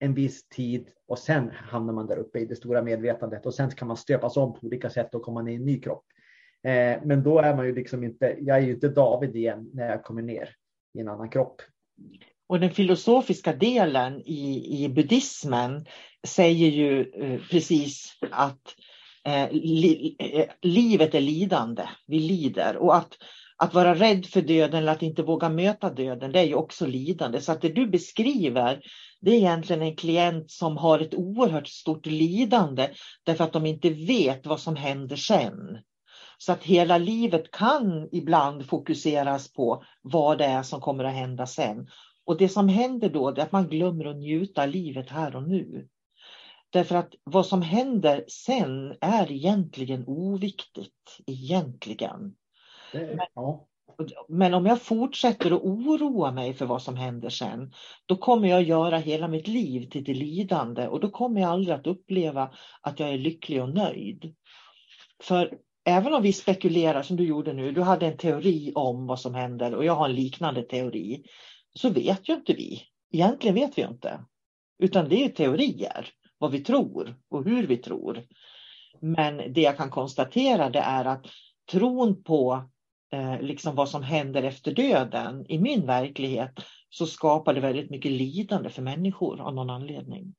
en 0.01 0.15
viss 0.15 0.49
tid 0.49 0.89
och 1.09 1.19
sen 1.19 1.51
hamnar 1.51 1.93
man 1.93 2.07
där 2.07 2.17
uppe 2.17 2.39
i 2.39 2.45
det 2.45 2.57
stora 2.57 2.83
medvetandet 2.83 3.47
och 3.47 3.55
sen 3.55 3.71
kan 3.71 3.89
man 3.89 3.97
stöpas 3.97 4.37
om 4.37 4.53
på 4.53 4.67
olika 4.67 4.91
sätt 4.91 5.15
och 5.15 5.23
komma 5.23 5.43
ner 5.43 5.53
i 5.53 5.57
en 5.57 5.65
ny 5.65 5.81
kropp. 5.81 6.05
Eh, 6.63 6.99
men 7.05 7.23
då 7.23 7.39
är 7.39 7.57
man 7.57 7.67
ju 7.67 7.75
liksom 7.75 8.05
inte, 8.05 8.37
jag 8.41 8.57
är 8.57 8.63
ju 8.63 8.75
inte 8.75 8.89
David 8.89 9.37
igen 9.37 9.71
när 9.73 9.91
jag 9.91 10.05
kommer 10.05 10.23
ner 10.23 10.49
i 10.95 11.01
en 11.01 11.09
annan 11.09 11.31
kropp. 11.31 11.63
Och 12.47 12.61
den 12.61 12.71
filosofiska 12.71 13.53
delen 13.53 14.21
i, 14.21 14.85
i 14.85 14.89
buddhismen 14.89 15.87
säger 16.27 16.69
ju 16.69 17.01
eh, 17.01 17.41
precis 17.51 18.19
att 18.31 18.75
eh, 19.25 19.49
li, 19.53 20.17
eh, 20.19 20.49
livet 20.63 21.15
är 21.15 21.21
lidande, 21.21 21.83
vi 22.07 22.19
lider 22.19 22.77
och 22.77 22.97
att 22.97 23.17
att 23.63 23.75
vara 23.75 23.95
rädd 23.95 24.27
för 24.27 24.43
döden 24.43 24.79
eller 24.79 24.93
att 24.93 25.03
inte 25.03 25.23
våga 25.23 25.49
möta 25.49 25.91
döden, 25.91 26.33
det 26.33 26.39
är 26.39 26.45
ju 26.45 26.55
också 26.55 26.87
lidande. 26.87 27.41
Så 27.41 27.53
att 27.53 27.61
det 27.61 27.69
du 27.69 27.87
beskriver, 27.87 28.81
det 29.21 29.31
är 29.31 29.37
egentligen 29.37 29.83
en 29.83 29.97
klient 29.97 30.51
som 30.51 30.77
har 30.77 30.99
ett 30.99 31.15
oerhört 31.15 31.69
stort 31.69 32.07
lidande 32.07 32.89
därför 33.25 33.45
att 33.45 33.53
de 33.53 33.67
inte 33.67 33.91
vet 33.91 34.47
vad 34.47 34.61
som 34.61 34.77
händer 34.77 35.17
sen. 35.17 35.79
Så 36.39 36.53
att 36.53 36.65
hela 36.65 36.99
livet 36.99 37.51
kan 37.51 38.09
ibland 38.13 38.67
fokuseras 38.67 39.53
på 39.53 39.85
vad 40.03 40.39
det 40.39 40.45
är 40.45 40.63
som 40.63 40.81
kommer 40.81 41.05
att 41.05 41.15
hända 41.15 41.47
sen. 41.47 41.89
Och 42.25 42.37
det 42.37 42.49
som 42.49 42.69
händer 42.69 43.11
då 43.11 43.29
är 43.29 43.41
att 43.41 43.53
man 43.53 43.69
glömmer 43.69 44.05
att 44.05 44.17
njuta 44.17 44.67
livet 44.67 45.11
här 45.11 45.37
och 45.37 45.49
nu. 45.49 45.89
Därför 46.71 46.95
att 46.95 47.15
vad 47.25 47.47
som 47.47 47.63
händer 47.63 48.25
sen 48.29 48.97
är 49.01 49.33
egentligen 49.33 50.05
oviktigt, 50.07 51.21
egentligen. 51.27 52.35
Det, 52.93 53.29
ja. 53.35 53.67
Men 54.29 54.55
om 54.55 54.67
jag 54.67 54.83
fortsätter 54.83 55.51
att 55.51 55.63
oroa 55.63 56.33
mig 56.33 56.55
för 56.55 56.67
vad 56.67 56.83
som 56.83 56.97
händer 56.97 57.29
sen, 57.29 57.73
då 58.07 58.17
kommer 58.17 58.49
jag 58.49 58.63
göra 58.63 58.99
hela 58.99 59.29
mitt 59.29 59.49
liv 59.49 59.89
till 59.91 60.05
det 60.05 60.15
lidande 60.15 60.87
och 60.87 61.01
då 61.01 61.11
kommer 61.11 61.41
jag 61.41 61.51
aldrig 61.51 61.75
att 61.75 61.87
uppleva 61.87 62.51
att 62.81 63.01
jag 63.01 63.11
är 63.11 63.19
lycklig 63.19 63.63
och 63.63 63.75
nöjd. 63.75 64.35
För 65.23 65.59
även 65.85 66.15
om 66.15 66.23
vi 66.23 66.33
spekulerar 66.33 67.03
som 67.03 67.17
du 67.17 67.25
gjorde 67.25 67.53
nu, 67.53 67.73
du 67.73 67.83
hade 67.83 68.07
en 68.07 68.17
teori 68.17 68.73
om 68.75 69.07
vad 69.07 69.21
som 69.21 69.35
händer 69.35 69.75
och 69.75 69.85
jag 69.85 69.97
har 69.97 70.09
en 70.09 70.15
liknande 70.15 70.63
teori, 70.63 71.25
så 71.75 71.91
vet 71.91 72.29
ju 72.29 72.35
inte 72.35 72.53
vi. 72.53 72.83
Egentligen 73.13 73.55
vet 73.55 73.79
vi 73.79 73.83
inte. 73.83 74.25
Utan 74.79 75.09
det 75.09 75.25
är 75.25 75.29
teorier, 75.29 76.09
vad 76.39 76.51
vi 76.51 76.61
tror 76.61 77.15
och 77.31 77.45
hur 77.45 77.67
vi 77.67 77.77
tror. 77.77 78.23
Men 79.01 79.53
det 79.53 79.61
jag 79.61 79.77
kan 79.77 79.91
konstatera 79.91 80.71
det 80.71 80.79
är 80.79 81.05
att 81.05 81.27
tron 81.71 82.23
på 82.23 82.71
eh, 83.13 83.41
liksom 83.41 83.75
vad 83.75 83.89
som 83.89 84.03
händer 84.03 84.43
efter 84.43 84.73
döden 84.73 85.47
i 85.49 85.59
min 85.59 85.87
verklighet 85.87 86.53
så 86.89 87.07
skapar 87.07 87.55
det 87.55 87.61
väldigt 87.61 87.91
mycket 87.91 88.13
lidande 88.13 88.71
för 88.71 88.83
människor 88.83 89.41
av 89.41 89.55
någon 89.55 89.71
anledning. 89.71 90.35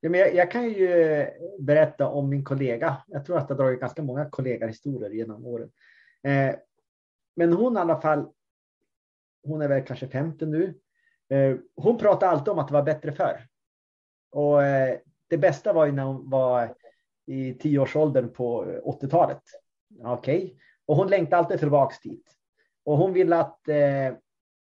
Ja, 0.00 0.10
men 0.10 0.20
jag, 0.20 0.34
jag, 0.34 0.50
kan 0.50 0.68
ju 0.68 0.92
eh, 0.92 1.28
berätta 1.58 2.08
om 2.08 2.28
min 2.28 2.44
kollega. 2.44 2.96
Jag 3.06 3.24
tror 3.24 3.38
att 3.38 3.48
det 3.48 3.54
har 3.54 3.58
dragit 3.58 3.80
ganska 3.80 4.02
många 4.02 4.30
kollegahistorier 4.30 5.10
genom 5.10 5.46
åren. 5.46 5.70
Eh, 6.22 6.54
men 7.36 7.52
hon 7.52 7.76
i 7.76 7.80
alla 7.80 8.00
fall, 8.00 8.28
hon 9.42 9.62
är 9.62 9.68
väl 9.68 9.84
kanske 9.84 10.08
50 10.08 10.46
nu. 10.46 10.74
Eh, 11.28 11.56
hon 11.76 11.98
pratar 11.98 12.28
alltid 12.28 12.48
om 12.48 12.58
att 12.58 12.68
det 12.68 12.74
var 12.74 12.82
bättre 12.82 13.12
förr. 13.12 13.46
Och 14.30 14.62
eh, 14.62 14.98
det 15.28 15.38
bästa 15.38 15.72
var 15.72 15.86
ju 15.86 15.92
när 15.92 16.04
hon 16.04 16.30
var 16.30 16.74
i 17.26 17.54
tioårsåldern 17.54 18.32
på 18.32 18.64
80-talet. 18.64 19.42
Okej, 20.04 20.44
okay 20.44 20.56
och 20.90 20.96
hon 20.96 21.08
längtade 21.08 21.36
alltid 21.36 21.58
tillbaks 21.58 22.00
dit. 22.00 22.32
Och 22.84 22.96
hon 22.96 23.12
ville 23.12 23.36
att 23.36 23.68
eh, 23.68 24.14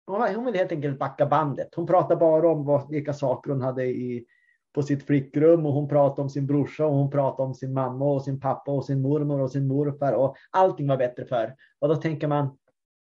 hon 0.05 0.45
ville 0.45 0.57
helt 0.57 0.72
enkelt 0.72 0.99
backa 0.99 1.26
bandet. 1.26 1.76
Hon 1.76 1.88
pratade 1.88 2.16
bara 2.16 2.49
om 2.49 2.66
vad, 2.66 2.89
vilka 2.89 3.14
saker 3.14 3.51
hon 3.51 3.61
hade 3.61 3.86
i 3.86 4.26
på 4.74 4.84
sitt 4.84 5.03
flickrum 5.03 5.66
och 5.66 5.74
hon 5.74 5.89
pratade 5.89 6.22
om 6.22 6.30
sin 6.30 6.47
brorsa 6.47 6.86
och 6.86 6.93
hon 6.93 7.11
pratade 7.11 7.47
om 7.47 7.53
sin 7.53 7.74
mamma 7.74 8.05
och 8.05 8.24
sin 8.24 8.39
pappa 8.39 8.72
och 8.72 8.86
sin 8.86 9.01
mormor 9.01 9.41
och 9.41 9.51
sin 9.51 9.68
morfar 9.68 10.14
och 10.14 10.36
allting 10.51 10.88
var 10.88 10.97
bättre 10.97 11.26
för. 11.26 11.55
Och 11.80 11.88
då 11.88 11.95
tänker 11.95 12.28
man, 12.28 12.57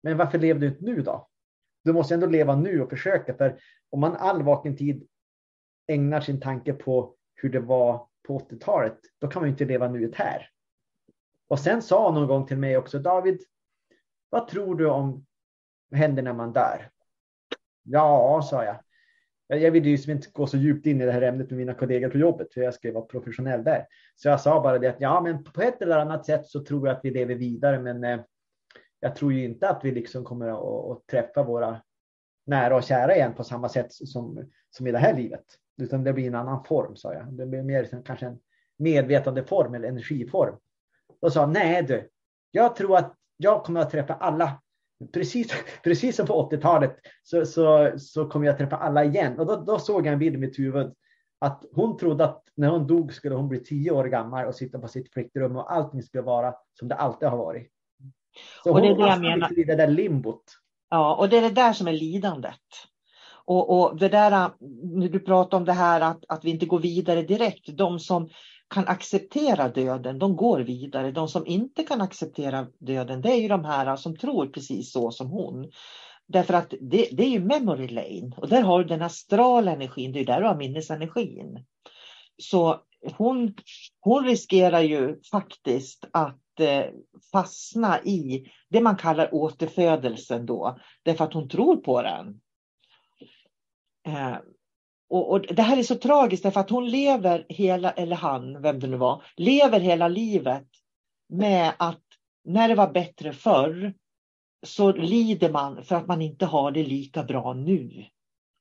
men 0.02 0.16
varför 0.16 0.38
lever 0.38 0.60
du 0.60 0.66
inte 0.66 0.84
nu 0.84 1.02
då? 1.02 1.28
Du 1.84 1.92
måste 1.92 2.14
ändå 2.14 2.26
leva 2.26 2.56
nu 2.56 2.82
och 2.82 2.90
försöka 2.90 3.34
för 3.34 3.58
om 3.90 4.00
man 4.00 4.16
all 4.16 4.42
vaken 4.42 4.76
tid 4.76 5.08
ägnar 5.86 6.20
sin 6.20 6.40
tanke 6.40 6.72
på 6.72 7.14
hur 7.34 7.50
det 7.50 7.60
var 7.60 8.06
på 8.26 8.38
80-talet, 8.38 8.98
då 9.20 9.28
kan 9.28 9.42
man 9.42 9.48
ju 9.48 9.52
inte 9.52 9.64
leva 9.64 9.88
nuet 9.88 10.14
här. 10.14 10.50
Och 11.50 11.58
sen 11.58 11.82
sa 11.82 12.06
hon 12.06 12.14
någon 12.14 12.28
gång 12.28 12.46
till 12.46 12.58
mig 12.58 12.76
också, 12.76 12.98
David, 12.98 13.40
vad 14.30 14.48
tror 14.48 14.74
du 14.74 14.86
om 14.86 15.26
händer 15.92 16.22
när 16.22 16.32
man 16.32 16.52
dör? 16.52 16.90
Ja, 17.82 18.42
sa 18.50 18.64
jag 18.64 18.76
jag 19.56 19.70
ville 19.70 19.86
ju 19.86 19.92
liksom 19.92 20.12
inte 20.12 20.28
gå 20.32 20.46
så 20.46 20.56
djupt 20.56 20.86
in 20.86 21.00
i 21.00 21.06
det 21.06 21.12
här 21.12 21.22
ämnet 21.22 21.50
med 21.50 21.58
mina 21.58 21.74
kollegor 21.74 22.08
på 22.08 22.18
jobbet, 22.18 22.54
för 22.54 22.60
jag 22.60 22.74
ska 22.74 22.92
vara 22.92 23.04
professionell 23.04 23.64
där. 23.64 23.86
Så 24.16 24.28
jag 24.28 24.40
sa 24.40 24.62
bara 24.62 24.78
det 24.78 24.88
att 24.88 25.00
ja, 25.00 25.20
men 25.20 25.44
på 25.44 25.62
ett 25.62 25.82
eller 25.82 25.98
annat 25.98 26.26
sätt 26.26 26.46
så 26.46 26.64
tror 26.64 26.88
jag 26.88 26.96
att 26.96 27.04
vi 27.04 27.10
lever 27.10 27.34
vidare, 27.34 27.80
men 27.80 28.04
eh, 28.04 28.20
jag 29.00 29.16
tror 29.16 29.32
ju 29.32 29.44
inte 29.44 29.68
att 29.68 29.84
vi 29.84 29.90
liksom 29.90 30.24
kommer 30.24 30.48
att, 30.48 30.90
att, 30.90 31.06
träffa 31.06 31.42
våra 31.42 31.80
nära 32.46 32.76
och 32.76 32.82
kära 32.82 33.14
igen 33.14 33.34
på 33.34 33.44
samma 33.44 33.68
sätt 33.68 33.92
som, 33.92 34.50
som 34.70 34.86
i 34.86 34.92
det 34.92 34.98
här 34.98 35.16
livet, 35.16 35.44
utan 35.82 36.04
det 36.04 36.12
blir 36.12 36.26
en 36.26 36.34
annan 36.34 36.64
form, 36.64 36.96
sa 36.96 37.14
jag. 37.14 37.32
Det 37.32 37.46
blir 37.46 37.62
mer 37.62 38.02
kanske 38.04 38.26
en 38.26 38.38
medvetande 38.78 39.44
form 39.44 39.74
eller 39.74 39.88
energiform. 39.88 40.56
Då 41.22 41.30
sa 41.30 41.46
nej 41.46 41.82
du, 41.82 42.08
jag 42.50 42.76
tror 42.76 42.96
att 42.96 43.14
jag 43.36 43.64
kommer 43.64 43.80
att 43.80 43.90
träffa 43.90 44.14
alla 44.14 44.60
precis, 45.12 45.52
precis 45.84 46.16
som 46.16 46.26
på 46.26 46.50
80-talet 46.50 46.96
så, 47.22 47.46
så, 47.46 47.92
så 47.98 48.28
kommer 48.28 48.46
jag 48.46 48.58
träffa 48.58 48.76
alla 48.76 49.04
igen. 49.04 49.38
Och 49.38 49.46
då, 49.46 49.56
då 49.56 49.78
såg 49.78 50.06
jag 50.06 50.12
en 50.12 50.18
bild 50.18 50.34
i 50.34 50.38
mitt 50.38 50.58
huvud 50.58 50.92
att 51.38 51.64
hon 51.72 51.96
trodde 51.96 52.24
att 52.24 52.42
när 52.54 52.68
hon 52.68 52.86
dog 52.86 53.12
skulle 53.12 53.34
hon 53.34 53.48
bli 53.48 53.64
tio 53.64 53.90
år 53.90 54.04
gammal 54.04 54.46
och 54.46 54.54
sitta 54.54 54.78
på 54.78 54.88
sitt 54.88 55.12
flickrum 55.12 55.56
och 55.56 55.72
allting 55.72 56.02
skulle 56.02 56.22
vara 56.22 56.54
som 56.78 56.88
det 56.88 56.94
alltid 56.94 57.28
har 57.28 57.36
varit. 57.36 57.68
Så 58.64 58.72
och 58.72 58.80
det 58.80 58.88
jag 58.88 59.20
menar. 59.20 59.58
i 59.58 59.64
det 59.64 59.74
där 59.74 59.86
limbot. 59.88 60.44
Ja, 60.90 61.14
och 61.16 61.28
det 61.28 61.36
är 61.36 61.42
det 61.42 61.50
där 61.50 61.72
som 61.72 61.88
är 61.88 61.92
lidandet. 61.92 62.60
Och, 63.44 63.80
och 63.80 63.98
det 63.98 64.08
där, 64.08 64.50
när 64.98 65.08
du 65.08 65.20
pratar 65.20 65.56
om 65.56 65.64
det 65.64 65.72
här 65.72 66.00
att, 66.00 66.24
att 66.28 66.44
vi 66.44 66.50
inte 66.50 66.66
går 66.66 66.78
vidare 66.78 67.22
direkt, 67.22 67.76
de 67.76 67.98
som 67.98 68.28
kan 68.70 68.88
acceptera 68.88 69.68
döden, 69.68 70.18
de 70.18 70.36
går 70.36 70.60
vidare. 70.60 71.10
De 71.10 71.28
som 71.28 71.46
inte 71.46 71.82
kan 71.82 72.00
acceptera 72.00 72.66
döden, 72.78 73.20
det 73.20 73.32
är 73.32 73.36
ju 73.36 73.48
de 73.48 73.64
här 73.64 73.96
som 73.96 74.16
tror 74.16 74.46
precis 74.46 74.92
så 74.92 75.10
som 75.10 75.30
hon. 75.30 75.70
Därför 76.26 76.54
att 76.54 76.74
det, 76.80 77.08
det 77.12 77.22
är 77.24 77.28
ju 77.28 77.40
memory 77.40 77.88
lane 77.88 78.32
och 78.36 78.48
där 78.48 78.62
har 78.62 78.78
du 78.78 78.84
den 78.84 79.02
astrala 79.02 79.72
energin, 79.72 80.12
det 80.12 80.20
är 80.20 80.24
där 80.24 80.40
du 80.40 80.46
har 80.46 80.56
minnesenergin. 80.56 81.64
Så 82.42 82.80
hon, 83.16 83.54
hon 84.00 84.24
riskerar 84.24 84.80
ju 84.80 85.20
faktiskt 85.30 86.04
att 86.12 86.60
eh, 86.60 86.84
fastna 87.32 88.02
i 88.02 88.46
det 88.68 88.80
man 88.80 88.96
kallar 88.96 89.34
återfödelsen 89.34 90.46
då, 90.46 90.78
därför 91.02 91.24
att 91.24 91.34
hon 91.34 91.48
tror 91.48 91.76
på 91.76 92.02
den. 92.02 92.40
Eh, 94.06 94.36
och, 95.10 95.32
och, 95.32 95.40
det 95.40 95.62
här 95.62 95.76
är 95.76 95.82
så 95.82 95.94
tragiskt 95.94 96.42
därför 96.42 96.60
att 96.60 96.70
hon 96.70 96.88
lever 96.88 97.46
hela, 97.48 97.90
eller 97.90 98.16
han, 98.16 98.62
vem 98.62 98.80
det 98.80 98.86
nu 98.86 98.96
var, 98.96 99.22
lever 99.36 99.80
hela 99.80 100.08
livet 100.08 100.66
med 101.28 101.72
att 101.78 102.02
när 102.44 102.68
det 102.68 102.74
var 102.74 102.90
bättre 102.90 103.32
förr 103.32 103.94
så 104.66 104.92
lider 104.92 105.50
man 105.50 105.84
för 105.84 105.96
att 105.96 106.06
man 106.06 106.22
inte 106.22 106.46
har 106.46 106.70
det 106.70 106.82
lika 106.82 107.22
bra 107.22 107.54
nu. 107.54 108.04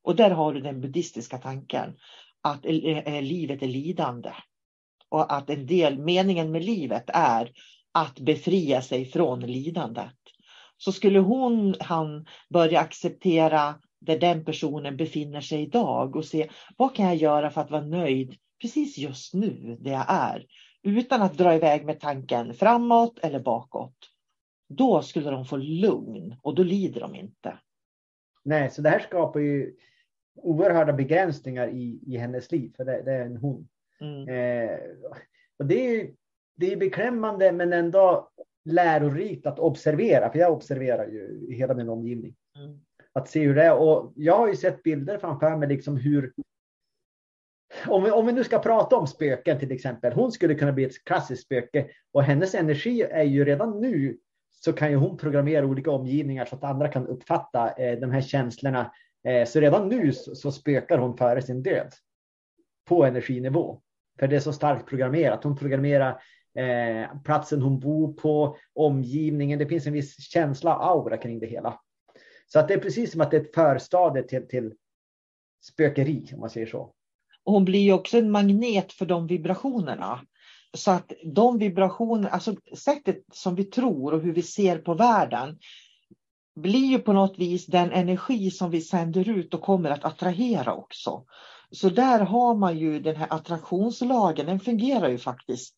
Och 0.03 0.15
där 0.15 0.31
har 0.31 0.53
du 0.53 0.61
den 0.61 0.81
buddhistiska 0.81 1.37
tanken 1.37 1.95
att 2.41 2.65
eh, 2.65 2.97
eh, 2.97 3.21
livet 3.21 3.63
är 3.63 3.67
lidande. 3.67 4.31
Och 5.09 5.33
att 5.33 5.49
en 5.49 5.65
del, 5.65 5.99
meningen 5.99 6.51
med 6.51 6.65
livet 6.65 7.03
är 7.07 7.51
att 7.91 8.19
befria 8.19 8.81
sig 8.81 9.05
från 9.05 9.39
lidandet. 9.39 10.15
Så 10.77 10.91
skulle 10.91 11.19
hon, 11.19 11.75
han 11.79 12.25
börja 12.49 12.79
acceptera 12.79 13.75
där 13.99 14.19
den 14.19 14.45
personen 14.45 14.97
befinner 14.97 15.41
sig 15.41 15.61
idag 15.61 16.15
och 16.15 16.25
se 16.25 16.49
vad 16.77 16.95
kan 16.95 17.05
jag 17.05 17.15
göra 17.15 17.49
för 17.49 17.61
att 17.61 17.71
vara 17.71 17.85
nöjd 17.85 18.35
precis 18.61 18.97
just 18.97 19.33
nu 19.33 19.77
där 19.79 19.91
jag 19.91 20.05
är. 20.07 20.45
Utan 20.83 21.21
att 21.21 21.37
dra 21.37 21.55
iväg 21.55 21.85
med 21.85 21.99
tanken 21.99 22.53
framåt 22.53 23.19
eller 23.19 23.39
bakåt. 23.39 23.95
Då 24.69 25.01
skulle 25.01 25.29
de 25.29 25.45
få 25.45 25.57
lugn 25.57 26.35
och 26.41 26.55
då 26.55 26.63
lider 26.63 27.01
de 27.01 27.15
inte. 27.15 27.59
Nej, 28.43 28.69
så 28.69 28.81
det 28.81 28.89
här 28.89 28.99
skapar 28.99 29.39
ju 29.39 29.75
oerhörda 30.35 30.93
begränsningar 30.93 31.67
i, 31.67 31.99
i 32.07 32.17
hennes 32.17 32.51
liv, 32.51 32.73
för 32.77 32.85
det, 32.85 33.01
det 33.01 33.13
är 33.13 33.25
en 33.25 33.37
hon. 33.37 33.67
Mm. 34.01 34.27
Eh, 34.29 34.79
och 35.57 35.65
det 35.65 35.75
är, 35.75 36.11
det 36.55 36.73
är 36.73 36.77
beklämmande 36.77 37.51
men 37.51 37.73
ändå 37.73 38.29
lärorikt 38.65 39.45
att 39.45 39.59
observera, 39.59 40.31
för 40.31 40.39
jag 40.39 40.53
observerar 40.53 41.07
ju 41.07 41.53
hela 41.53 41.73
min 41.73 41.89
omgivning. 41.89 42.35
Mm. 42.55 42.79
Att 43.13 43.29
se 43.29 43.39
hur 43.39 43.55
det 43.55 43.63
är. 43.63 43.77
Och 43.77 44.13
jag 44.15 44.37
har 44.37 44.47
ju 44.47 44.55
sett 44.55 44.83
bilder 44.83 45.17
framför 45.17 45.57
mig, 45.57 45.69
liksom 45.69 45.97
hur 45.97 46.33
om 47.87 48.03
vi, 48.03 48.11
om 48.11 48.25
vi 48.25 48.33
nu 48.33 48.43
ska 48.43 48.59
prata 48.59 48.95
om 48.95 49.07
spöken 49.07 49.59
till 49.59 49.71
exempel. 49.71 50.13
Hon 50.13 50.31
skulle 50.31 50.55
kunna 50.55 50.71
bli 50.71 50.83
ett 50.83 51.03
klassiskt 51.03 51.43
spöke 51.43 51.87
och 52.11 52.23
hennes 52.23 52.55
energi 52.55 53.01
är 53.01 53.23
ju 53.23 53.45
redan 53.45 53.81
nu 53.81 54.17
så 54.51 54.73
kan 54.73 54.91
ju 54.91 54.95
hon 54.95 55.17
programmera 55.17 55.65
olika 55.65 55.91
omgivningar 55.91 56.45
så 56.45 56.55
att 56.55 56.63
andra 56.63 56.87
kan 56.87 57.07
uppfatta 57.07 57.71
eh, 57.71 57.99
de 57.99 58.11
här 58.11 58.21
känslorna. 58.21 58.91
Eh, 59.27 59.45
så 59.45 59.59
redan 59.59 59.89
nu 59.89 60.13
så, 60.13 60.35
så, 60.35 60.51
spökar 60.51 60.97
hon 60.97 61.17
före 61.17 61.41
sin 61.41 61.63
död 61.63 61.93
på 62.85 63.05
energinivå. 63.05 63.81
För 64.19 64.27
det 64.27 64.35
är 64.35 64.39
så 64.39 64.53
starkt 64.53 64.89
programmerat. 64.89 65.43
Hon 65.43 65.57
programmerar 65.57 66.21
eh, 66.55 67.21
platsen 67.23 67.61
hon 67.61 67.79
bor 67.79 68.13
på, 68.13 68.57
omgivningen. 68.73 69.59
Det 69.59 69.65
finns 69.65 69.87
en 69.87 69.93
viss 69.93 70.31
känsla, 70.31 70.73
aura 70.73 71.17
kring 71.17 71.39
det 71.39 71.47
hela. 71.47 71.79
Så 72.53 72.59
att 72.59 72.67
det 72.67 72.73
är 72.73 72.79
precis 72.79 73.11
som 73.11 73.21
att 73.21 73.31
det 73.31 73.37
är 73.37 73.41
ett 73.41 73.55
förstadie 73.55 74.23
till, 74.23 74.47
till 74.47 74.73
spökeri, 75.63 76.29
om 76.33 76.39
man 76.39 76.49
säger 76.49 76.67
så. 76.67 76.93
Och 77.43 77.53
hon 77.53 77.65
blir 77.65 77.79
ju 77.79 77.93
också 77.93 78.17
en 78.17 78.31
magnet 78.31 78.93
för 78.93 79.05
de 79.05 79.27
vibrationerna. 79.27 80.21
Så 80.77 80.91
att 80.91 81.11
de 81.23 81.57
vibrationer, 81.57 82.29
alltså 82.29 82.55
sättet 82.77 83.23
som 83.33 83.55
vi 83.55 83.63
tror 83.63 84.13
och 84.13 84.21
hur 84.21 84.33
vi 84.33 84.41
ser 84.41 84.77
på 84.77 84.93
världen 84.93 85.59
blir 86.55 86.85
ju 86.85 86.99
på 86.99 87.13
något 87.13 87.39
vis 87.39 87.65
den 87.65 87.91
energi 87.91 88.51
som 88.51 88.71
vi 88.71 88.81
sänder 88.81 89.29
ut 89.29 89.53
och 89.53 89.61
kommer 89.61 89.89
att 89.89 90.05
attrahera 90.05 90.73
också. 90.73 91.25
Så 91.71 91.89
där 91.89 92.19
har 92.19 92.55
man 92.55 92.77
ju 92.77 92.99
den 92.99 93.15
här 93.15 93.27
attraktionslagen, 93.29 94.45
den 94.45 94.59
fungerar 94.59 95.09
ju 95.09 95.17
faktiskt 95.17 95.75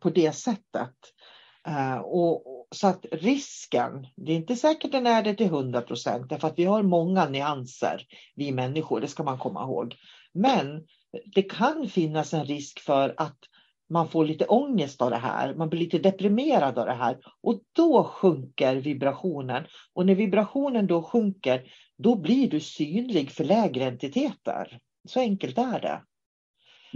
på 0.00 0.10
det 0.10 0.32
sättet. 0.32 0.94
Uh, 1.68 1.98
och, 1.98 2.42
så 2.70 2.86
att 2.86 3.06
risken, 3.12 4.06
det 4.16 4.32
är 4.32 4.36
inte 4.36 4.56
säkert 4.56 4.92
den 4.92 5.06
är 5.06 5.22
det 5.22 5.34
till 5.34 5.46
100 5.46 5.80
procent, 5.80 6.28
därför 6.28 6.48
att 6.48 6.58
vi 6.58 6.64
har 6.64 6.82
många 6.82 7.28
nyanser, 7.28 8.06
vi 8.34 8.52
människor, 8.52 9.00
det 9.00 9.08
ska 9.08 9.22
man 9.22 9.38
komma 9.38 9.62
ihåg. 9.62 9.96
Men 10.32 10.86
det 11.34 11.42
kan 11.42 11.88
finnas 11.88 12.34
en 12.34 12.44
risk 12.44 12.80
för 12.80 13.14
att 13.16 13.38
man 13.90 14.08
får 14.08 14.24
lite 14.24 14.46
ångest 14.46 15.02
av 15.02 15.10
det 15.10 15.16
här, 15.16 15.54
man 15.54 15.68
blir 15.68 15.80
lite 15.80 15.98
deprimerad 15.98 16.78
av 16.78 16.86
det 16.86 16.94
här 16.94 17.18
och 17.42 17.60
då 17.72 18.04
sjunker 18.04 18.76
vibrationen. 18.76 19.64
Och 19.92 20.06
när 20.06 20.14
vibrationen 20.14 20.86
då 20.86 21.02
sjunker, 21.02 21.62
då 21.98 22.16
blir 22.16 22.50
du 22.50 22.60
synlig 22.60 23.30
för 23.30 23.44
lägre 23.44 23.84
entiteter. 23.84 24.78
Så 25.08 25.20
enkelt 25.20 25.58
är 25.58 25.80
det. 25.80 26.02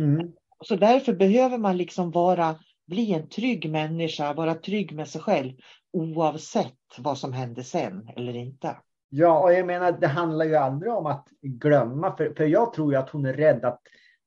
Mm. 0.02 0.32
Så 0.64 0.76
därför 0.76 1.12
behöver 1.12 1.58
man 1.58 1.76
liksom 1.76 2.10
vara, 2.10 2.56
bli 2.88 3.12
en 3.12 3.28
trygg 3.28 3.70
människa, 3.70 4.32
vara 4.32 4.54
trygg 4.54 4.92
med 4.92 5.08
sig 5.08 5.20
själv 5.20 5.52
oavsett 5.92 6.74
vad 6.98 7.18
som 7.18 7.32
händer 7.32 7.62
sen 7.62 8.08
eller 8.16 8.36
inte. 8.36 8.76
Ja, 9.08 9.42
och 9.42 9.52
jag 9.52 9.66
menar, 9.66 9.92
det 9.92 10.06
handlar 10.06 10.44
ju 10.44 10.56
aldrig 10.56 10.92
om 10.92 11.06
att 11.06 11.28
glömma, 11.42 12.16
för, 12.16 12.34
för 12.36 12.44
jag 12.44 12.72
tror 12.72 12.92
ju 12.92 12.98
att 12.98 13.10
hon 13.10 13.26
är 13.26 13.34
rädd 13.34 13.64
att 13.64 13.80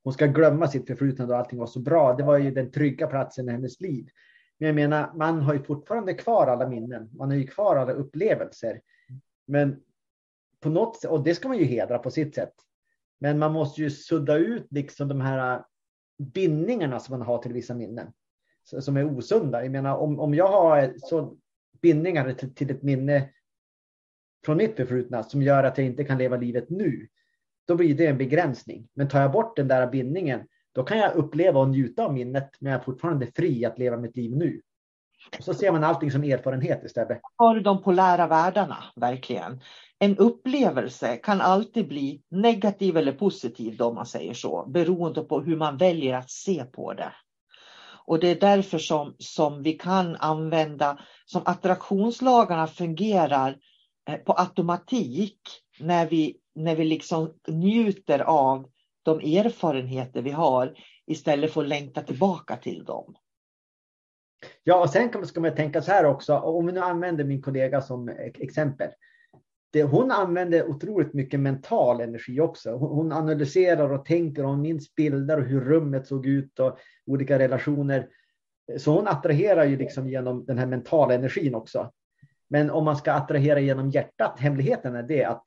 hon 0.03 0.13
ska 0.13 0.25
glömma 0.25 0.67
sitt 0.67 0.87
förflutna 0.87 1.25
då 1.25 1.35
allting 1.35 1.59
var 1.59 1.67
så 1.67 1.79
bra. 1.79 2.13
Det 2.13 2.23
var 2.23 2.37
ju 2.37 2.51
den 2.51 2.71
trygga 2.71 3.07
platsen 3.07 3.49
i 3.49 3.51
hennes 3.51 3.81
liv. 3.81 4.07
Men 4.57 4.67
jag 4.67 4.75
menar, 4.75 5.13
man 5.13 5.41
har 5.41 5.53
ju 5.53 5.63
fortfarande 5.63 6.13
kvar 6.13 6.47
alla 6.47 6.69
minnen. 6.69 7.09
Man 7.13 7.29
har 7.29 7.37
ju 7.37 7.47
kvar 7.47 7.75
alla 7.75 7.91
upplevelser. 7.91 8.81
Men 9.47 9.79
på 10.59 10.69
något 10.69 10.95
sätt, 10.95 11.11
och 11.11 11.23
det 11.23 11.35
ska 11.35 11.47
man 11.47 11.57
ju 11.57 11.65
hedra 11.65 11.99
på 11.99 12.11
sitt 12.11 12.35
sätt. 12.35 12.53
Men 13.19 13.39
man 13.39 13.53
måste 13.53 13.81
ju 13.81 13.89
sudda 13.89 14.37
ut 14.37 14.67
liksom 14.69 15.07
de 15.07 15.21
här 15.21 15.55
äh, 15.55 15.61
bindningarna 16.17 16.99
som 16.99 17.17
man 17.17 17.27
har 17.27 17.37
till 17.37 17.53
vissa 17.53 17.73
minnen. 17.73 18.07
Som 18.63 18.97
är 18.97 19.17
osunda. 19.17 19.63
Jag 19.63 19.71
menar, 19.71 19.97
om, 19.97 20.19
om 20.19 20.33
jag 20.33 20.47
har 20.47 20.93
så 20.97 21.37
bindningar 21.81 22.33
till, 22.33 22.55
till 22.55 22.71
ett 22.71 22.83
minne 22.83 23.29
från 24.45 24.57
mitt 24.57 24.75
förflutna 24.75 25.23
som 25.23 25.41
gör 25.41 25.63
att 25.63 25.77
jag 25.77 25.87
inte 25.87 26.03
kan 26.03 26.17
leva 26.17 26.37
livet 26.37 26.69
nu 26.69 27.07
då 27.71 27.75
blir 27.75 27.95
det 27.95 28.07
en 28.07 28.17
begränsning. 28.17 28.87
Men 28.93 29.07
tar 29.07 29.21
jag 29.21 29.31
bort 29.31 29.55
den 29.55 29.67
där 29.67 29.87
bindningen, 29.87 30.41
då 30.71 30.83
kan 30.83 30.97
jag 30.97 31.15
uppleva 31.15 31.59
och 31.59 31.69
njuta 31.69 32.05
av 32.05 32.13
minnet, 32.13 32.49
men 32.59 32.71
jag 32.71 32.81
är 32.81 32.85
fortfarande 32.85 33.27
fri 33.35 33.65
att 33.65 33.79
leva 33.79 33.97
mitt 33.97 34.15
liv 34.15 34.31
nu. 34.35 34.61
Och 35.37 35.43
så 35.43 35.53
ser 35.53 35.71
man 35.71 35.83
allting 35.83 36.11
som 36.11 36.23
erfarenhet 36.23 36.83
istället. 36.83 37.19
Har 37.35 37.55
du 37.55 37.61
de 37.61 37.83
polära 37.83 38.27
världarna, 38.27 38.77
verkligen. 38.95 39.61
En 39.99 40.17
upplevelse 40.17 41.17
kan 41.17 41.41
alltid 41.41 41.87
bli 41.87 42.23
negativ 42.29 42.97
eller 42.97 43.13
positiv, 43.13 43.77
då 43.77 43.93
man 43.93 44.05
säger 44.05 44.33
så, 44.33 44.65
beroende 44.65 45.21
på 45.21 45.41
hur 45.41 45.57
man 45.57 45.77
väljer 45.77 46.17
att 46.17 46.31
se 46.31 46.65
på 46.65 46.93
det. 46.93 47.13
Och 48.05 48.19
det 48.19 48.27
är 48.27 48.39
därför 48.39 48.77
som, 48.77 49.15
som 49.17 49.63
vi 49.63 49.73
kan 49.73 50.15
använda, 50.15 50.99
som 51.25 51.41
attraktionslagarna 51.45 52.67
fungerar 52.67 53.57
eh, 54.09 54.15
på 54.15 54.33
automatik 54.33 55.39
när 55.79 56.05
vi 56.09 56.37
när 56.55 56.75
vi 56.75 56.85
liksom 56.85 57.33
njuter 57.47 58.19
av 58.19 58.69
de 59.03 59.19
erfarenheter 59.19 60.21
vi 60.21 60.31
har 60.31 60.73
istället 61.05 61.53
för 61.53 61.61
att 61.61 61.67
längta 61.67 62.01
tillbaka 62.01 62.57
till 62.57 62.83
dem. 62.83 63.15
Ja, 64.63 64.81
och 64.81 64.89
sen 64.89 65.25
ska 65.25 65.41
man 65.41 65.55
tänka 65.55 65.81
så 65.81 65.91
här 65.91 66.05
också, 66.05 66.37
om 66.37 66.65
vi 66.65 66.71
nu 66.71 66.79
använder 66.79 67.23
min 67.23 67.41
kollega 67.41 67.81
som 67.81 68.09
exempel. 68.39 68.89
Det, 69.71 69.83
hon 69.83 70.11
använder 70.11 70.69
otroligt 70.69 71.13
mycket 71.13 71.39
mental 71.39 72.01
energi 72.01 72.39
också. 72.39 72.71
Hon, 72.71 72.89
hon 72.89 73.11
analyserar 73.11 73.91
och 73.91 74.05
tänker 74.05 74.45
och 74.45 74.57
minns 74.57 74.95
bilder 74.95 75.37
och 75.37 75.45
hur 75.45 75.61
rummet 75.61 76.07
såg 76.07 76.25
ut 76.25 76.59
och 76.59 76.77
olika 77.05 77.39
relationer. 77.39 78.09
Så 78.77 78.91
hon 78.91 79.07
attraherar 79.07 79.65
ju 79.65 79.77
liksom 79.77 80.09
genom 80.09 80.45
den 80.45 80.57
här 80.57 80.65
mentala 80.65 81.13
energin 81.13 81.55
också. 81.55 81.91
Men 82.47 82.69
om 82.69 82.85
man 82.85 82.97
ska 82.97 83.13
attrahera 83.13 83.59
genom 83.59 83.89
hjärtat, 83.89 84.39
hemligheten 84.39 84.95
är 84.95 85.03
det 85.03 85.23
att 85.23 85.43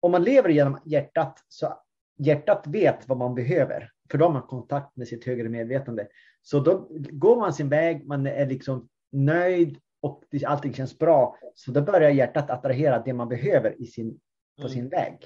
om 0.00 0.12
man 0.12 0.24
lever 0.24 0.48
genom 0.48 0.78
hjärtat 0.84 1.38
så 1.48 1.78
hjärtat 2.18 2.66
vet 2.66 3.08
vad 3.08 3.18
man 3.18 3.34
behöver. 3.34 3.90
För 4.10 4.18
då 4.18 4.24
har 4.24 4.32
man 4.32 4.42
kontakt 4.42 4.96
med 4.96 5.08
sitt 5.08 5.24
högre 5.24 5.48
medvetande. 5.48 6.08
Så 6.42 6.60
då 6.60 6.88
går 7.10 7.36
man 7.36 7.52
sin 7.52 7.68
väg, 7.68 8.06
man 8.06 8.26
är 8.26 8.46
liksom 8.46 8.88
nöjd 9.12 9.78
och 10.02 10.24
allting 10.46 10.74
känns 10.74 10.98
bra. 10.98 11.36
Så 11.54 11.70
då 11.70 11.82
börjar 11.82 12.10
hjärtat 12.10 12.50
attrahera 12.50 13.02
det 13.04 13.12
man 13.12 13.28
behöver 13.28 13.82
i 13.82 13.86
sin, 13.86 14.18
på 14.62 14.68
sin 14.68 14.86
mm. 14.86 14.90
väg. 14.90 15.18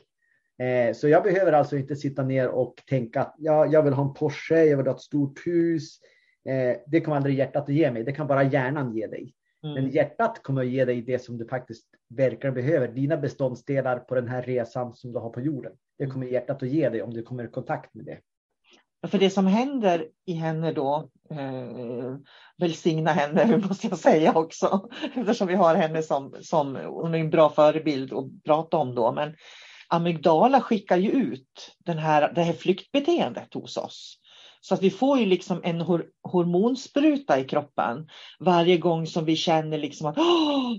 Eh, 0.59 0.95
så 0.95 1.09
jag 1.09 1.22
behöver 1.22 1.53
alltså 1.53 1.77
inte 1.77 1.97
sitta 1.97 2.22
ner 2.22 2.49
och 2.49 2.74
tänka 2.87 3.20
att 3.20 3.35
ja, 3.39 3.66
jag 3.66 3.83
vill 3.83 3.93
ha 3.93 4.05
en 4.05 4.14
Porsche, 4.14 4.64
jag 4.64 4.77
vill 4.77 4.87
ha 4.87 4.95
ett 4.95 5.01
stort 5.01 5.47
hus. 5.47 5.99
Eh, 6.49 6.77
det 6.87 7.01
kommer 7.01 7.16
aldrig 7.16 7.39
hjärtat 7.39 7.62
att 7.62 7.74
ge 7.74 7.91
mig, 7.91 8.05
det 8.05 8.12
kan 8.12 8.27
bara 8.27 8.43
hjärnan 8.43 8.97
ge 8.97 9.07
dig. 9.07 9.35
Mm. 9.64 9.74
Men 9.74 9.91
hjärtat 9.93 10.43
kommer 10.43 10.61
att 10.61 10.68
ge 10.68 10.85
dig 10.85 11.03
det 11.03 11.18
som 11.18 11.39
du 11.39 11.47
faktiskt 11.47 11.87
verkligen 12.09 12.55
behöver. 12.55 12.89
Dina 12.89 13.16
beståndsdelar 13.16 13.99
på 13.99 14.14
den 14.14 14.29
här 14.29 14.43
resan 14.43 14.95
som 14.95 15.12
du 15.12 15.18
har 15.18 15.31
på 15.31 15.41
jorden. 15.41 15.72
Det 15.99 16.05
mm. 16.05 16.14
kommer 16.14 16.27
hjärtat 16.27 16.62
att 16.62 16.68
ge 16.68 16.89
dig 16.89 17.03
om 17.03 17.14
du 17.14 17.22
kommer 17.22 17.45
i 17.45 17.49
kontakt 17.49 17.95
med 17.95 18.05
det. 18.05 18.18
För 19.07 19.18
det 19.18 19.30
som 19.30 19.47
händer 19.47 20.07
i 20.26 20.32
henne 20.32 20.72
då, 20.72 21.09
eh, 21.30 22.16
välsigna 22.57 23.12
henne 23.12 23.57
måste 23.68 23.86
jag 23.86 23.99
säga 23.99 24.34
också, 24.34 24.88
eftersom 25.14 25.49
vi 25.49 25.55
har 25.55 25.74
henne 25.74 26.03
som, 26.03 26.36
som 26.40 26.76
hon 26.76 27.14
är 27.14 27.18
en 27.18 27.30
bra 27.30 27.51
förebild 27.51 28.12
att 28.12 28.44
prata 28.44 28.76
om 28.76 28.94
då. 28.94 29.12
Men 29.12 29.34
amygdala 29.88 30.61
skickar 30.61 30.97
ju 30.97 31.11
ut 31.11 31.76
den 31.84 31.99
här, 31.99 32.32
det 32.34 32.42
här 32.42 32.53
flyktbeteendet 32.53 33.55
hos 33.55 33.76
oss. 33.76 34.18
Så 34.61 34.74
att 34.74 34.82
vi 34.82 34.90
får 34.90 35.18
ju 35.18 35.26
liksom 35.26 35.61
en 35.64 35.80
hor 35.80 36.07
hormonspruta 36.22 37.38
i 37.38 37.44
kroppen 37.44 38.09
varje 38.40 38.76
gång 38.76 39.07
som 39.07 39.24
vi 39.24 39.36
känner 39.36 39.78
liksom 39.78 40.07
att 40.07 40.16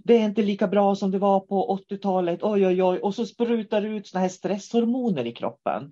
det 0.04 0.18
är 0.18 0.26
inte 0.26 0.42
lika 0.42 0.68
bra 0.68 0.96
som 0.96 1.12
det 1.12 1.20
var 1.20 1.40
på 1.40 1.80
80-talet. 1.90 2.40
Oj, 2.44 2.68
oj, 2.68 2.84
oj. 2.84 3.00
Och 3.00 3.16
så 3.16 3.26
sprutar 3.26 3.82
det 3.82 3.88
ut 3.88 4.08
såna 4.08 4.22
här 4.22 4.30
stresshormoner 4.30 5.26
i 5.26 5.32
kroppen. 5.32 5.92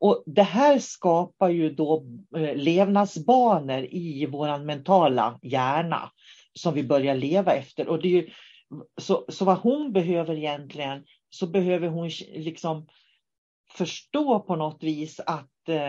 Och 0.00 0.22
det 0.26 0.42
här 0.42 0.78
skapar 0.78 1.48
ju 1.48 1.70
då 1.70 2.04
eh, 2.36 2.56
levnadsbanor 2.56 3.86
i 3.90 4.26
vår 4.26 4.64
mentala 4.64 5.38
hjärna 5.42 6.10
som 6.52 6.74
vi 6.74 6.84
börjar 6.84 7.14
leva 7.14 7.52
efter. 7.52 7.88
Och 7.88 8.02
det 8.02 8.08
är 8.08 8.12
ju, 8.12 8.30
så, 9.00 9.24
så 9.28 9.44
vad 9.44 9.58
hon 9.58 9.92
behöver 9.92 10.34
egentligen, 10.34 11.04
så 11.30 11.46
behöver 11.46 11.88
hon 11.88 12.08
liksom 12.34 12.86
förstå 13.72 14.40
på 14.40 14.56
något 14.56 14.82
vis 14.82 15.20
att 15.20 15.68
eh, 15.68 15.88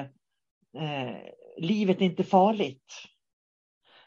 eh, 0.83 1.17
livet 1.57 2.01
är 2.01 2.05
inte 2.05 2.23
farligt. 2.23 2.93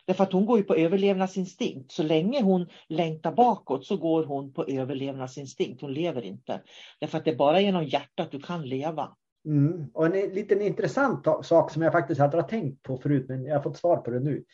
Därför 0.06 0.24
att 0.24 0.32
hon 0.32 0.46
går 0.46 0.58
ju 0.58 0.64
på 0.64 0.74
överlevnadsinstinkt. 0.74 1.92
Så 1.92 2.02
länge 2.02 2.42
hon 2.42 2.68
längtar 2.88 3.32
bakåt 3.32 3.86
så 3.86 3.96
går 3.96 4.24
hon 4.24 4.52
på 4.52 4.64
överlevnadsinstinkt. 4.64 5.80
Hon 5.80 5.94
lever 5.94 6.22
inte. 6.22 6.62
Därför 7.00 7.18
att 7.18 7.24
det 7.24 7.30
är 7.30 7.36
bara 7.36 7.60
genom 7.60 7.84
hjärtat 7.84 8.30
du 8.30 8.40
kan 8.40 8.68
leva. 8.68 9.16
Mm. 9.44 9.86
Och 9.94 10.06
en 10.06 10.12
liten 10.12 10.60
intressant 10.60 11.26
sak 11.42 11.70
som 11.70 11.82
jag 11.82 11.92
faktiskt 11.92 12.20
aldrig 12.20 12.42
har 12.42 12.48
tänkt 12.48 12.82
på 12.82 12.96
förut, 12.96 13.24
men 13.28 13.44
jag 13.44 13.54
har 13.54 13.62
fått 13.62 13.76
svar 13.76 13.96
på 13.96 14.10
det 14.10 14.20
nu. 14.20 14.44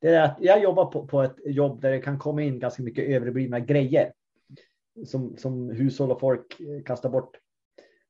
Det 0.00 0.08
är 0.08 0.22
att 0.22 0.36
jag 0.40 0.62
jobbar 0.62 0.86
på, 0.86 1.06
på 1.06 1.22
ett 1.22 1.36
jobb 1.44 1.80
där 1.80 1.90
det 1.90 2.00
kan 2.00 2.18
komma 2.18 2.42
in 2.42 2.58
ganska 2.58 2.82
mycket 2.82 3.08
överblivna 3.08 3.60
grejer 3.60 4.12
som, 5.06 5.36
som 5.36 5.70
hushåll 5.70 6.10
och 6.10 6.20
folk 6.20 6.60
eh, 6.60 6.82
kastar 6.82 7.10
bort. 7.10 7.36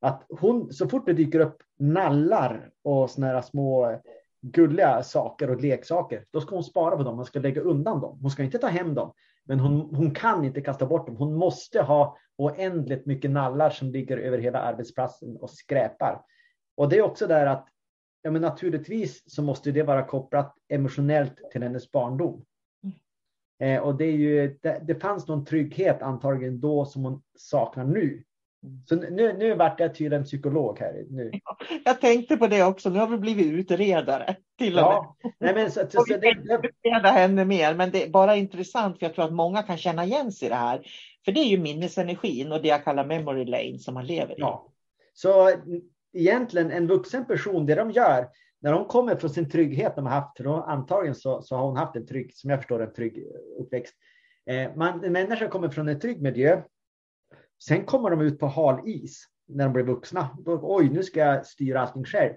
Att 0.00 0.26
hon, 0.28 0.72
så 0.72 0.88
fort 0.88 1.06
det 1.06 1.12
dyker 1.12 1.40
upp 1.40 1.62
nallar 1.78 2.70
och 2.82 3.10
såna 3.10 3.26
här 3.26 3.42
små 3.42 4.00
gulliga 4.40 5.02
saker 5.02 5.50
och 5.50 5.60
leksaker, 5.60 6.24
då 6.30 6.40
ska 6.40 6.54
hon 6.54 6.64
spara 6.64 6.96
på 6.96 7.02
dem. 7.02 7.16
Man 7.16 7.24
ska 7.24 7.40
lägga 7.40 7.60
undan 7.60 8.00
dem. 8.00 8.18
Hon 8.22 8.30
ska 8.30 8.42
inte 8.42 8.58
ta 8.58 8.66
hem 8.66 8.94
dem, 8.94 9.12
men 9.44 9.60
hon, 9.60 9.94
hon 9.94 10.10
kan 10.14 10.44
inte 10.44 10.60
kasta 10.60 10.86
bort 10.86 11.06
dem. 11.06 11.16
Hon 11.16 11.34
måste 11.34 11.82
ha 11.82 12.16
oändligt 12.36 13.06
mycket 13.06 13.30
nallar 13.30 13.70
som 13.70 13.90
ligger 13.90 14.16
över 14.16 14.38
hela 14.38 14.58
arbetsplatsen 14.58 15.36
och 15.36 15.50
skräpar. 15.50 16.22
Och 16.76 16.88
det 16.88 16.98
är 16.98 17.02
också 17.02 17.26
där 17.26 17.46
att 17.46 17.68
ja, 18.22 18.30
men 18.30 18.42
naturligtvis 18.42 19.22
så 19.26 19.42
måste 19.42 19.70
det 19.70 19.82
vara 19.82 20.06
kopplat 20.06 20.54
emotionellt 20.68 21.50
till 21.52 21.62
hennes 21.62 21.92
barndom. 21.92 22.44
Eh, 23.58 23.82
och 23.82 23.94
det, 23.94 24.04
är 24.04 24.16
ju, 24.16 24.58
det, 24.62 24.82
det 24.86 24.94
fanns 24.94 25.28
någon 25.28 25.44
trygghet 25.44 26.02
antagligen 26.02 26.60
då 26.60 26.84
som 26.84 27.04
hon 27.04 27.22
saknar 27.38 27.84
nu. 27.84 28.24
Så 28.88 28.96
nu, 28.96 29.32
nu 29.38 29.54
vart 29.54 29.80
jag 29.80 29.94
tydligen 29.94 30.24
psykolog 30.24 30.78
här. 30.78 31.04
Nu. 31.10 31.30
Jag 31.84 32.00
tänkte 32.00 32.36
på 32.36 32.46
det 32.46 32.64
också, 32.64 32.90
nu 32.90 32.98
har 32.98 33.06
vi 33.06 33.18
blivit 33.18 33.46
utredare 33.46 34.36
till 34.58 34.74
och 34.74 34.80
ja. 34.80 35.16
med. 35.22 35.32
Nej, 35.38 35.54
men 35.54 35.70
så, 35.70 35.80
så, 35.90 35.98
och 35.98 36.06
vi 36.08 36.14
det, 36.14 36.60
utreda 36.62 37.08
henne 37.08 37.44
mer, 37.44 37.74
men 37.74 37.90
det 37.90 38.04
är 38.04 38.10
bara 38.10 38.36
intressant 38.36 38.98
för 38.98 39.06
jag 39.06 39.14
tror 39.14 39.24
att 39.24 39.32
många 39.32 39.62
kan 39.62 39.76
känna 39.76 40.04
igen 40.04 40.32
sig 40.32 40.46
i 40.46 40.48
det 40.48 40.54
här. 40.54 40.86
För 41.24 41.32
det 41.32 41.40
är 41.40 41.48
ju 41.48 41.58
minnesenergin 41.58 42.52
och 42.52 42.62
det 42.62 42.68
jag 42.68 42.84
kallar 42.84 43.06
memory 43.06 43.44
lane 43.44 43.78
som 43.78 43.94
man 43.94 44.06
lever 44.06 44.32
i. 44.32 44.40
Ja. 44.40 44.68
Så 45.14 45.50
egentligen 46.12 46.70
en 46.70 46.86
vuxen 46.86 47.26
person, 47.26 47.66
det 47.66 47.74
de 47.74 47.90
gör 47.90 48.28
när 48.64 48.72
de 48.72 48.84
kommer 48.84 49.16
från 49.16 49.30
sin 49.30 49.50
trygghet 49.50 49.96
de 49.96 50.06
har 50.06 50.12
haft, 50.12 50.36
för 50.36 50.44
då 50.44 50.54
antagligen 50.54 51.14
så, 51.14 51.42
så 51.42 51.56
har 51.56 51.66
hon 51.66 51.76
haft 51.76 51.96
en 51.96 52.06
trygg, 52.06 52.34
som 52.34 52.50
jag 52.50 52.58
förstår 52.58 52.82
en 52.82 52.92
trygg 52.92 53.24
uppväxt. 53.58 53.94
Eh, 54.50 54.76
man, 54.76 55.04
en 55.04 55.12
människa 55.12 55.48
kommer 55.48 55.68
från 55.68 55.88
en 55.88 56.00
trygg 56.00 56.22
miljö 56.22 56.62
Sen 57.62 57.84
kommer 57.84 58.10
de 58.10 58.20
ut 58.20 58.38
på 58.38 58.46
hal 58.46 58.88
is 58.88 59.24
när 59.48 59.64
de 59.64 59.72
blir 59.72 59.84
vuxna. 59.84 60.38
Då, 60.44 60.60
Oj, 60.62 60.90
nu 60.90 61.02
ska 61.02 61.20
jag 61.20 61.46
styra 61.46 61.80
allting 61.80 62.04
själv. 62.04 62.34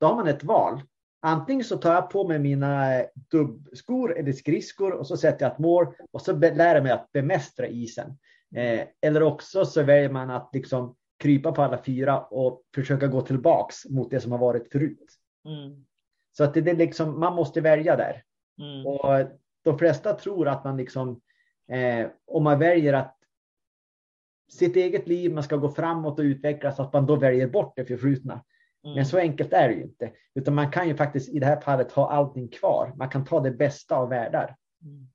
Då 0.00 0.06
har 0.06 0.16
man 0.16 0.28
ett 0.28 0.44
val. 0.44 0.82
Antingen 1.22 1.64
så 1.64 1.76
tar 1.76 1.94
jag 1.94 2.10
på 2.10 2.28
mig 2.28 2.38
mina 2.38 3.02
dubbskor 3.30 4.18
eller 4.18 4.32
skridskor 4.32 4.92
och 4.92 5.06
så 5.06 5.16
sätter 5.16 5.44
jag 5.44 5.52
ett 5.52 5.58
mål 5.58 5.86
och 6.10 6.22
så 6.22 6.32
lär 6.32 6.74
jag 6.74 6.82
mig 6.82 6.92
att 6.92 7.12
bemästra 7.12 7.66
isen. 7.66 8.18
Eh, 8.56 8.86
eller 9.00 9.22
också 9.22 9.64
så 9.64 9.82
väljer 9.82 10.10
man 10.10 10.30
att 10.30 10.50
liksom 10.52 10.96
krypa 11.18 11.52
på 11.52 11.62
alla 11.62 11.82
fyra 11.82 12.20
och 12.20 12.62
försöka 12.74 13.06
gå 13.06 13.20
tillbaks 13.20 13.84
mot 13.88 14.10
det 14.10 14.20
som 14.20 14.32
har 14.32 14.38
varit 14.38 14.72
förut. 14.72 15.12
Mm. 15.44 15.84
Så 16.32 16.44
att 16.44 16.54
det, 16.54 16.60
det 16.60 16.74
liksom, 16.74 17.20
man 17.20 17.34
måste 17.34 17.60
välja 17.60 17.96
där. 17.96 18.22
Mm. 18.58 18.86
Och 18.86 19.30
de 19.64 19.78
flesta 19.78 20.12
tror 20.12 20.48
att 20.48 20.64
man 20.64 20.76
liksom, 20.76 21.20
eh, 21.72 22.06
om 22.26 22.44
man 22.44 22.58
väljer 22.58 22.92
att 22.92 23.16
sitt 24.50 24.76
eget 24.76 25.08
liv, 25.08 25.32
man 25.32 25.42
ska 25.42 25.56
gå 25.56 25.70
framåt 25.70 26.18
och 26.18 26.22
utvecklas, 26.22 26.76
så 26.76 26.82
att 26.82 26.92
man 26.92 27.06
då 27.06 27.16
väljer 27.16 27.46
bort 27.46 27.72
det 27.76 27.84
förflutna. 27.84 28.44
Mm. 28.84 28.96
Men 28.96 29.06
så 29.06 29.18
enkelt 29.18 29.52
är 29.52 29.68
det 29.68 29.74
ju 29.74 29.82
inte, 29.82 30.10
utan 30.34 30.54
man 30.54 30.70
kan 30.70 30.88
ju 30.88 30.96
faktiskt 30.96 31.28
i 31.28 31.38
det 31.38 31.46
här 31.46 31.60
fallet 31.60 31.92
ha 31.92 32.10
allting 32.10 32.48
kvar. 32.48 32.92
Man 32.96 33.08
kan 33.08 33.24
ta 33.24 33.40
det 33.40 33.50
bästa 33.50 33.96
av 33.96 34.08
världar. 34.08 34.56
Mm. 34.84 35.08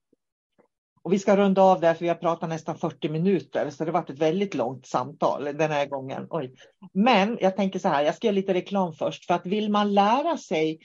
Och 1.02 1.12
vi 1.12 1.18
ska 1.18 1.36
runda 1.36 1.62
av 1.62 1.80
där, 1.80 1.94
för 1.94 2.00
vi 2.00 2.08
har 2.08 2.14
pratat 2.14 2.48
nästan 2.48 2.78
40 2.78 3.08
minuter, 3.08 3.70
så 3.70 3.84
det 3.84 3.90
har 3.90 4.00
varit 4.00 4.10
ett 4.10 4.18
väldigt 4.18 4.54
långt 4.54 4.86
samtal 4.86 5.44
den 5.44 5.70
här 5.70 5.86
gången. 5.86 6.26
Oj. 6.30 6.54
Men 6.92 7.38
jag 7.40 7.56
tänker 7.56 7.78
så 7.78 7.88
här, 7.88 8.04
jag 8.04 8.14
ska 8.14 8.26
göra 8.26 8.34
lite 8.34 8.54
reklam 8.54 8.92
först, 8.92 9.24
för 9.24 9.34
att 9.34 9.46
vill 9.46 9.70
man 9.70 9.94
lära 9.94 10.36
sig 10.36 10.78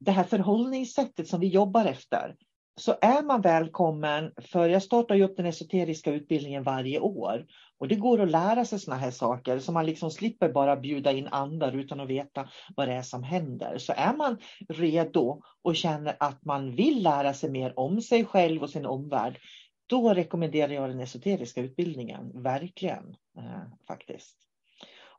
det 0.00 0.10
här 0.10 0.24
förhållningssättet 0.24 1.28
som 1.28 1.40
vi 1.40 1.48
jobbar 1.48 1.84
efter, 1.84 2.34
så 2.78 2.94
är 3.00 3.22
man 3.22 3.40
välkommen, 3.40 4.32
för 4.38 4.68
jag 4.68 4.82
startar 4.82 5.14
ju 5.14 5.24
upp 5.24 5.36
den 5.36 5.46
esoteriska 5.46 6.12
utbildningen 6.12 6.62
varje 6.62 7.00
år. 7.00 7.46
Och 7.78 7.88
det 7.88 7.94
går 7.94 8.20
att 8.20 8.30
lära 8.30 8.64
sig 8.64 8.78
såna 8.78 8.96
här 8.96 9.10
saker 9.10 9.58
så 9.58 9.72
man 9.72 9.86
liksom 9.86 10.10
slipper 10.10 10.48
bara 10.48 10.76
bjuda 10.76 11.12
in 11.12 11.28
andar 11.28 11.72
utan 11.72 12.00
att 12.00 12.08
veta 12.08 12.48
vad 12.76 12.88
det 12.88 12.94
är 12.94 13.02
som 13.02 13.22
händer. 13.22 13.78
Så 13.78 13.92
är 13.96 14.16
man 14.16 14.38
redo 14.68 15.42
och 15.62 15.76
känner 15.76 16.16
att 16.20 16.44
man 16.44 16.74
vill 16.74 17.02
lära 17.02 17.34
sig 17.34 17.50
mer 17.50 17.78
om 17.78 18.02
sig 18.02 18.24
själv 18.24 18.62
och 18.62 18.70
sin 18.70 18.86
omvärld, 18.86 19.38
då 19.86 20.14
rekommenderar 20.14 20.72
jag 20.72 20.90
den 20.90 21.00
esoteriska 21.00 21.60
utbildningen, 21.60 22.42
verkligen 22.42 23.16
eh, 23.38 23.62
faktiskt. 23.86 24.47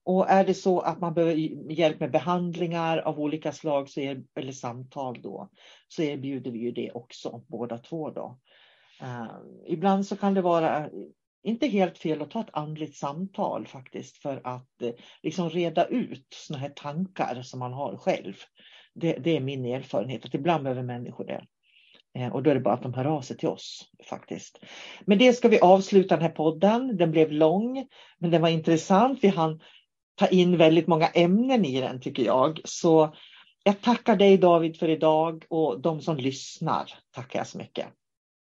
Och 0.03 0.29
är 0.29 0.45
det 0.45 0.53
så 0.53 0.79
att 0.79 0.99
man 0.99 1.13
behöver 1.13 1.35
hjälp 1.71 1.99
med 1.99 2.11
behandlingar 2.11 2.97
av 2.97 3.19
olika 3.19 3.51
slag 3.51 3.89
så 3.89 3.99
är, 3.99 4.23
eller 4.35 4.51
samtal 4.51 5.21
då, 5.21 5.49
så 5.87 6.01
erbjuder 6.01 6.51
vi 6.51 6.59
ju 6.59 6.71
det 6.71 6.91
också, 6.91 7.43
båda 7.47 7.77
två 7.77 8.09
då. 8.09 8.39
Uh, 9.03 9.31
ibland 9.67 10.05
så 10.05 10.15
kan 10.15 10.33
det 10.33 10.41
vara 10.41 10.77
eh, 10.77 10.91
inte 11.43 11.67
helt 11.67 11.97
fel 11.97 12.21
att 12.21 12.31
ta 12.31 12.41
ett 12.41 12.53
andligt 12.53 12.95
samtal 12.95 13.67
faktiskt 13.67 14.17
för 14.17 14.41
att 14.43 14.69
uh, 14.83 14.91
liksom 15.23 15.49
reda 15.49 15.85
ut 15.85 16.27
såna 16.33 16.59
här 16.59 16.69
tankar 16.69 17.41
som 17.41 17.59
man 17.59 17.73
har 17.73 17.97
själv. 17.97 18.33
Det, 18.93 19.13
det 19.13 19.37
är 19.37 19.41
min 19.41 19.65
erfarenhet 19.65 20.25
att 20.25 20.33
ibland 20.33 20.63
behöver 20.63 20.83
människor 20.83 21.25
det. 21.25 21.45
Och 22.31 22.43
då 22.43 22.49
är 22.49 22.55
det 22.55 22.61
bara 22.61 22.73
att 22.73 22.83
de 22.83 22.93
hör 22.93 23.05
av 23.05 23.21
sig 23.21 23.37
till 23.37 23.49
oss 23.49 23.89
faktiskt. 24.09 24.59
Med 25.05 25.17
det 25.17 25.33
ska 25.33 25.47
vi 25.47 25.59
avsluta 25.59 26.15
den 26.15 26.21
här 26.21 26.31
podden. 26.31 26.97
Den 26.97 27.11
blev 27.11 27.31
lång, 27.31 27.87
men 28.17 28.31
den 28.31 28.41
var 28.41 28.49
intressant. 28.49 29.19
Vi 29.21 29.27
hann 29.27 29.59
ta 30.19 30.27
in 30.27 30.57
väldigt 30.57 30.87
många 30.87 31.07
ämnen 31.07 31.65
i 31.65 31.81
den 31.81 32.01
tycker 32.01 32.23
jag. 32.23 32.61
Så 32.63 33.15
jag 33.63 33.81
tackar 33.81 34.15
dig 34.15 34.37
David 34.37 34.79
för 34.79 34.89
idag 34.89 35.45
och 35.49 35.81
de 35.81 36.01
som 36.01 36.17
lyssnar 36.17 36.93
tackar 37.11 37.39
jag 37.39 37.47
så 37.47 37.57
mycket. 37.57 37.87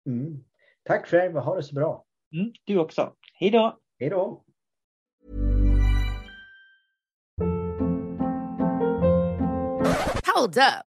Mm. 0.07 0.43
Tack 0.83 1.07
själv 1.07 1.37
och 1.37 1.43
ha 1.43 1.55
det 1.55 1.63
så 1.63 1.75
bra. 1.75 2.05
Mm, 2.33 2.51
du 2.63 2.77
också. 2.77 3.13
Hej 3.33 3.49
då! 3.49 3.79
Hej 3.99 4.09
då! 4.09 4.43
Hold 10.35 10.57
up. 10.57 10.88